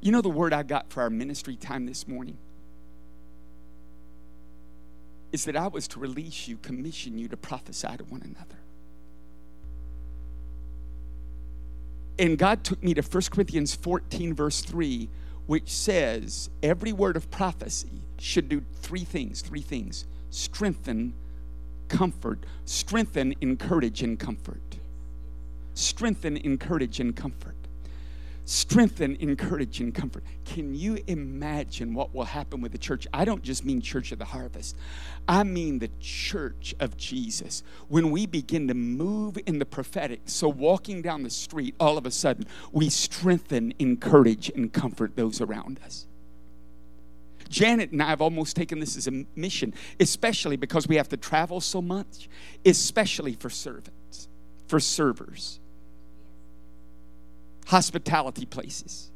You 0.00 0.12
know 0.12 0.20
the 0.20 0.28
word 0.28 0.52
I 0.52 0.62
got 0.62 0.90
for 0.90 1.02
our 1.02 1.10
ministry 1.10 1.56
time 1.56 1.86
this 1.86 2.06
morning? 2.06 2.38
Is 5.32 5.44
that 5.46 5.56
I 5.56 5.66
was 5.66 5.88
to 5.88 6.00
release 6.00 6.46
you, 6.46 6.56
commission 6.58 7.18
you 7.18 7.28
to 7.28 7.36
prophesy 7.36 7.88
to 7.96 8.04
one 8.04 8.22
another. 8.22 8.56
And 12.18 12.38
God 12.38 12.64
took 12.64 12.82
me 12.82 12.94
to 12.94 13.02
1 13.02 13.22
Corinthians 13.30 13.74
14, 13.74 14.34
verse 14.34 14.62
3, 14.62 15.08
which 15.46 15.70
says 15.70 16.50
every 16.62 16.92
word 16.92 17.16
of 17.16 17.30
prophecy 17.30 18.02
should 18.18 18.48
do 18.48 18.62
three 18.80 19.04
things 19.04 19.42
three 19.42 19.60
things 19.60 20.06
strengthen, 20.30 21.14
comfort, 21.88 22.44
strengthen, 22.64 23.34
encourage, 23.40 24.02
and 24.02 24.18
comfort. 24.18 24.62
Strengthen, 25.74 26.36
encourage, 26.38 27.00
and 27.00 27.14
comfort 27.14 27.56
strengthen, 28.46 29.16
encourage, 29.16 29.80
and 29.80 29.92
comfort. 29.94 30.22
Can 30.44 30.74
you 30.74 30.98
imagine 31.08 31.92
what 31.92 32.14
will 32.14 32.24
happen 32.24 32.60
with 32.60 32.72
the 32.72 32.78
church? 32.78 33.06
I 33.12 33.24
don't 33.24 33.42
just 33.42 33.64
mean 33.64 33.80
Church 33.82 34.12
of 34.12 34.18
the 34.18 34.24
Harvest, 34.24 34.76
I 35.28 35.42
mean 35.42 35.80
the 35.80 35.90
church 36.00 36.74
of 36.80 36.96
Jesus. 36.96 37.62
When 37.88 38.10
we 38.10 38.24
begin 38.24 38.68
to 38.68 38.74
move 38.74 39.36
in 39.46 39.58
the 39.58 39.66
prophetic, 39.66 40.22
so 40.26 40.48
walking 40.48 41.02
down 41.02 41.24
the 41.24 41.30
street, 41.30 41.74
all 41.78 41.98
of 41.98 42.06
a 42.06 42.10
sudden, 42.10 42.46
we 42.72 42.88
strengthen, 42.88 43.74
encourage, 43.78 44.48
and 44.50 44.72
comfort 44.72 45.16
those 45.16 45.40
around 45.40 45.80
us. 45.84 46.06
Janet 47.48 47.92
and 47.92 48.02
I 48.02 48.06
have 48.06 48.20
almost 48.20 48.56
taken 48.56 48.80
this 48.80 48.96
as 48.96 49.06
a 49.06 49.24
mission, 49.34 49.74
especially 50.00 50.56
because 50.56 50.88
we 50.88 50.96
have 50.96 51.08
to 51.10 51.16
travel 51.16 51.60
so 51.60 51.80
much, 51.80 52.28
especially 52.64 53.34
for 53.34 53.50
servants, 53.50 54.28
for 54.66 54.80
servers 54.80 55.60
hospitality 57.66 58.46
places. 58.46 59.10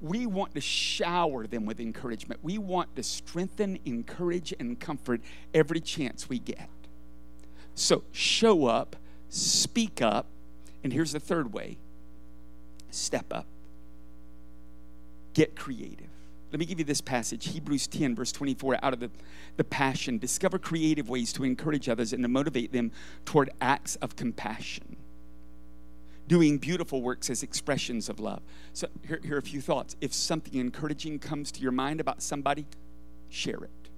We 0.00 0.26
want 0.26 0.54
to 0.54 0.60
shower 0.60 1.46
them 1.46 1.66
with 1.66 1.80
encouragement. 1.80 2.40
We 2.42 2.58
want 2.58 2.96
to 2.96 3.02
strengthen, 3.02 3.78
encourage, 3.84 4.52
and 4.58 4.78
comfort 4.78 5.20
every 5.54 5.80
chance 5.80 6.28
we 6.28 6.38
get. 6.38 6.68
So 7.74 8.02
show 8.12 8.66
up, 8.66 8.96
speak 9.28 10.02
up, 10.02 10.26
and 10.82 10.92
here's 10.92 11.12
the 11.12 11.20
third 11.20 11.52
way 11.52 11.78
step 12.90 13.32
up, 13.32 13.46
get 15.34 15.54
creative. 15.54 16.09
Let 16.50 16.58
me 16.58 16.66
give 16.66 16.78
you 16.78 16.84
this 16.84 17.00
passage, 17.00 17.48
Hebrews 17.48 17.86
10, 17.86 18.16
verse 18.16 18.32
24, 18.32 18.78
out 18.82 18.92
of 18.92 19.00
the, 19.00 19.10
the 19.56 19.64
Passion. 19.64 20.18
Discover 20.18 20.58
creative 20.58 21.08
ways 21.08 21.32
to 21.34 21.44
encourage 21.44 21.88
others 21.88 22.12
and 22.12 22.22
to 22.22 22.28
motivate 22.28 22.72
them 22.72 22.90
toward 23.24 23.50
acts 23.60 23.96
of 23.96 24.16
compassion 24.16 24.96
doing 26.30 26.58
beautiful 26.58 27.02
works 27.02 27.28
as 27.28 27.42
expressions 27.42 28.08
of 28.08 28.20
love. 28.20 28.40
So, 28.72 28.86
here, 29.04 29.18
here 29.24 29.34
are 29.34 29.38
a 29.38 29.42
few 29.42 29.60
thoughts. 29.60 29.96
If 30.00 30.14
something 30.14 30.54
encouraging 30.54 31.18
comes 31.18 31.50
to 31.50 31.60
your 31.60 31.72
mind 31.72 31.98
about 31.98 32.22
somebody, 32.22 32.66
share 33.28 33.64
it. 33.64 33.90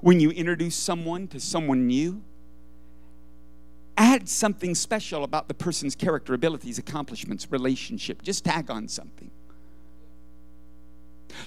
When 0.00 0.18
you 0.18 0.30
introduce 0.30 0.74
someone 0.74 1.28
to 1.28 1.38
someone 1.38 1.86
new, 1.86 2.20
add 3.96 4.28
something 4.28 4.74
special 4.74 5.22
about 5.22 5.46
the 5.46 5.54
person's 5.54 5.94
character, 5.94 6.34
abilities, 6.34 6.78
accomplishments, 6.78 7.52
relationship. 7.52 8.22
Just 8.22 8.44
tag 8.44 8.68
on 8.70 8.88
something. 8.88 9.30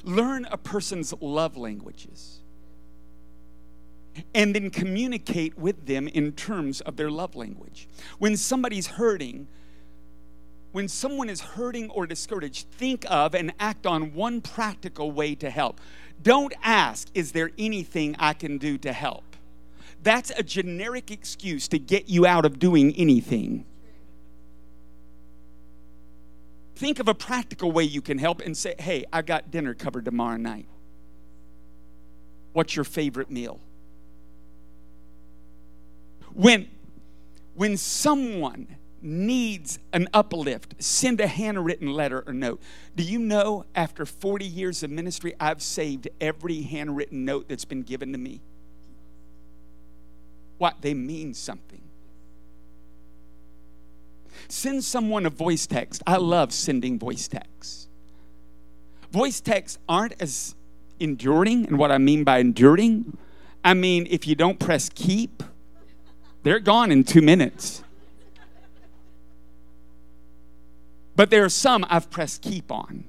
Learn 0.03 0.45
a 0.51 0.57
person's 0.57 1.13
love 1.19 1.57
languages 1.57 2.39
and 4.33 4.53
then 4.55 4.69
communicate 4.69 5.57
with 5.57 5.85
them 5.85 6.07
in 6.07 6.31
terms 6.33 6.81
of 6.81 6.95
their 6.97 7.11
love 7.11 7.35
language. 7.35 7.87
When 8.17 8.35
somebody's 8.37 8.87
hurting, 8.87 9.47
when 10.71 10.87
someone 10.87 11.29
is 11.29 11.41
hurting 11.41 11.89
or 11.89 12.05
discouraged, 12.05 12.67
think 12.69 13.05
of 13.09 13.33
and 13.33 13.53
act 13.59 13.85
on 13.85 14.13
one 14.13 14.41
practical 14.41 15.11
way 15.11 15.35
to 15.35 15.49
help. 15.49 15.81
Don't 16.21 16.53
ask, 16.63 17.09
Is 17.13 17.31
there 17.31 17.51
anything 17.57 18.15
I 18.19 18.33
can 18.33 18.57
do 18.57 18.77
to 18.79 18.93
help? 18.93 19.23
That's 20.03 20.31
a 20.31 20.43
generic 20.43 21.11
excuse 21.11 21.67
to 21.69 21.79
get 21.79 22.07
you 22.07 22.25
out 22.25 22.45
of 22.45 22.59
doing 22.59 22.93
anything. 22.95 23.65
Think 26.79 26.99
of 26.99 27.09
a 27.09 27.13
practical 27.13 27.73
way 27.73 27.83
you 27.83 28.01
can 28.01 28.17
help 28.17 28.39
and 28.39 28.55
say, 28.55 28.73
Hey, 28.79 29.03
I 29.11 29.21
got 29.21 29.51
dinner 29.51 29.73
covered 29.73 30.05
tomorrow 30.05 30.37
night. 30.37 30.65
What's 32.53 32.73
your 32.73 32.85
favorite 32.85 33.29
meal? 33.29 33.59
When, 36.33 36.69
when 37.53 37.75
someone 37.75 38.77
needs 39.01 39.77
an 39.91 40.07
uplift, 40.13 40.81
send 40.81 41.19
a 41.19 41.27
handwritten 41.27 41.91
letter 41.91 42.23
or 42.25 42.31
note. 42.31 42.61
Do 42.95 43.03
you 43.03 43.19
know 43.19 43.65
after 43.75 44.05
40 44.05 44.45
years 44.45 44.81
of 44.81 44.89
ministry, 44.89 45.33
I've 45.37 45.61
saved 45.61 46.07
every 46.21 46.61
handwritten 46.61 47.25
note 47.25 47.49
that's 47.49 47.65
been 47.65 47.83
given 47.83 48.13
to 48.13 48.17
me? 48.17 48.39
What? 50.59 50.81
They 50.81 50.93
mean 50.93 51.33
something. 51.33 51.88
Send 54.49 54.83
someone 54.83 55.25
a 55.25 55.29
voice 55.29 55.67
text. 55.67 56.01
I 56.05 56.17
love 56.17 56.51
sending 56.51 56.97
voice 56.97 57.27
texts. 57.27 57.87
Voice 59.11 59.39
texts 59.39 59.79
aren't 59.87 60.13
as 60.19 60.55
enduring, 60.99 61.65
and 61.67 61.77
what 61.77 61.91
I 61.91 61.97
mean 61.97 62.23
by 62.23 62.39
enduring, 62.39 63.17
I 63.63 63.73
mean 63.73 64.07
if 64.09 64.27
you 64.27 64.35
don't 64.35 64.59
press 64.59 64.89
keep, 64.89 65.43
they're 66.43 66.59
gone 66.59 66.91
in 66.91 67.03
two 67.03 67.21
minutes. 67.21 67.83
But 71.15 71.29
there 71.29 71.43
are 71.43 71.49
some 71.49 71.85
I've 71.89 72.09
pressed 72.09 72.41
keep 72.41 72.71
on. 72.71 73.03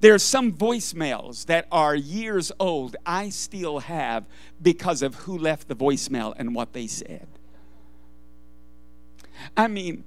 There 0.00 0.14
are 0.14 0.18
some 0.18 0.52
voicemails 0.52 1.46
that 1.46 1.66
are 1.72 1.94
years 1.94 2.52
old 2.58 2.96
I 3.06 3.30
still 3.30 3.80
have 3.80 4.26
because 4.60 5.02
of 5.02 5.14
who 5.14 5.38
left 5.38 5.68
the 5.68 5.76
voicemail 5.76 6.34
and 6.36 6.54
what 6.54 6.72
they 6.72 6.86
said. 6.86 7.26
I 9.56 9.68
mean, 9.68 10.04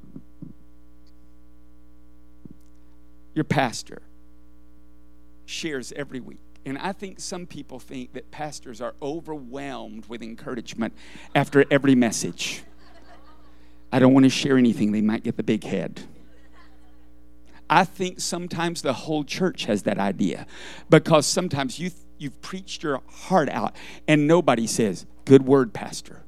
your 3.34 3.46
pastor 3.46 4.02
shares 5.46 5.92
every 5.96 6.20
week 6.20 6.40
and 6.66 6.78
I 6.78 6.92
think 6.92 7.20
some 7.20 7.46
people 7.46 7.80
think 7.80 8.14
that 8.14 8.32
pastors 8.32 8.82
are 8.82 8.94
overwhelmed 9.02 10.06
with 10.08 10.22
encouragement 10.22 10.94
after 11.34 11.66
every 11.72 11.96
message. 11.96 12.64
I 13.92 14.00
don't 14.00 14.14
want 14.14 14.26
to 14.26 14.30
share 14.30 14.58
anything, 14.58 14.92
they 14.92 15.02
might 15.02 15.24
get 15.24 15.38
the 15.38 15.44
big 15.44 15.64
head. 15.64 16.02
I 17.70 17.86
think 17.86 18.20
sometimes 18.20 18.82
the 18.82 18.94
whole 18.94 19.24
church 19.24 19.66
has 19.66 19.84
that 19.84 20.00
idea 20.00 20.48
because 20.90 21.26
sometimes 21.26 21.80
you, 21.80 21.92
you've 22.18 22.42
preached 22.42 22.84
your 22.84 23.02
heart 23.08 23.50
out 23.50 23.76
and 24.08 24.28
nobody 24.28 24.68
says, 24.68 25.06
Good 25.26 25.46
word, 25.46 25.74
Pastor. 25.74 26.24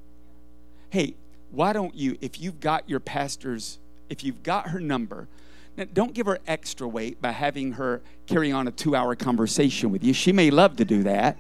Hey, 0.90 1.16
why 1.50 1.74
don't 1.74 1.96
you, 1.96 2.18
if 2.22 2.40
you've 2.40 2.60
got 2.60 2.88
your 2.88 3.00
pastor's, 3.00 3.80
if 4.10 4.24
you've 4.24 4.44
got 4.44 4.70
her 4.70 4.80
number, 4.80 5.28
don't 5.86 6.14
give 6.14 6.26
her 6.26 6.40
extra 6.48 6.88
weight 6.88 7.22
by 7.22 7.32
having 7.32 7.74
her 7.74 8.02
carry 8.28 8.52
on 8.52 8.68
a 8.68 8.72
two 8.72 8.96
hour 8.96 9.16
conversation 9.16 9.92
with 9.92 10.04
you. 10.04 10.14
She 10.14 10.32
may 10.32 10.52
love 10.52 10.78
to 10.78 10.86
do 10.86 11.04
that. 11.04 11.38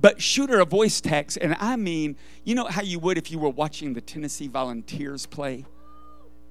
But 0.00 0.20
shoot 0.20 0.50
her 0.50 0.60
a 0.60 0.66
voice 0.66 1.00
text, 1.00 1.38
and 1.40 1.56
I 1.58 1.76
mean, 1.76 2.16
you 2.44 2.54
know 2.54 2.66
how 2.66 2.82
you 2.82 2.98
would 2.98 3.16
if 3.16 3.30
you 3.30 3.38
were 3.38 3.48
watching 3.48 3.94
the 3.94 4.00
Tennessee 4.00 4.48
Volunteers 4.48 5.24
play? 5.24 5.64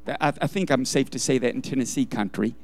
I, 0.07 0.33
I 0.41 0.47
think 0.47 0.71
I'm 0.71 0.85
safe 0.85 1.09
to 1.11 1.19
say 1.19 1.37
that 1.37 1.53
in 1.53 1.61
Tennessee 1.61 2.05
country. 2.05 2.55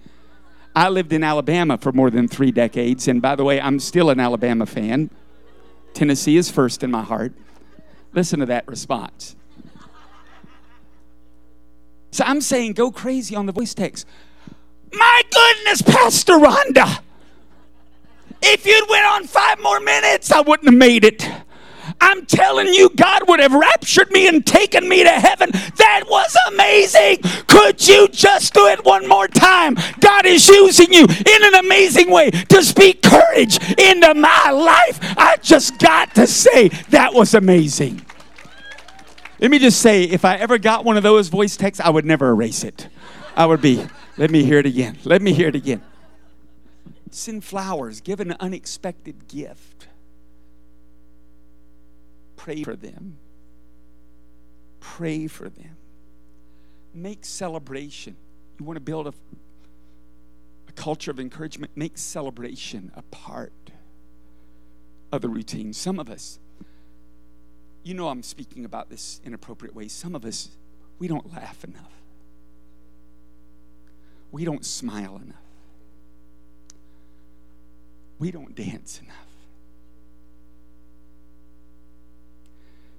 I 0.75 0.89
lived 0.89 1.13
in 1.13 1.23
Alabama 1.23 1.77
for 1.77 1.91
more 1.91 2.09
than 2.09 2.27
three 2.27 2.51
decades, 2.51 3.07
and 3.07 3.21
by 3.21 3.35
the 3.35 3.43
way, 3.43 3.59
I'm 3.59 3.79
still 3.79 4.09
an 4.09 4.19
Alabama 4.19 4.65
fan. 4.65 5.09
Tennessee 5.93 6.37
is 6.37 6.49
first 6.49 6.83
in 6.83 6.91
my 6.91 7.03
heart. 7.03 7.33
Listen 8.13 8.39
to 8.39 8.45
that 8.47 8.67
response. 8.67 9.35
So 12.11 12.23
I'm 12.25 12.41
saying 12.41 12.73
go 12.73 12.91
crazy 12.91 13.35
on 13.35 13.45
the 13.45 13.51
voice 13.51 13.73
text. 13.73 14.07
My 14.91 15.21
goodness, 15.31 15.81
Pastor 15.81 16.33
Rhonda. 16.33 17.01
If 18.41 18.65
you'd 18.65 18.89
went 18.89 19.05
on 19.05 19.25
five 19.25 19.59
more 19.61 19.79
minutes, 19.79 20.31
I 20.31 20.41
wouldn't 20.41 20.69
have 20.69 20.77
made 20.77 21.03
it. 21.03 21.29
I'm 22.01 22.25
telling 22.25 22.67
you, 22.67 22.89
God 22.95 23.27
would 23.27 23.39
have 23.39 23.53
raptured 23.53 24.11
me 24.11 24.27
and 24.27 24.45
taken 24.45 24.87
me 24.87 25.03
to 25.03 25.09
heaven. 25.09 25.49
That 25.51 26.03
was 26.07 26.35
amazing. 26.47 27.17
Could 27.47 27.85
you 27.85 28.07
just 28.07 28.53
do 28.53 28.67
it 28.67 28.85
one 28.85 29.07
more 29.07 29.27
time? 29.27 29.75
God 29.99 30.25
is 30.25 30.47
using 30.47 30.93
you 30.93 31.03
in 31.03 31.43
an 31.43 31.55
amazing 31.55 32.09
way 32.09 32.29
to 32.31 32.63
speak 32.63 33.01
courage 33.01 33.59
into 33.77 34.13
my 34.13 34.51
life. 34.51 34.99
I 35.17 35.37
just 35.41 35.77
got 35.79 36.15
to 36.15 36.25
say, 36.27 36.69
that 36.89 37.13
was 37.13 37.33
amazing. 37.33 38.05
Let 39.39 39.51
me 39.51 39.59
just 39.59 39.81
say, 39.81 40.03
if 40.03 40.25
I 40.25 40.35
ever 40.35 40.57
got 40.57 40.83
one 40.83 40.97
of 40.97 41.03
those 41.03 41.29
voice 41.29 41.55
texts, 41.55 41.83
I 41.83 41.89
would 41.89 42.05
never 42.05 42.29
erase 42.29 42.63
it. 42.63 42.89
I 43.35 43.45
would 43.45 43.61
be, 43.61 43.85
let 44.17 44.31
me 44.31 44.43
hear 44.43 44.59
it 44.59 44.65
again. 44.65 44.97
Let 45.05 45.21
me 45.21 45.33
hear 45.33 45.47
it 45.47 45.55
again. 45.55 45.81
Send 47.11 47.43
flowers, 47.43 48.01
give 48.01 48.19
an 48.19 48.35
unexpected 48.39 49.27
gift. 49.27 49.87
Pray 52.35 52.63
for 52.63 52.75
them. 52.75 53.17
Pray 54.79 55.27
for 55.27 55.49
them. 55.49 55.77
Make 56.93 57.23
celebration 57.25 58.15
you 58.59 58.65
want 58.65 58.75
to 58.75 58.81
build 58.81 59.07
a, 59.07 59.13
a 60.67 60.71
culture 60.73 61.11
of 61.11 61.19
encouragement, 61.19 61.71
make 61.75 61.97
celebration 61.97 62.91
a 62.95 63.01
part 63.03 63.53
of 65.11 65.21
the 65.21 65.29
routine. 65.29 65.71
Some 65.71 65.97
of 65.97 66.09
us, 66.09 66.39
you 67.83 67.93
know, 67.93 68.09
I'm 68.09 68.23
speaking 68.23 68.65
about 68.65 68.89
this 68.89 69.21
in 69.23 69.33
appropriate 69.33 69.75
ways. 69.75 69.91
Some 69.91 70.15
of 70.15 70.25
us, 70.25 70.49
we 70.99 71.07
don't 71.07 71.31
laugh 71.33 71.63
enough, 71.63 71.91
we 74.31 74.45
don't 74.45 74.65
smile 74.65 75.15
enough, 75.15 75.35
we 78.19 78.31
don't 78.31 78.55
dance 78.55 79.01
enough. 79.03 79.15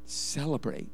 Celebrate. 0.07 0.89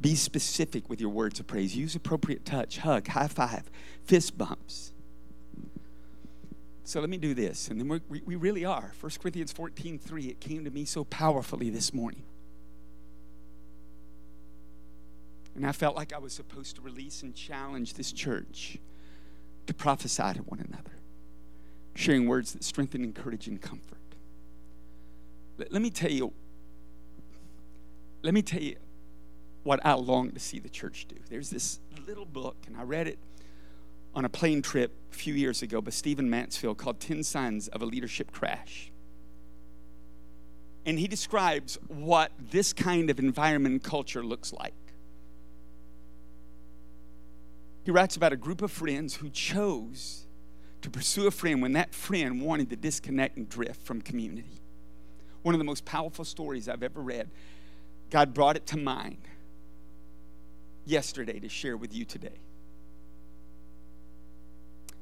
Be 0.00 0.14
specific 0.14 0.90
with 0.90 1.00
your 1.00 1.10
words 1.10 1.40
of 1.40 1.46
praise. 1.46 1.76
Use 1.76 1.94
appropriate 1.94 2.44
touch, 2.44 2.78
hug, 2.78 3.06
high 3.08 3.28
five, 3.28 3.70
fist 4.04 4.36
bumps. 4.36 4.92
So 6.86 7.00
let 7.00 7.10
me 7.10 7.16
do 7.16 7.34
this, 7.34 7.66
and 7.66 7.80
then 7.80 7.88
we 8.08 8.22
we 8.24 8.36
really 8.36 8.64
are. 8.64 8.92
1 9.00 9.12
Corinthians 9.20 9.50
14 9.50 9.98
3, 9.98 10.26
it 10.26 10.38
came 10.38 10.64
to 10.64 10.70
me 10.70 10.84
so 10.84 11.02
powerfully 11.02 11.68
this 11.68 11.92
morning. 11.92 12.22
And 15.56 15.66
I 15.66 15.72
felt 15.72 15.96
like 15.96 16.12
I 16.12 16.18
was 16.18 16.32
supposed 16.32 16.76
to 16.76 16.82
release 16.82 17.24
and 17.24 17.34
challenge 17.34 17.94
this 17.94 18.12
church 18.12 18.78
to 19.66 19.74
prophesy 19.74 20.34
to 20.34 20.42
one 20.42 20.60
another, 20.60 20.92
sharing 21.96 22.28
words 22.28 22.52
that 22.52 22.62
strengthen, 22.62 23.02
encourage, 23.02 23.48
and 23.48 23.60
comfort. 23.60 23.98
Let, 25.58 25.72
let 25.72 25.82
me 25.82 25.90
tell 25.90 26.12
you, 26.12 26.32
let 28.22 28.32
me 28.32 28.42
tell 28.42 28.62
you 28.62 28.76
what 29.64 29.84
I 29.84 29.94
long 29.94 30.30
to 30.30 30.38
see 30.38 30.60
the 30.60 30.68
church 30.68 31.06
do. 31.08 31.16
There's 31.30 31.50
this 31.50 31.80
little 32.06 32.26
book, 32.26 32.54
and 32.68 32.76
I 32.76 32.84
read 32.84 33.08
it 33.08 33.18
on 34.16 34.24
a 34.24 34.28
plane 34.30 34.62
trip 34.62 34.92
a 35.12 35.14
few 35.14 35.34
years 35.34 35.60
ago 35.60 35.82
by 35.82 35.90
Stephen 35.90 36.30
Mansfield 36.30 36.78
called 36.78 36.98
10 37.00 37.22
Signs 37.22 37.68
of 37.68 37.82
a 37.82 37.84
Leadership 37.84 38.32
Crash. 38.32 38.90
And 40.86 40.98
he 40.98 41.06
describes 41.06 41.76
what 41.86 42.32
this 42.50 42.72
kind 42.72 43.10
of 43.10 43.18
environment 43.18 43.84
culture 43.84 44.24
looks 44.24 44.54
like. 44.54 44.72
He 47.84 47.90
writes 47.90 48.16
about 48.16 48.32
a 48.32 48.36
group 48.36 48.62
of 48.62 48.72
friends 48.72 49.16
who 49.16 49.28
chose 49.28 50.26
to 50.80 50.88
pursue 50.88 51.26
a 51.26 51.30
friend 51.30 51.60
when 51.60 51.72
that 51.72 51.94
friend 51.94 52.40
wanted 52.40 52.70
to 52.70 52.76
disconnect 52.76 53.36
and 53.36 53.48
drift 53.48 53.82
from 53.82 54.00
community. 54.00 54.62
One 55.42 55.54
of 55.54 55.58
the 55.58 55.64
most 55.64 55.84
powerful 55.84 56.24
stories 56.24 56.70
I've 56.70 56.82
ever 56.82 57.00
read. 57.00 57.28
God 58.08 58.32
brought 58.32 58.56
it 58.56 58.66
to 58.68 58.78
mind 58.78 59.28
yesterday 60.86 61.38
to 61.38 61.48
share 61.50 61.76
with 61.76 61.92
you 61.92 62.06
today. 62.06 62.38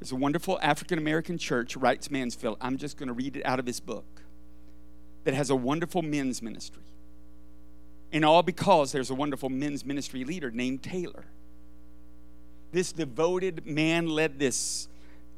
There's 0.04 0.12
a 0.12 0.16
wonderful 0.16 0.58
African 0.60 0.98
American 0.98 1.38
church, 1.38 1.78
writes 1.78 2.10
Mansfield. 2.10 2.58
I'm 2.60 2.76
just 2.76 2.98
going 2.98 3.06
to 3.06 3.14
read 3.14 3.38
it 3.38 3.46
out 3.46 3.58
of 3.58 3.64
his 3.64 3.80
book, 3.80 4.20
that 5.24 5.32
has 5.32 5.48
a 5.48 5.56
wonderful 5.56 6.02
men's 6.02 6.42
ministry. 6.42 6.82
And 8.12 8.22
all 8.22 8.42
because 8.42 8.92
there's 8.92 9.08
a 9.08 9.14
wonderful 9.14 9.48
men's 9.48 9.82
ministry 9.82 10.22
leader 10.24 10.50
named 10.50 10.82
Taylor. 10.82 11.24
This 12.70 12.92
devoted 12.92 13.64
man 13.64 14.06
led 14.06 14.38
this 14.38 14.88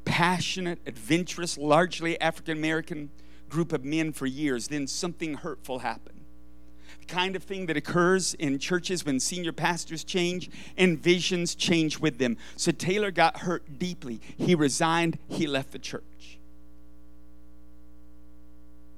passionate, 0.03 0.79
adventurous, 0.85 1.57
largely 1.57 2.19
African 2.19 2.57
American 2.57 3.09
group 3.47 3.71
of 3.71 3.85
men 3.85 4.11
for 4.11 4.25
years. 4.25 4.67
Then 4.67 4.85
something 4.85 5.35
hurtful 5.35 5.79
happened 5.79 6.19
kind 7.07 7.35
of 7.35 7.43
thing 7.43 7.65
that 7.67 7.77
occurs 7.77 8.33
in 8.35 8.59
churches 8.59 9.05
when 9.05 9.19
senior 9.19 9.51
pastors 9.51 10.03
change 10.03 10.49
and 10.77 10.99
visions 10.99 11.55
change 11.55 11.99
with 11.99 12.17
them. 12.17 12.37
So 12.55 12.71
Taylor 12.71 13.11
got 13.11 13.39
hurt 13.39 13.79
deeply. 13.79 14.19
He 14.37 14.55
resigned, 14.55 15.17
he 15.27 15.47
left 15.47 15.71
the 15.71 15.79
church. 15.79 16.39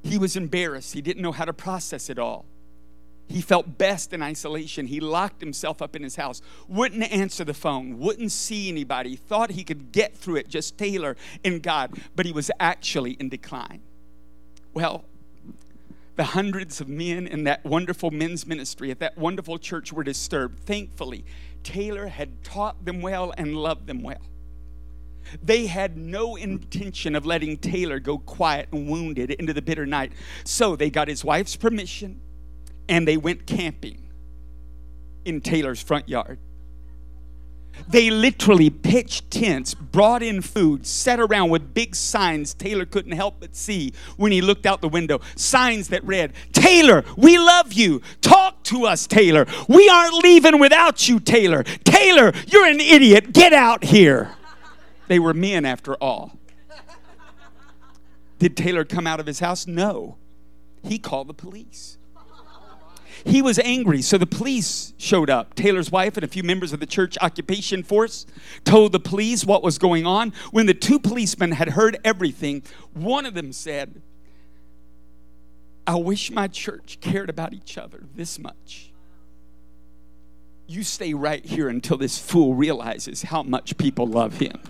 He 0.03 0.17
was 0.17 0.35
embarrassed, 0.35 0.93
he 0.93 1.01
didn't 1.01 1.21
know 1.21 1.31
how 1.31 1.45
to 1.45 1.53
process 1.53 2.09
it 2.09 2.17
all. 2.17 2.45
He 3.27 3.41
felt 3.41 3.77
best 3.77 4.11
in 4.11 4.23
isolation. 4.23 4.87
He 4.87 4.99
locked 4.99 5.39
himself 5.39 5.83
up 5.83 5.95
in 5.95 6.01
his 6.01 6.15
house, 6.15 6.41
wouldn't 6.67 7.03
answer 7.11 7.43
the 7.43 7.53
phone, 7.53 7.99
wouldn't 7.99 8.31
see 8.31 8.69
anybody, 8.69 9.15
thought 9.15 9.51
he 9.51 9.63
could 9.63 9.91
get 9.91 10.17
through 10.17 10.37
it, 10.37 10.49
just 10.49 10.79
Taylor 10.79 11.15
and 11.45 11.61
God, 11.61 12.01
but 12.15 12.25
he 12.25 12.31
was 12.31 12.49
actually 12.59 13.11
in 13.11 13.29
decline. 13.29 13.81
Well, 14.73 15.05
the 16.19 16.25
hundreds 16.25 16.81
of 16.81 16.89
men 16.89 17.25
in 17.25 17.45
that 17.45 17.63
wonderful 17.63 18.11
men's 18.11 18.45
ministry 18.45 18.91
at 18.91 18.99
that 18.99 19.17
wonderful 19.17 19.57
church 19.57 19.93
were 19.93 20.03
disturbed. 20.03 20.59
Thankfully, 20.65 21.23
Taylor 21.63 22.07
had 22.07 22.43
taught 22.43 22.83
them 22.83 23.01
well 23.01 23.33
and 23.37 23.55
loved 23.55 23.87
them 23.87 24.03
well. 24.03 24.19
They 25.41 25.67
had 25.67 25.95
no 25.95 26.35
intention 26.35 27.15
of 27.15 27.25
letting 27.25 27.55
Taylor 27.55 28.01
go 28.01 28.17
quiet 28.17 28.67
and 28.73 28.89
wounded 28.89 29.31
into 29.31 29.53
the 29.53 29.61
bitter 29.61 29.85
night. 29.85 30.11
So 30.43 30.75
they 30.75 30.89
got 30.89 31.07
his 31.07 31.23
wife's 31.23 31.55
permission 31.55 32.19
and 32.89 33.07
they 33.07 33.15
went 33.15 33.47
camping 33.47 34.03
in 35.23 35.39
Taylor's 35.39 35.81
front 35.81 36.09
yard. 36.09 36.37
They 37.87 38.09
literally 38.09 38.69
pitched 38.69 39.31
tents, 39.31 39.73
brought 39.73 40.21
in 40.21 40.41
food, 40.41 40.85
sat 40.85 41.19
around 41.19 41.49
with 41.49 41.73
big 41.73 41.95
signs 41.95 42.53
Taylor 42.53 42.85
couldn't 42.85 43.13
help 43.13 43.39
but 43.39 43.55
see 43.55 43.93
when 44.17 44.31
he 44.31 44.41
looked 44.41 44.65
out 44.65 44.81
the 44.81 44.89
window. 44.89 45.21
Signs 45.35 45.89
that 45.89 46.03
read, 46.03 46.33
Taylor, 46.51 47.03
we 47.15 47.37
love 47.37 47.73
you. 47.73 48.01
Talk 48.21 48.63
to 48.65 48.85
us, 48.85 49.07
Taylor. 49.07 49.45
We 49.67 49.87
aren't 49.89 50.15
leaving 50.15 50.59
without 50.59 51.07
you, 51.07 51.19
Taylor. 51.19 51.63
Taylor, 51.63 52.33
you're 52.47 52.65
an 52.65 52.79
idiot. 52.79 53.33
Get 53.33 53.53
out 53.53 53.83
here. 53.83 54.35
They 55.07 55.19
were 55.19 55.33
men 55.33 55.65
after 55.65 55.95
all. 55.95 56.37
Did 58.39 58.55
Taylor 58.55 58.85
come 58.85 59.05
out 59.05 59.19
of 59.19 59.25
his 59.25 59.39
house? 59.39 59.67
No. 59.67 60.17
He 60.83 60.97
called 60.97 61.27
the 61.27 61.33
police. 61.33 61.98
He 63.25 63.41
was 63.41 63.59
angry, 63.59 64.01
so 64.01 64.17
the 64.17 64.25
police 64.25 64.93
showed 64.97 65.29
up. 65.29 65.55
Taylor's 65.55 65.91
wife 65.91 66.17
and 66.17 66.23
a 66.23 66.27
few 66.27 66.43
members 66.43 66.73
of 66.73 66.79
the 66.79 66.85
church 66.85 67.17
occupation 67.21 67.83
force 67.83 68.25
told 68.63 68.91
the 68.91 68.99
police 68.99 69.45
what 69.45 69.63
was 69.63 69.77
going 69.77 70.05
on. 70.05 70.33
When 70.51 70.65
the 70.65 70.73
two 70.73 70.99
policemen 70.99 71.51
had 71.51 71.69
heard 71.69 71.97
everything, 72.03 72.63
one 72.93 73.25
of 73.25 73.33
them 73.33 73.51
said, 73.51 74.01
I 75.85 75.95
wish 75.95 76.31
my 76.31 76.47
church 76.47 76.99
cared 77.01 77.29
about 77.29 77.53
each 77.53 77.77
other 77.77 78.03
this 78.15 78.37
much. 78.37 78.91
You 80.67 80.83
stay 80.83 81.15
right 81.15 81.43
here 81.43 81.67
until 81.67 81.97
this 81.97 82.19
fool 82.19 82.53
realizes 82.53 83.23
how 83.23 83.41
much 83.41 83.75
people 83.77 84.05
love 84.05 84.37
him. 84.37 84.61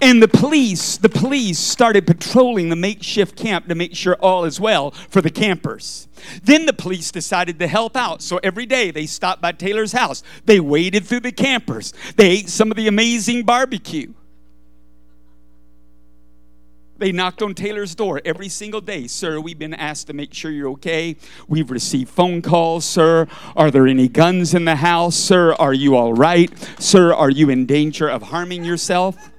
And 0.00 0.22
the 0.22 0.28
police, 0.28 0.96
the 0.96 1.08
police 1.08 1.58
started 1.58 2.06
patrolling 2.06 2.68
the 2.68 2.76
makeshift 2.76 3.36
camp 3.36 3.68
to 3.68 3.74
make 3.74 3.94
sure 3.94 4.14
all 4.16 4.44
is 4.44 4.60
well 4.60 4.90
for 4.90 5.20
the 5.20 5.30
campers. 5.30 6.08
Then 6.42 6.66
the 6.66 6.72
police 6.72 7.10
decided 7.10 7.58
to 7.60 7.66
help 7.66 7.96
out. 7.96 8.22
So 8.22 8.38
every 8.42 8.66
day 8.66 8.90
they 8.90 9.06
stopped 9.06 9.40
by 9.42 9.52
Taylor's 9.52 9.92
house. 9.92 10.22
They 10.44 10.60
waded 10.60 11.04
through 11.04 11.20
the 11.20 11.32
campers. 11.32 11.92
They 12.16 12.30
ate 12.30 12.48
some 12.48 12.70
of 12.70 12.76
the 12.76 12.88
amazing 12.88 13.44
barbecue. 13.44 14.12
They 16.98 17.12
knocked 17.12 17.42
on 17.42 17.54
Taylor's 17.54 17.94
door 17.94 18.22
every 18.24 18.48
single 18.48 18.80
day. 18.80 19.06
Sir, 19.06 19.38
we've 19.38 19.58
been 19.58 19.74
asked 19.74 20.06
to 20.06 20.14
make 20.14 20.32
sure 20.32 20.50
you're 20.50 20.70
okay. 20.70 21.16
We've 21.46 21.70
received 21.70 22.08
phone 22.08 22.40
calls. 22.40 22.86
Sir, 22.86 23.26
are 23.54 23.70
there 23.70 23.86
any 23.86 24.08
guns 24.08 24.54
in 24.54 24.64
the 24.64 24.76
house? 24.76 25.14
Sir, 25.14 25.52
are 25.54 25.74
you 25.74 25.94
all 25.94 26.14
right? 26.14 26.50
Sir, 26.80 27.12
are 27.12 27.30
you 27.30 27.50
in 27.50 27.66
danger 27.66 28.08
of 28.08 28.22
harming 28.22 28.64
yourself? 28.64 29.30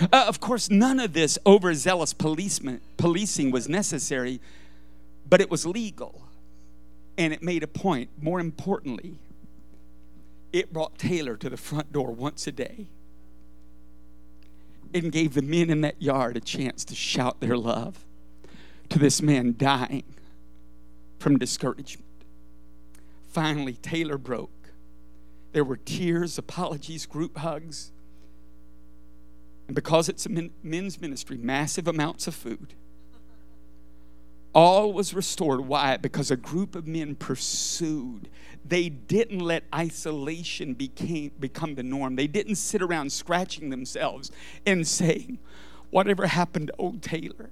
Uh, 0.00 0.24
of 0.26 0.40
course, 0.40 0.70
none 0.70 0.98
of 1.00 1.12
this 1.12 1.38
overzealous 1.46 2.12
policing 2.14 3.50
was 3.50 3.68
necessary, 3.68 4.40
but 5.28 5.40
it 5.40 5.50
was 5.50 5.66
legal. 5.66 6.22
And 7.18 7.32
it 7.32 7.42
made 7.42 7.62
a 7.62 7.66
point. 7.66 8.08
More 8.20 8.40
importantly, 8.40 9.16
it 10.52 10.72
brought 10.72 10.98
Taylor 10.98 11.36
to 11.36 11.50
the 11.50 11.56
front 11.56 11.92
door 11.92 12.10
once 12.10 12.46
a 12.46 12.52
day 12.52 12.86
and 14.94 15.12
gave 15.12 15.34
the 15.34 15.42
men 15.42 15.70
in 15.70 15.80
that 15.82 16.00
yard 16.00 16.36
a 16.36 16.40
chance 16.40 16.84
to 16.86 16.94
shout 16.94 17.40
their 17.40 17.56
love 17.56 18.04
to 18.88 18.98
this 18.98 19.22
man 19.22 19.54
dying 19.56 20.04
from 21.18 21.38
discouragement. 21.38 22.06
Finally, 23.30 23.74
Taylor 23.74 24.18
broke. 24.18 24.50
There 25.52 25.64
were 25.64 25.76
tears, 25.76 26.36
apologies, 26.36 27.06
group 27.06 27.38
hugs. 27.38 27.92
And 29.66 29.74
because 29.74 30.08
it's 30.08 30.26
a 30.26 30.50
men's 30.62 31.00
ministry, 31.00 31.36
massive 31.36 31.88
amounts 31.88 32.26
of 32.26 32.34
food. 32.34 32.74
All 34.54 34.92
was 34.92 35.14
restored. 35.14 35.60
Why? 35.60 35.96
Because 35.96 36.30
a 36.30 36.36
group 36.36 36.74
of 36.74 36.86
men 36.86 37.14
pursued. 37.14 38.28
They 38.64 38.90
didn't 38.90 39.40
let 39.40 39.64
isolation 39.74 40.74
became, 40.74 41.32
become 41.40 41.74
the 41.74 41.82
norm. 41.82 42.16
They 42.16 42.26
didn't 42.26 42.56
sit 42.56 42.82
around 42.82 43.12
scratching 43.12 43.70
themselves 43.70 44.30
and 44.66 44.86
saying, 44.86 45.38
Whatever 45.90 46.26
happened 46.26 46.68
to 46.68 46.74
old 46.78 47.02
Taylor? 47.02 47.50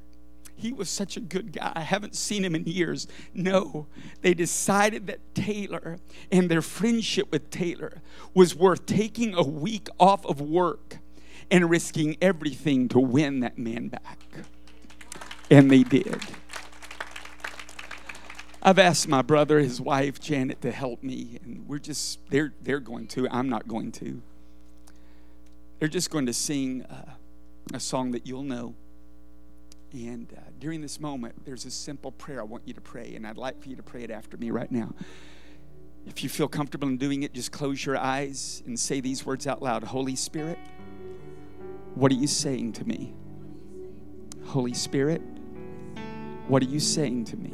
he 0.61 0.73
was 0.73 0.91
such 0.91 1.17
a 1.17 1.21
good 1.21 1.53
guy. 1.53 1.73
I 1.75 1.81
haven't 1.81 2.15
seen 2.15 2.45
him 2.45 2.55
in 2.55 2.65
years. 2.65 3.07
No, 3.33 3.87
they 4.21 4.35
decided 4.35 5.07
that 5.07 5.35
Taylor 5.35 5.99
and 6.31 6.51
their 6.51 6.63
friendship 6.63 7.33
with 7.33 7.51
Taylor 7.51 8.03
was 8.35 8.55
worth 8.55 8.87
taking 8.87 9.35
a 9.35 9.43
week 9.43 9.89
off 9.99 10.25
of 10.27 10.41
work 10.41 10.99
and 11.51 11.69
risking 11.69 12.17
everything 12.21 12.89
to 12.89 13.01
win 13.01 13.41
that 13.41 13.59
man 13.59 13.89
back. 13.89 14.19
And 15.51 15.71
they 15.71 15.83
did. 15.83 16.21
I've 18.63 18.79
asked 18.79 19.09
my 19.09 19.23
brother, 19.23 19.59
his 19.59 19.81
wife 19.81 20.21
Janet, 20.21 20.61
to 20.61 20.71
help 20.71 21.03
me, 21.03 21.39
and 21.43 21.67
we're 21.67 21.79
just 21.79 22.19
they're 22.29 22.53
they're 22.63 22.81
going 22.81 23.07
to. 23.09 23.27
I'm 23.31 23.49
not 23.49 23.67
going 23.67 23.91
to. 23.93 24.21
They're 25.79 25.89
just 25.89 26.11
going 26.11 26.27
to 26.27 26.35
sing 26.35 26.83
uh, 26.83 27.15
a 27.73 27.81
song 27.81 28.11
that 28.11 28.27
you'll 28.27 28.43
know. 28.43 28.75
And 29.93 30.33
uh, 30.37 30.41
during 30.59 30.83
this 30.83 31.01
moment, 31.01 31.47
there's 31.47 31.65
a 31.65 31.71
simple 31.71 32.13
prayer 32.13 32.41
I 32.41 32.45
want 32.45 32.63
you 32.67 32.75
to 32.75 32.81
pray, 32.83 33.15
and 33.17 33.27
I'd 33.27 33.39
like 33.39 33.61
for 33.63 33.71
you 33.71 33.77
to 33.77 33.83
pray 33.83 34.03
it 34.03 34.11
after 34.11 34.37
me 34.37 34.51
right 34.51 34.71
now. 34.71 34.95
If 36.07 36.23
you 36.23 36.29
feel 36.29 36.47
comfortable 36.47 36.89
in 36.89 36.99
doing 36.99 37.23
it, 37.23 37.33
just 37.33 37.53
close 37.53 37.85
your 37.85 37.97
eyes 37.97 38.63
and 38.67 38.79
say 38.79 39.01
these 39.01 39.25
words 39.25 39.47
out 39.47 39.63
loud 39.63 39.85
Holy 39.85 40.17
Spirit, 40.17 40.59
what 41.95 42.11
are 42.13 42.17
you 42.17 42.27
saying 42.27 42.73
to 42.75 42.85
me? 42.85 43.13
Holy 44.47 44.75
Spirit, 44.75 45.23
what 46.49 46.63
are 46.63 46.67
you 46.67 46.81
saying 46.81 47.25
to 47.27 47.37
me? 47.37 47.53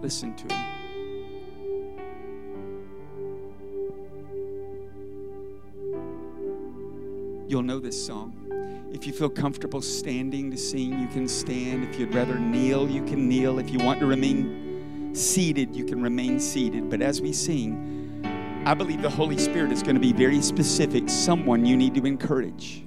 Listen 0.00 0.34
to 0.34 0.54
him. 0.54 0.72
You'll 7.48 7.62
know 7.62 7.78
this 7.78 8.06
song. 8.06 8.34
If 8.92 9.06
you 9.06 9.12
feel 9.12 9.28
comfortable 9.28 9.82
standing 9.82 10.50
to 10.50 10.56
sing, 10.56 10.98
you 10.98 11.06
can 11.08 11.28
stand. 11.28 11.84
If 11.84 11.98
you'd 11.98 12.14
rather 12.14 12.38
kneel, 12.38 12.88
you 12.88 13.04
can 13.04 13.28
kneel. 13.28 13.58
If 13.58 13.70
you 13.70 13.78
want 13.78 14.00
to 14.00 14.06
remain 14.06 15.14
seated, 15.14 15.74
you 15.76 15.84
can 15.84 16.02
remain 16.02 16.40
seated. 16.40 16.88
But 16.88 17.02
as 17.02 17.20
we 17.20 17.32
sing, 17.32 17.91
I 18.64 18.74
believe 18.74 19.02
the 19.02 19.10
Holy 19.10 19.38
Spirit 19.38 19.72
is 19.72 19.82
going 19.82 19.96
to 19.96 20.00
be 20.00 20.12
very 20.12 20.40
specific, 20.40 21.08
someone 21.08 21.66
you 21.66 21.76
need 21.76 21.96
to 21.96 22.06
encourage. 22.06 22.84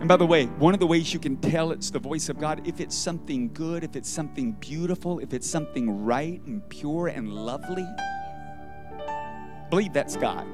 And 0.00 0.08
by 0.08 0.16
the 0.16 0.24
way, 0.24 0.46
one 0.46 0.72
of 0.72 0.80
the 0.80 0.86
ways 0.86 1.12
you 1.12 1.20
can 1.20 1.36
tell 1.36 1.72
it's 1.72 1.90
the 1.90 1.98
voice 1.98 2.30
of 2.30 2.40
God, 2.40 2.66
if 2.66 2.80
it's 2.80 2.96
something 2.96 3.52
good, 3.52 3.84
if 3.84 3.96
it's 3.96 4.08
something 4.08 4.52
beautiful, 4.52 5.18
if 5.18 5.34
it's 5.34 5.48
something 5.48 6.04
right 6.04 6.40
and 6.46 6.66
pure 6.70 7.08
and 7.08 7.30
lovely, 7.30 7.86
believe 9.68 9.92
that's 9.92 10.16
God. 10.16 10.46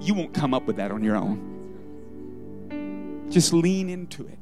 You 0.00 0.14
won't 0.14 0.34
come 0.34 0.54
up 0.54 0.66
with 0.66 0.76
that 0.76 0.92
on 0.92 1.02
your 1.02 1.16
own. 1.16 1.50
Just 3.28 3.52
lean 3.52 3.90
into 3.90 4.24
it 4.28 4.38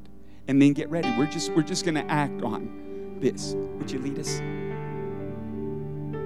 and 0.47 0.61
then 0.61 0.75
get 0.75 0.91
ready. 0.91 1.11
We're 1.17 1.25
just 1.25 1.53
we're 1.53 1.63
just 1.63 1.87
going 1.87 1.95
to 1.95 2.05
act 2.11 2.43
on 2.43 3.17
this. 3.21 3.55
Would 3.55 3.91
you 3.91 4.01
lead 4.01 4.19
us? 4.19 4.41